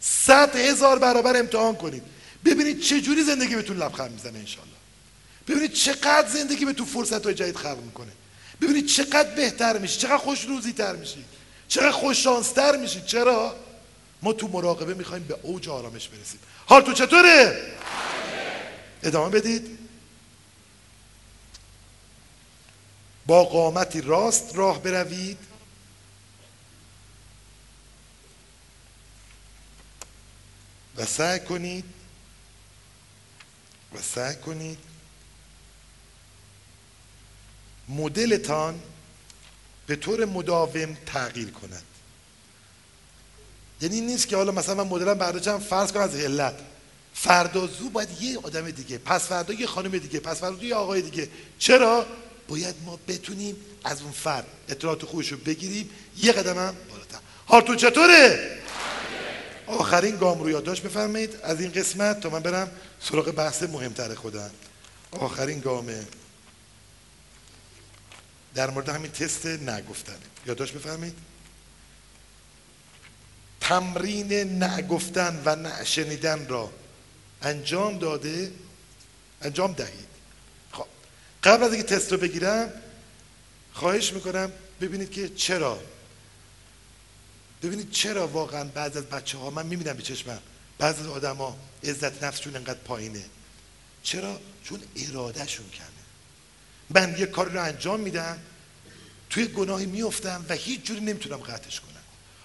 [0.00, 2.02] صد هزار برابر امتحان کنید.
[2.44, 4.70] ببینید چه جوری زندگی بهتون لبخند می‌زنه انشالله.
[5.48, 8.12] ببینید چقدر زندگی به تو فرصت های جدید خلق می‌کنه.
[8.60, 11.24] ببینید چقدر بهتر میشی چقدر خوش روزی تر میشی
[11.68, 13.02] چقدر خوش شانس تر میشی.
[13.06, 13.56] چرا؟
[14.22, 16.40] ما تو مراقبه می‌خوایم به اوج آرامش برسیم.
[16.66, 17.72] حال تو چطوره؟
[19.02, 19.78] ادامه بدید.
[23.26, 25.38] با قامتی راست راه بروید.
[30.96, 31.84] و سعی کنید
[33.94, 34.78] و سعی کنید
[37.88, 38.82] مدلتان
[39.86, 41.82] به طور مداوم تغییر کند.
[43.80, 46.54] یعنی نیست که حالا مثلا من مدلم برداشتم فرض کنم از علت.
[47.14, 51.02] فردا زو باید یه آدم دیگه پس فردا یه خانم دیگه پس فردا یه آقای
[51.02, 51.28] دیگه.
[51.58, 52.06] چرا؟
[52.48, 55.90] باید ما بتونیم از اون فرد اطلاعات خوبش رو بگیریم.
[56.16, 57.18] یه قدم هم بالاتر.
[57.46, 58.56] حالتون چطوره؟
[59.66, 61.36] آخرین گام رو یادداشت بفرمایید.
[61.42, 62.70] از این قسمت تا من برم
[63.00, 64.50] سراغ بحث مهمتر خودم.
[65.10, 66.06] آخرین گامه
[68.54, 70.16] در مورد همین تست نگفتن.
[70.46, 71.29] یادداشت بفرمایید.
[73.70, 76.72] تمرین نگفتن و نشنیدن را
[77.42, 78.52] انجام داده
[79.42, 80.08] انجام دهید.
[80.72, 80.86] خب
[81.44, 82.72] قبل از اینکه تست رو بگیرم
[83.72, 85.80] خواهش می‌کنم ببینید که چرا.
[87.62, 90.38] ببینید چرا واقعا بعض از بچه ها من می‌بینم به چشمم
[90.78, 93.24] بعض از آدما عزت نفسشون انقدر پایینه.
[94.02, 95.86] چرا؟ چون ارادهشون کمه.
[96.90, 98.38] من یه کاری رو انجام میدم
[99.30, 101.89] توی گناهی میفتم و هیچ جوری نمی‌تونم قطعش کنم.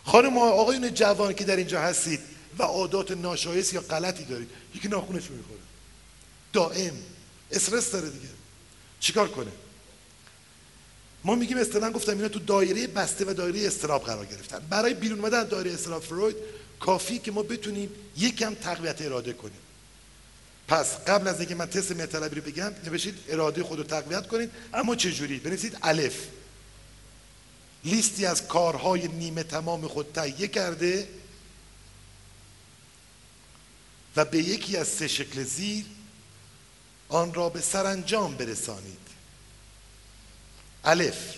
[0.05, 2.19] خانم آقایون جوان که در اینجا هستید
[2.59, 5.59] و عادات ناشایست یا غلطی دارید یکی ناخونش می‌خوره.
[6.53, 6.93] دائم.
[7.51, 8.27] استرس داره دیگه.
[8.99, 9.51] چیکار کنه؟
[11.23, 14.59] ما میگیم اصطلاحا گفتم اینا تو دایره بسته و دایره استراب قرار گرفتن.
[14.69, 16.35] برای بیرون اومدن از دایره استراب فروید
[16.79, 19.59] کافی که ما بتونیم یکم تقویت اراده کنیم.
[20.67, 24.51] پس قبل از اینکه من تست مطلبی رو بگم نوشید اراده خود رو تقویت کنید.
[24.73, 26.27] اما چه جوری بنویسید الف.
[27.85, 31.07] لیستی از کارهای نیمه تمام خود تهیه کرده
[34.15, 35.85] و به یکی از سه شکل زیر
[37.09, 38.99] آن را به سرانجام برسانید.
[40.83, 41.35] الف.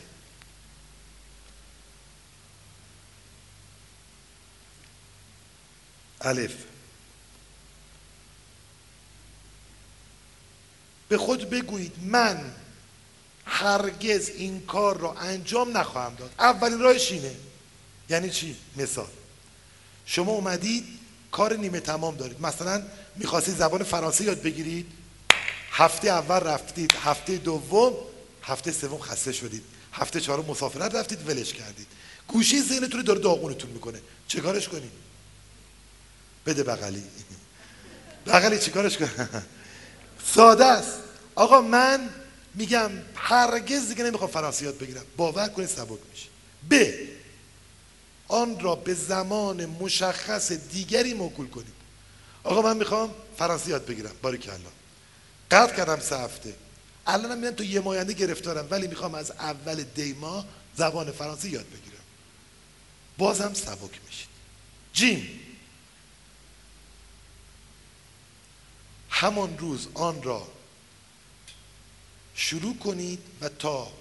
[6.22, 6.56] الف.
[11.10, 12.54] به خود بگویید من
[13.48, 16.32] هرگز این کار را انجام نخواهم داد.
[16.40, 17.36] اولین راهش اینه.
[18.10, 19.08] یعنی چی؟ مثال.
[20.06, 20.86] شما اومدید
[21.32, 22.42] کار نیمه تمام دارید.
[22.42, 22.84] مثلا
[23.16, 24.86] می‌خواستید زبان فرانسه یاد بگیرید.
[25.72, 26.94] هفته اول رفتید.
[27.04, 27.94] هفته دوم
[28.44, 29.64] هفته سوم خسته شدید.
[29.94, 31.88] هفته چهارم مسافرت رفتید ولش کردید.
[32.28, 34.00] گوشی ذهنتون داره داغونتون می‌کنه.
[34.28, 34.92] چه کارش کنید
[36.46, 37.04] بده بغلی.
[38.26, 39.12] بغلی چه کارش کنید
[40.36, 40.94] ساده است.
[41.36, 42.10] آقا من
[42.58, 45.06] میگم هرگز دیگه نمی‌خوام فرانسه یاد بگیرم.
[45.18, 46.28] باور کنید سبک میشه.
[46.70, 46.94] ب.
[48.28, 51.78] آن را به زمان مشخص دیگری موکول کنید.
[52.44, 54.12] آقا من می‌خوام فرانسه یاد بگیرم.
[54.22, 54.56] باری کلا
[55.52, 56.56] قطع کردم سه هفته.
[57.08, 60.46] الان میگم تو یه ماینده گرفتارم ولی می‌خوام از اول دیما
[60.78, 62.04] زبان فرانسه یاد بگیرم.
[63.18, 64.28] بازم سبک میشید
[64.94, 65.40] جیم.
[69.10, 70.48] همان روز آن را
[72.40, 73.92] شروع کنید و تا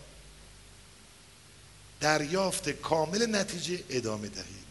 [2.00, 4.66] دریافت کامل نتیجه ادامه دهید.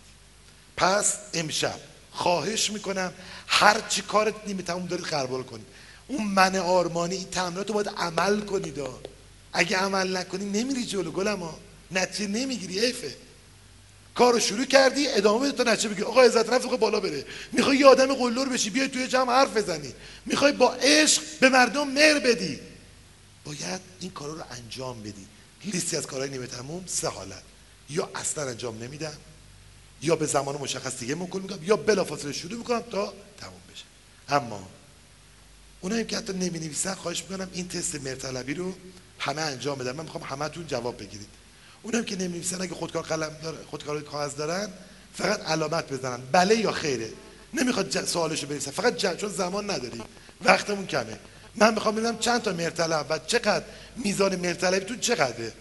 [0.77, 1.79] پس امشب
[2.11, 3.13] خواهش می‌کنم
[3.47, 5.65] هر چی کارت نیمه تموم دارید قربال کنید.
[6.07, 8.79] اون من آرمانی این تمرینات رو باید عمل کنید
[9.53, 11.59] اگه عمل نکنی نمیری جلو گلم ها
[11.91, 13.15] نتیجه نمی‌گیری ایفه
[14.15, 16.03] کار رو شروع کردی ادامه بده تا نتیجه بگیری.
[16.03, 17.25] آقا عزت نفس بالا بره.
[17.51, 19.93] می‌خوای یه آدم قلدر بشی بیای توی جمع حرف بزنی.
[20.25, 22.59] می‌خوای با عشق به مردم مهر بدی.
[23.45, 25.27] باید این کارا رو انجام بدی.
[25.65, 27.43] لیستی از کارهای نیمه تموم سه حالت.
[27.89, 29.17] یا اصلا انجام نمیدم
[30.01, 33.83] یا به زمان مشخص دیگه مکل می‌کنم یا بلافاصله شروع می‌کنم تا تموم بشه.
[34.29, 34.67] اما
[35.81, 38.73] اونایی که حتی نمی نویسن خواهش می‌کنم این تست مرتلبی رو
[39.19, 39.91] همه انجام بدن.
[39.91, 41.29] من می‌خوام همتون جواب بگیرید.
[41.83, 44.69] اونایی که نمی نویسن اگه خودکار قلم داره خودکار کاغذ دارن
[45.13, 46.21] فقط علامت بزنن.
[46.31, 47.09] بله یا خیره.
[47.53, 48.71] نمی‌خواد سوالشو بنویسن.
[48.71, 50.01] فقط چون زمان نداری.
[50.41, 51.19] وقتمون کمه.
[51.57, 53.65] من می‌خوام ببینم چند تا مرتلب و چقدر
[53.95, 55.53] میزان مرتلبتون چقدره.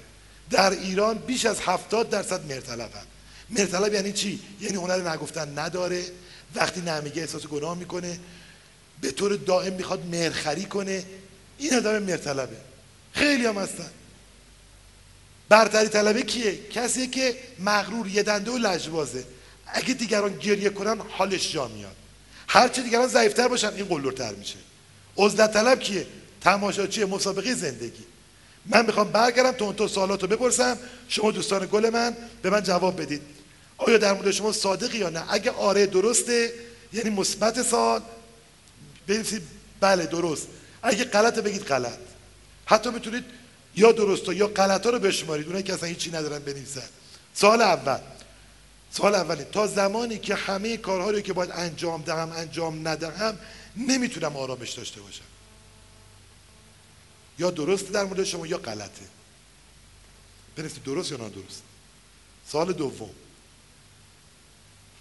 [0.51, 3.07] در ایران بیش از هفتاد درصد مرتلب هم
[3.51, 6.05] مرتلب یعنی چی؟ یعنی هنر نگفتن نداره
[6.55, 8.19] وقتی نمیگه احساس گناه می‌کنه
[9.01, 11.05] به طور دائم می‌خواد مرخری کنه.
[11.59, 12.57] این آدم مرتلبه
[13.13, 13.91] خیلی هم هستن.
[15.49, 19.25] برتری طلبه کیه؟ کسی که مغرور یه دنده و لجبازه.
[19.67, 21.97] اگه دیگران گریه کنن حالش جا میاد.
[22.47, 24.57] هرچه دیگران ضعیفتر باشن این قلورتر میشه.
[25.17, 26.07] عزلت طلب کیه؟
[26.41, 28.05] تماشاچی مسابقه زندگی.
[28.67, 30.79] من می‌خوام برگردم تو اون تو سوالاتو بپرسم.
[31.09, 33.23] شما دوستان گل من به من جواب بدید.
[33.77, 36.53] آیا در مورد شما صادقی یا نه؟ اگه آره درسته.
[36.93, 38.01] یعنی مثبت سال.
[39.07, 39.43] بنویسید
[39.81, 40.47] بله درست.
[40.83, 41.99] اگه غلطه بگید غلط.
[42.67, 43.25] حتی می‌تونید
[43.77, 45.47] یا درست یا غلط رو بشمارید.
[45.47, 46.89] اونایی که اصلا هیچی ندارن بنویسن.
[47.35, 47.99] سال اول.
[48.91, 49.45] سال اولی.
[49.45, 53.39] تا زمانی که همه کارها رو که باید انجام دهم انجام ندهم
[53.77, 55.25] نمی‌تونم آرامش داشته باشم.
[57.39, 59.07] یا درست در مورد شما یا غلطه.
[60.57, 61.63] بنویسید درست یا نادرست.
[62.47, 63.11] سال دوم.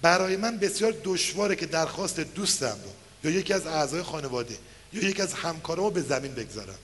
[0.01, 4.57] برای من بسیار دشواره که درخواست دوستم رو یا یکی از اعضای خانواده
[4.93, 6.79] یا یکی از همکارامو به زمین بگذارم.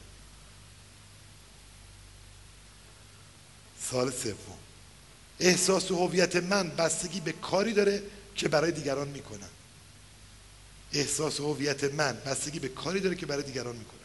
[3.91, 4.57] سال سوم.
[5.39, 8.03] احساس هویت من بستگی به کاری داره
[8.35, 9.49] که برای دیگران می‌کنم.
[10.93, 13.99] احساس و هویت من بستگی به کاری داره که برای دیگران می‌کنم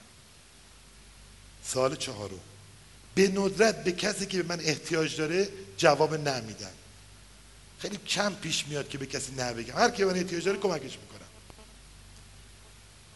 [1.64, 2.40] سال چهارم.
[3.14, 6.70] به ندرت به کسی که به من احتیاج داره جواب نمیدم
[7.78, 9.74] خیلی کم پیش میاد که به کسی نه بگم.
[9.74, 11.28] هر کی من احتیاج داره کمکش می‌کنم.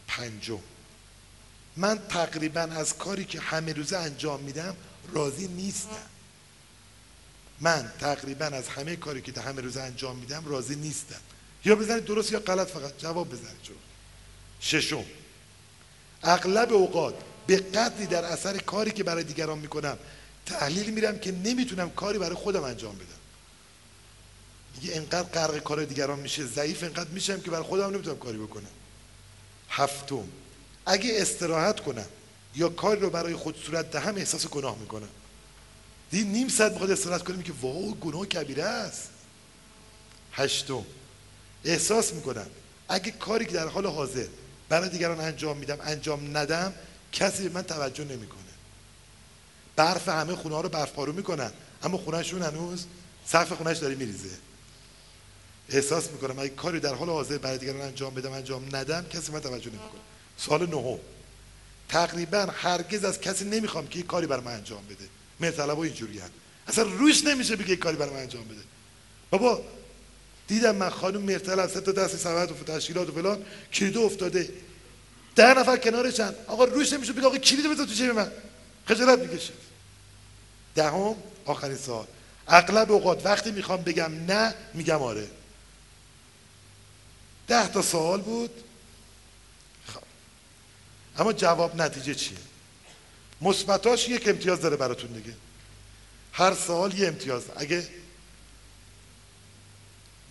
[0.07, 0.59] پنجم.
[1.77, 4.75] من تقریبا از کاری که همه روزه انجام میدم
[5.13, 6.09] راضی نیستم.
[7.59, 11.21] من تقریبا از همه کاری که همه روزه انجام میدم راضی نیستم.
[11.65, 13.75] یا بزنید درست یا غلط فقط؟ جواب بزنید چون
[14.61, 15.05] ششم.
[16.23, 17.15] اغلب اوقات
[17.47, 19.97] به قدری در اثر کاری که برای دیگران می‌کنم
[20.45, 23.05] تحلیل میرم که نمی‌تونم کاری برای خودم انجام بدم.
[24.75, 28.69] میگه انقدر غرق کار دیگران میشه ضعیف انقدر میشم که برای خودم نمی‌تونم کاری بکنم.
[29.69, 30.27] هفتم.
[30.85, 32.05] اگه استراحت کنم
[32.55, 35.09] یا کاری رو برای خود صورت دهم احساس گناه می‌کنم.
[36.11, 39.09] دی نیم ساعت می‌خواد استراحت کنیم که واو گناه کبیره است.
[40.31, 40.85] هشتم.
[41.65, 42.47] احساس می‌کنم.
[42.89, 44.27] اگه کاری که در حال حاضر
[44.69, 46.73] برای دیگران انجام میدم انجام ندم
[47.11, 48.39] کسی به من توجه نمی‌کنه.
[49.75, 51.51] برف همه خونه ها رو برف پارو می‌کنن
[51.83, 52.85] اما خونهشون هنوز
[53.25, 54.29] سقف خونهش داره میریزه.
[55.69, 59.39] احساس می‌کنم اگه کاری در حال حاضر برای دیگران انجام بدم انجام ندم کسی من
[59.39, 60.01] توجه نمی‌کنه.
[60.37, 60.99] سال نهم.
[61.89, 65.05] تقریبا هرگز از کسی نمی‌خوام که یک کاری برای من انجام بده.
[65.39, 66.21] مرتلبا اینجوری
[66.67, 68.61] اصلا روش نمیشه بگه یک کاری برای من انجام بده.
[69.29, 69.61] بابا
[70.49, 74.49] دیدم من خانم مرتلب سه تا دست سبد و تشکیلات و فلان کلیدو افتاده.
[75.35, 76.33] ده نفر کنارشن.
[76.47, 78.31] آقا روش نمیشه بگه آقا کلیدو بذار تو جیب من.
[78.85, 79.53] خجالت می‌کشه
[80.75, 81.15] دهم
[81.45, 82.07] آخرین سال
[82.47, 85.27] اغلب اوقات وقتی می‌خوام بگم نه میگم آره.
[87.47, 88.63] ده تا سوال بود.
[89.87, 90.03] خب.
[91.17, 92.37] اما جواب نتیجه چیه؟
[93.41, 95.33] مثبتاش یک امتیاز داره براتون دیگه.
[96.33, 97.43] هر سوال یه امتیاز.
[97.57, 97.87] اگه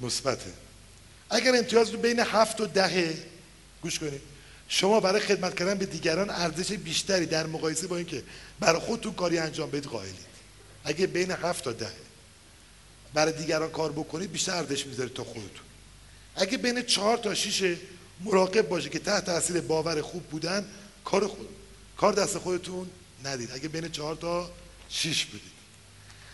[0.01, 0.53] مثبته.
[1.31, 3.19] اگر امتیاز رو بین هفت و ده
[3.83, 4.20] گوش کنید
[4.69, 8.23] شما برای خدمت کردن به دیگران ارزش بیشتری در مقایسه با اینکه
[8.61, 10.29] برای خودتون کاری انجام بدید قائلید.
[10.85, 11.93] اگه بین هفت تا ده
[13.15, 15.66] برای دیگران کار بکنید بیشتر ارزش می‌ذارید تا خودتون.
[16.37, 17.77] اگه بین چهار تا شیشه
[18.20, 20.66] مراقب باشه که تحت تاثیر باور خوب بودن
[21.05, 21.49] کار خود
[21.97, 22.91] کار دست خودتون
[23.25, 23.51] ندید.
[23.53, 24.51] اگه بین چهار تا
[24.89, 25.59] شیش بدید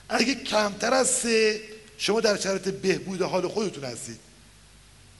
[0.08, 1.60] اگه کمتر از سه
[2.04, 4.18] شما در شرایط بهبود حال خودتون هستید.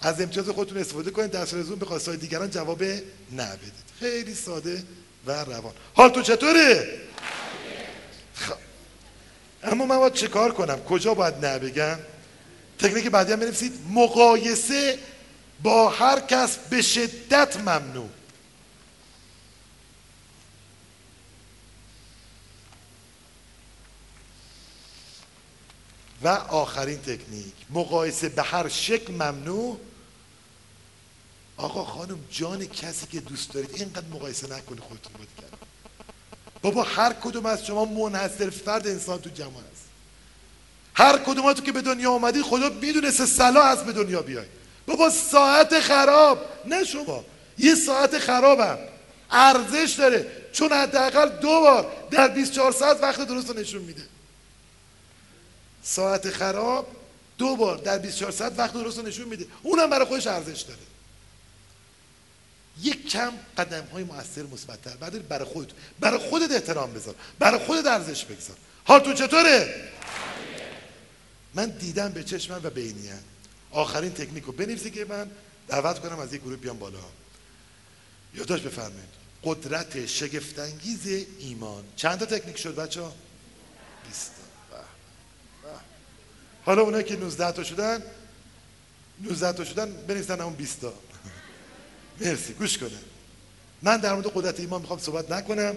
[0.00, 3.72] از امتیاز خودتون استفاده کنید در صورت به خواستهای دیگران جواب نه بدید.
[4.00, 4.82] خیلی ساده
[5.26, 5.72] و روان.
[5.94, 6.98] حال تو چطوره؟
[8.34, 8.54] خب.
[9.62, 11.98] اما من باید چه کار کنم؟ کجا باید نه بگم؟
[12.78, 13.72] تکنیک بعدی هم بنویسید.
[13.90, 14.98] مقایسه
[15.62, 18.08] با هر کس به شدت ممنوع.
[26.24, 27.54] و آخرین تکنیک.
[27.70, 29.80] مقایسه به هر شکل ممنوع.
[31.56, 35.58] آقا خانم جان کسی که دوست دارید اینقدر مقایسه نکنی خودتون بود کرد
[36.62, 39.84] بابا هر کدوم از شما منحصر فرد انسان تو جمع است.
[40.94, 44.46] هر کدوم تو که به دنیا آمدید خدا می‌دونسته صلاح هست به دنیا بیای
[44.86, 46.38] بابا ساعت خراب.
[46.66, 47.24] نه شما.
[47.58, 48.78] یه ساعت خرابم.
[49.30, 50.26] ارزش داره.
[50.52, 54.02] چون حداقل دو بار در 24 ساعت وقت درست رو نشون میده.
[55.84, 56.96] ساعت خراب
[57.38, 59.46] دو بار در 24 ساعت وقت درست نشون میده.
[59.62, 60.80] اونم برای خودش ارزش داره.
[62.82, 64.96] یک کم قدم های مؤثر مثبتتر.
[64.96, 65.70] بعد برای خودت.
[66.00, 67.14] برای خودت احترام بذار.
[67.38, 68.56] برای خودت ارزش بگذار.
[68.84, 69.74] حالتون چطوره؟
[71.54, 73.24] من دیدم به چشمم و بینیم
[73.70, 75.30] آخرین تکنیک رو بنویسی که من
[75.68, 76.98] دعوت کنم از یک گروه بیام بالا.
[78.34, 79.24] یادداشت بفرمایید.
[79.44, 81.84] قدرت شگفتانگیز ایمان.
[81.96, 83.12] چند تا تکنیک شد بچه ها
[84.08, 84.43] 20
[86.64, 88.02] حالا اونایی که 19 تا شدن
[89.20, 90.92] 19 تا شدن بنویسن اون 20 تا.
[92.20, 92.90] مرسی گوش کنه.
[93.82, 95.76] من در مورد قدرت ایمان می‌خوام صحبت نکنم.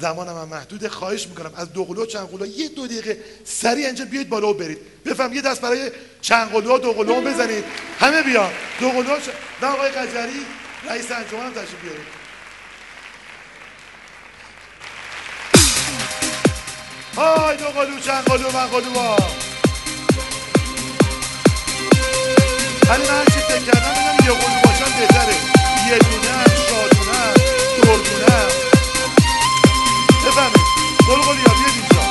[0.00, 1.52] زمانم هم محدود خواهش می‌کنم.
[1.56, 4.78] از دو قلو چند قلو یه دو دقیقه سریع اینجا بیاید بالا و برید.
[5.04, 5.90] بفهم یه دست برای
[6.20, 7.64] چند قلو دو قلو بزنید.
[7.98, 8.52] همه بیان.
[8.80, 9.16] دو قلو
[9.62, 10.46] نه آقای قجری
[10.88, 12.18] رئیس انجمن هم تشریف بیارید.
[17.16, 19.37] های دو قلو چند قلو من قلو
[22.88, 25.34] ولی من چی فکر کردم بگم یه قلو باشم بهتره.
[25.88, 27.34] یه دونه هم شادونه هم
[27.82, 28.48] دردونه هم.
[30.24, 30.66] بفهمید؟
[31.08, 32.02] قلو قلو یا بیاد اینجا.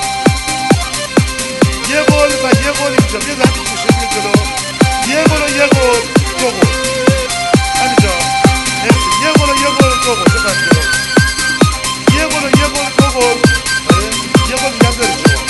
[1.89, 3.19] یه قل و یه قل اینجا.
[3.19, 4.31] بیاد همین میشه بیاد جلو.
[5.11, 5.99] یه قل و یه قل
[6.39, 6.67] دو قل
[7.79, 8.13] همینجا.
[9.23, 10.83] یه قل و یه قل دو قل بفهمید جلو.
[12.17, 13.37] یه قل و یه قل دو قل
[14.49, 15.41] یه قل میگم داری شما.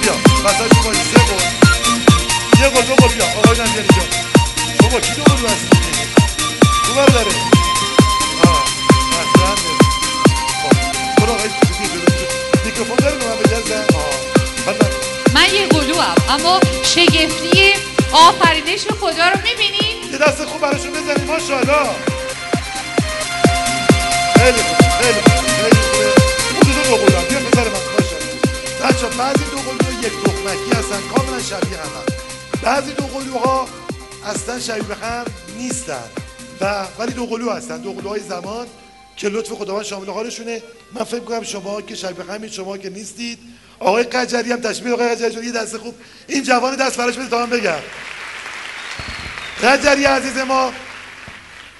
[0.00, 0.12] بیا.
[0.44, 1.42] بساش کنی سه قل
[2.60, 3.26] یه قل دو قل بیا.
[3.26, 4.25] آقای نمیان اینجا
[15.34, 17.72] من یه قلو هم اما شگفتی
[18.12, 21.90] آفرینش خدا رو می‌بینید یه دست خوب براشون بزنید ماشاءالله
[24.36, 26.08] خیلی خوب خیلی خوب خیلی خوبه
[26.54, 28.36] اون دو دو قلو هم بیا پسر من ماشاءالله
[28.84, 32.04] بچه بعضی دو قلو یک تخمکی هستن کاملا شبیه هم
[32.62, 33.68] بعضی دو قلوها
[34.26, 35.24] اصلا شبیه هم
[35.58, 36.04] نیستن.
[36.60, 37.78] و ولی دو قلو هستن.
[37.80, 38.66] دو قلوهای زمان
[39.16, 40.62] که لطف خداوند شامل حالشونه.
[40.92, 43.38] من فکر کنم شما که شبیه همین شما که نیستید.
[43.78, 45.94] آقای قجری هم تشبیه آقای قجری یه دست خوب.
[46.26, 47.78] این جوان دست براش بده تا من بگم.
[49.62, 50.72] قجری عزیز ما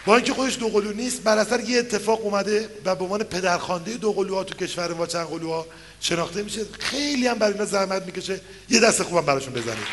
[0.07, 3.95] با اینکه خودش دو قلو نیست بر اثر یه اتفاق اومده و به عنوان پدرخوانده
[3.95, 5.67] دو قلوها تو کشور ما چند قلوها
[6.01, 6.61] شناخته میشه.
[6.79, 8.41] خیلی هم برای اینا زحمت می‌کشه.
[8.71, 9.87] یه دست خوبم براشون بزنید.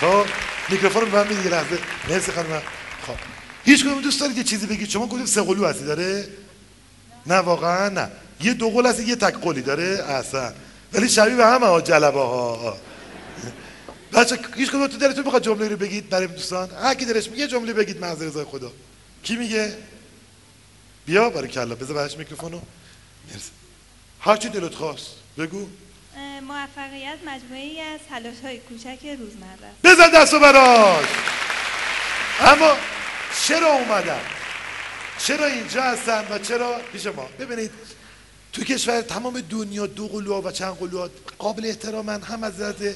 [0.00, 0.26] خب
[0.68, 1.78] میکروفون رو به من میدی لحظه.
[2.08, 2.62] مرسی خانم.
[3.06, 3.14] خب.
[3.64, 6.28] هیچ کدوم دوست دارید یه چیزی بگید؟ شما گفتید سه قلو هستی؟ داره؟
[7.26, 8.10] نه واقعا نه.
[8.40, 9.62] یه دو قل هستی یه تک قلی.
[9.62, 10.52] داره؟ اصلا
[10.92, 12.78] ولی شبیه به همه ها جلبه ها
[14.12, 17.46] بچه هیچ کدوم تو دلتون می‌خواد جمله رو بگید برای دوستان؟ هر کی دلش میگه
[17.46, 18.72] جمله بگید محض رضای خدا.
[19.22, 19.76] کی میگه؟
[21.06, 21.74] بیا برای کلا.
[21.74, 22.60] بذار براش میکروفونو
[23.32, 23.50] مرسی.
[24.20, 25.06] هر چی دلت خواست
[25.38, 25.68] بگو.
[26.42, 31.04] موفقیت مجموعی از تلاش های کوچک روزمره بزن دستو براش.
[32.40, 32.76] اما
[33.46, 34.20] چرا اومدن؟
[35.18, 37.70] چرا اینجا هستن و چرا پیش ما؟ ببینید
[38.52, 42.92] تو کشور تمام دنیا دو قلوها و چند قلوها قابل احترامن هم از نظر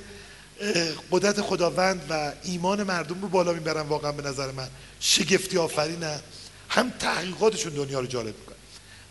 [1.11, 4.69] قدرت خداوند و ایمان مردم رو بالا می‌برن واقعا به نظر من.
[5.01, 6.21] شگفتی آفرینن
[6.69, 8.57] هم تحقیقاتشون دنیا رو جالب می‌کنن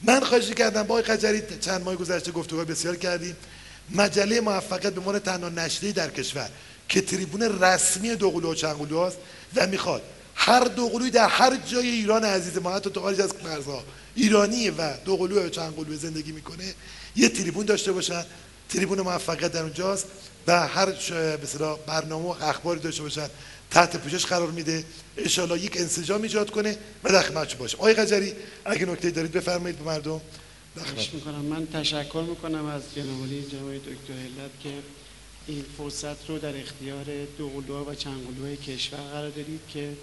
[0.02, 3.36] من خواهش کردم با قجری چند ماه گذشته گفتگوهای بسیار کردیم.
[3.90, 6.50] مجله موفقیت به عنوان تنها نشریه در کشور
[6.90, 9.18] که تریبون رسمی دوقلو و چنگلو هست
[9.56, 10.02] و می‌خواد
[10.36, 13.84] هر دوقلوی در هر جای ایران عزیز ما حتی تو خارج از مرزها
[14.16, 16.74] ایرانی و دوقلو و چنگلو زندگی می‌کنه
[17.16, 18.26] یه تریبون داشته باشن.
[18.70, 20.06] تریبون موفقیت در اونجاست
[20.48, 20.90] و هر
[21.44, 23.30] مثلا برنامه و اخباری داشته باشن.
[23.72, 24.84] تحت پوشش قرار میده.
[25.18, 27.78] ان یک انسجام ایجاد کنه و در خدمتتون باشه.
[27.78, 28.34] آقای قجری
[28.66, 30.22] اگه نکته دارید بفرمایید به مردم.
[30.80, 31.42] خواهش می‌کنم.
[31.42, 34.70] من تشکر می‌کنم از جناب جناب دکتر علت که
[35.48, 37.06] این فرصت رو در اختیار
[37.38, 39.94] دو و چند کشور قرار دارید که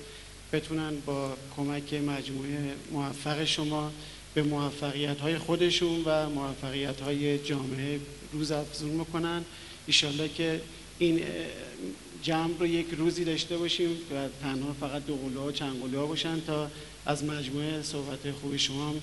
[0.52, 3.92] بتونن با کمک مجموعه موفق شما
[4.34, 8.00] به موفقیت های خودشون و موفقیت های جامعه
[8.32, 9.44] روز افزون بکنن.
[9.86, 10.60] ایشالله که
[10.98, 11.20] این
[12.22, 16.40] جمع رو یک روزی داشته باشیم و تنها فقط دو قلوها و چند قلوها باشن
[16.40, 16.70] تا
[17.06, 18.94] از مجموعه صحبت خوب شما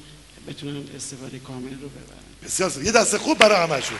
[0.47, 3.95] بتونن استفاده کامل رو ببرن بسیار یه دست خوب برای شد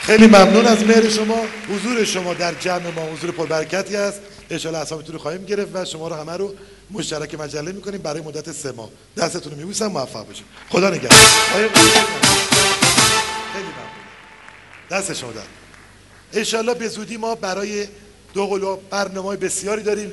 [0.00, 1.46] خیلی ممنون از مهر شما.
[1.68, 4.20] حضور شما در جمع ما حضور پربرکتی است.
[4.50, 6.54] اشاره اسامیتون رو خواهیم گرفت و شما رو همه رو
[6.90, 8.02] مشترک مجله می‌کنیم.
[8.02, 8.90] برای مدت سه ماه.
[9.16, 10.44] دستتون رو میبوسم موفق باشید.
[10.68, 11.18] خدا نگهدار.
[11.52, 11.90] خیلی ممنون.
[14.90, 15.40] دست شما در.
[16.32, 17.86] انشالله به زودی ما برای
[18.34, 20.12] دو قلو برنامه بسیاری داریم.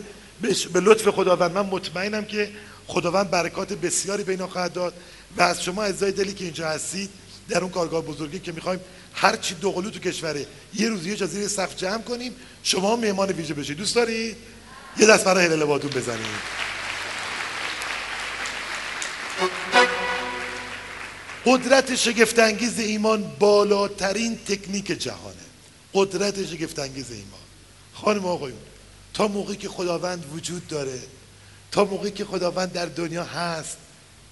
[0.74, 2.50] به لطف خداوند من مطمئنم که
[2.92, 4.94] خداوند برکات بسیاری به اینا خواهد داد
[5.38, 7.10] و از شما ازای دلی که اینجا هستید
[7.50, 8.80] در اون کارگاه بزرگی که می‌خوایم
[9.14, 13.30] هر چی دو قلو تو کشوره یه روز یه زیر سقف جمع کنیم شما مهمان
[13.32, 13.78] ویژه بشید.
[13.78, 14.36] دوست دارید؟
[14.98, 16.62] یه دست برای هلال بادون بزنید.
[21.46, 25.36] قدرت شگفتانگیز ایمان بالاترین تکنیک جهانه.
[25.94, 27.42] قدرت شگفتانگیز ایمان.
[27.94, 28.60] خانم آقایون
[29.14, 31.00] تا موقعی که خداوند وجود داره
[31.72, 33.78] تا موقعی که خداوند در دنیا هست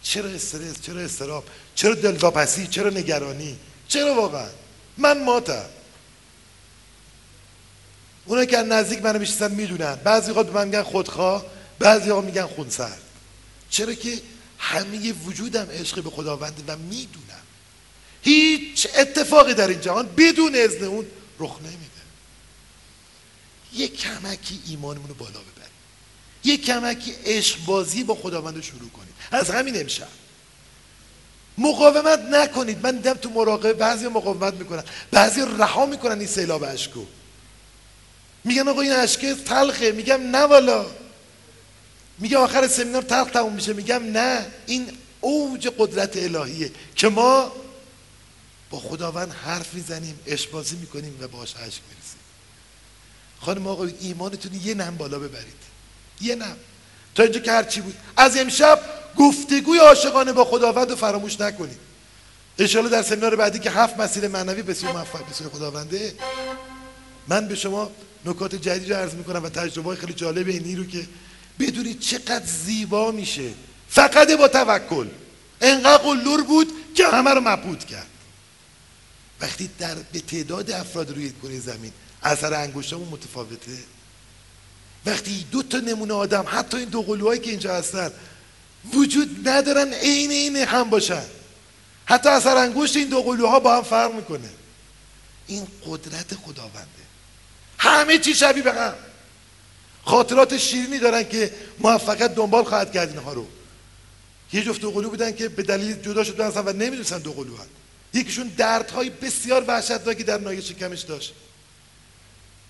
[0.03, 1.43] چرا استرس چرا استراب
[1.75, 3.57] چرا دلواپسی چرا نگرانی؟
[3.87, 4.49] چرا واقعا؟
[4.97, 5.65] من ماتم.
[8.25, 9.95] اونا که نزدیک منو می‌شناسن می‌دونن.
[9.95, 11.45] بعضی من میگن خودخواه
[11.79, 13.01] بعضی ها میگن خونسرد.
[13.69, 14.21] چرا که
[14.57, 17.43] همه وجودم عشق به خداونده و می‌دونم.
[18.21, 21.05] هیچ اتفاقی در این جهان بدون اذن اون
[21.39, 21.79] رخ نمیده.
[23.73, 25.58] یک کمکی ایمانمون رو بالا ببریم
[26.43, 30.07] یک کمکی عشق بازی با خداوند رو شروع کنیم از همین امشب.
[31.57, 32.79] مقاومت نکنید.
[32.83, 34.83] من دیدم تو مراقبه بعضی مقاومت می‌کنن.
[35.11, 37.05] بعضی رها می‌کنن این سیلاب اشکو.
[38.43, 39.91] میگن آقا این اشکه تلخه.
[39.91, 40.85] میگم نه والا.
[42.19, 43.73] میگه آخر سمینار تلخ تموم میشه.
[43.73, 44.45] میگم نه.
[44.65, 47.51] این اوج قدرت الهیه که ما
[48.69, 52.19] با خداوند حرف می‌زنیم اشبازی می‌کنیم و باش عشق می‌رسیم
[53.39, 55.68] خانم آقا ایمانتون یه نم بالا ببرید.
[56.21, 56.55] یه نم.
[57.15, 57.95] تا اینجا که هرچی بود.
[58.17, 58.79] از امشب
[59.17, 61.77] گفتگوی عاشقانه با خداوند رو فراموش نکنید
[62.59, 66.15] انشالله در سمینار بعدی که هفت مسیر معنوی بسیار موفق بسیار خداونده
[67.27, 67.91] من به شما
[68.25, 71.07] نکات جدید رو عرض می‌کنم و تجربه خیلی جالب اینی رو که
[71.59, 73.49] بدونید چقدر زیبا میشه.
[73.89, 75.07] فقط با توکل.
[75.61, 78.07] انقدر قلور بود که همه رو مبهوت کرد.
[79.41, 81.91] وقتی در به تعداد افراد روی کره زمین
[82.23, 83.77] اثر انگشتمون متفاوته.
[85.05, 88.11] وقتی دو تا نمونه آدم حتی این دو قلوهایی که اینجا هستن
[88.93, 91.25] وجود ندارن عین این هم باشن.
[92.05, 94.49] حتی اثر انگشت این دو قلوها با هم فرق می‌کنه.
[95.47, 96.89] این قدرت خداونده.
[97.77, 98.93] همه چی شبیه به هم.
[100.05, 103.47] خاطرات شیرینی دارن که موفقیت دنبال خواهد کرد اینها رو.
[104.53, 107.67] یه جفت دو قلو بودن که به دلیل جدا شدن و نمی‌دونستن دو قلو هن.
[108.13, 111.33] یکیشون دردهای بسیار وحشتناکی در نایه شکمش داشت.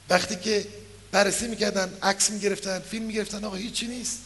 [0.10, 0.68] وقتی که
[1.12, 3.44] بررسی می‌کردن عکس می‌گرفتن فیلم می‌گرفتن.
[3.44, 4.20] آقا هیچی نیست.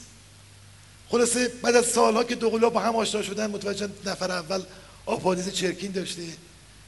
[1.10, 4.62] خلاصه بعد از سالها که دو قلو با هم آشنا شدن متوجه نفر اول
[5.06, 6.22] آپانیز چرکین داشته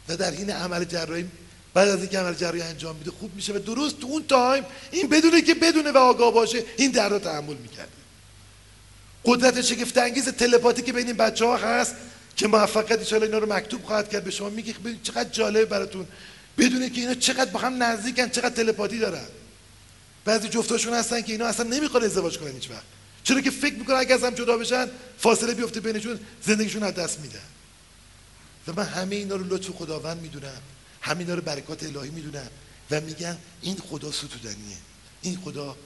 [0.09, 1.25] و در این عمل جراحی
[1.73, 3.53] بعد از اینکه عمل جراحی انجام میده خوب میشه.
[3.53, 7.19] و درست تو اون تایم این بدونه که بدونه و آگاه باشه این درد رو
[7.19, 7.89] تحمل می‌کرده.
[9.25, 11.95] قدرت شگفت انگیز تلپاتی که بین این بچه ها هست
[12.35, 14.73] که موفقیت ان اینا رو مکتوب خواهد کرد به شما میگه
[15.03, 16.07] چقدر جالب براتون.
[16.57, 19.25] بدونه که اینا چقدر با هم نزدیکن چقدر تلپاتی دارن.
[20.25, 22.83] بعضی جفتاشون هستن که اینا اصلا نمی‌خوان ازدواج کنن هیچ وقت.
[23.23, 27.19] چرا که فکر می‌کنن اگه از هم جدا بشن فاصله بیفته بینشون زندگیشون از دست
[27.19, 27.39] میدن.
[28.67, 30.61] و من همه اینا رو لطف خداوند می‌دونم.
[31.01, 32.49] همه اینا رو برکات الهی می‌دونم.
[32.91, 34.77] و میگم این خدا ستودنیه.
[35.21, 35.77] این خدا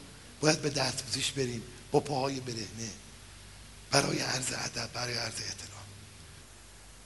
[0.41, 2.90] باید به دستبوزیش بریم با پاهای برهنه.
[3.91, 5.70] برای عرض ادب برای عرض احترام.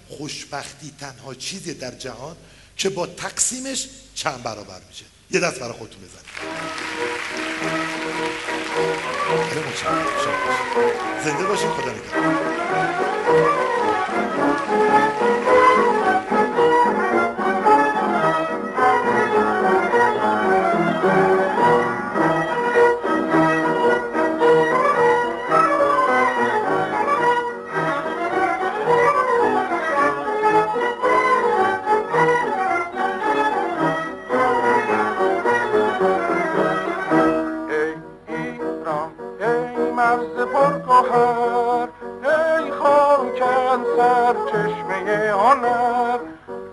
[0.07, 2.37] خوشبختی تنها چیزی در جهان
[2.77, 5.05] که با تقسیمش چند برابر میشه.
[5.33, 6.23] یه دست برای خودتون بزنید.
[11.23, 12.53] زنده باشین خدا نگهدار
[41.09, 41.87] گوهر
[42.23, 46.17] ای خام کن سر چشمه هنر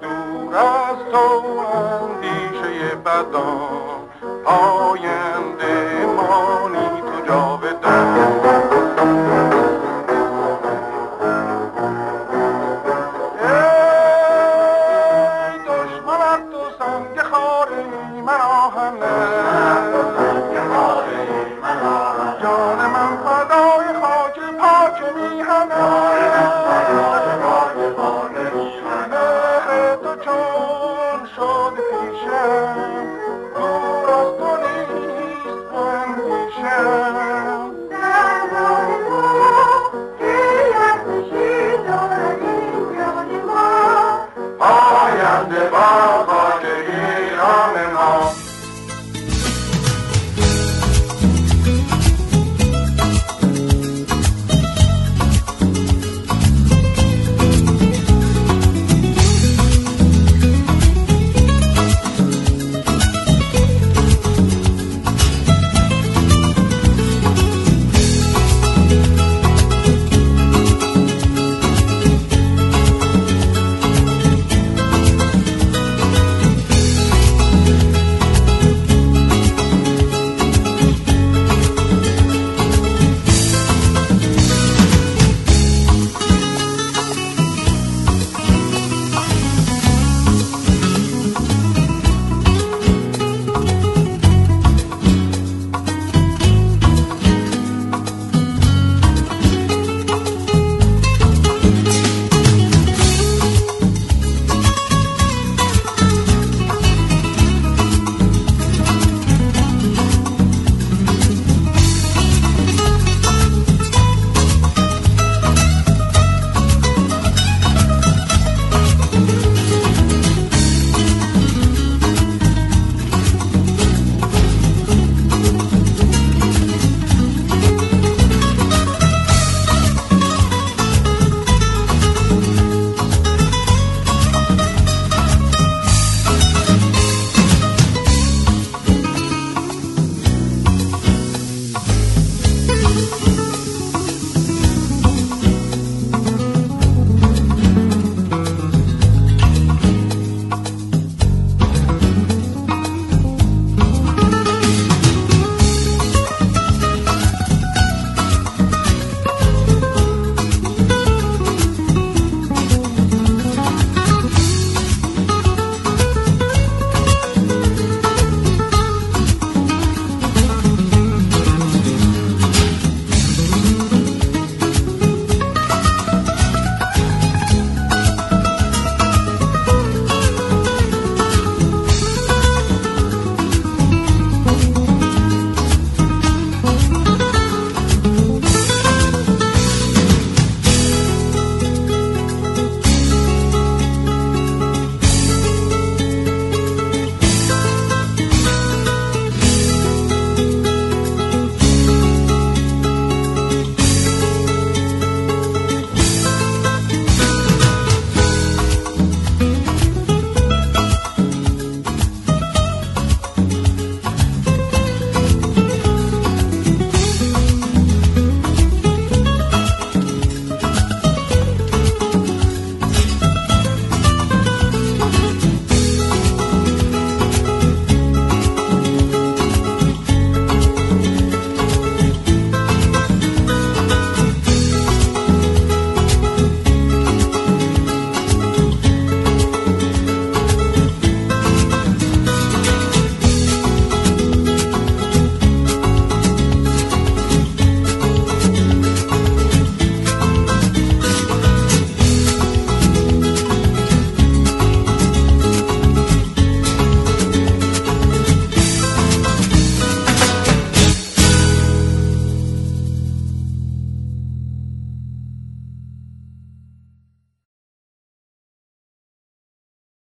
[0.01, 4.01] دور از تو اندیشه بدان
[4.45, 8.50] آینده مانی تو جاودان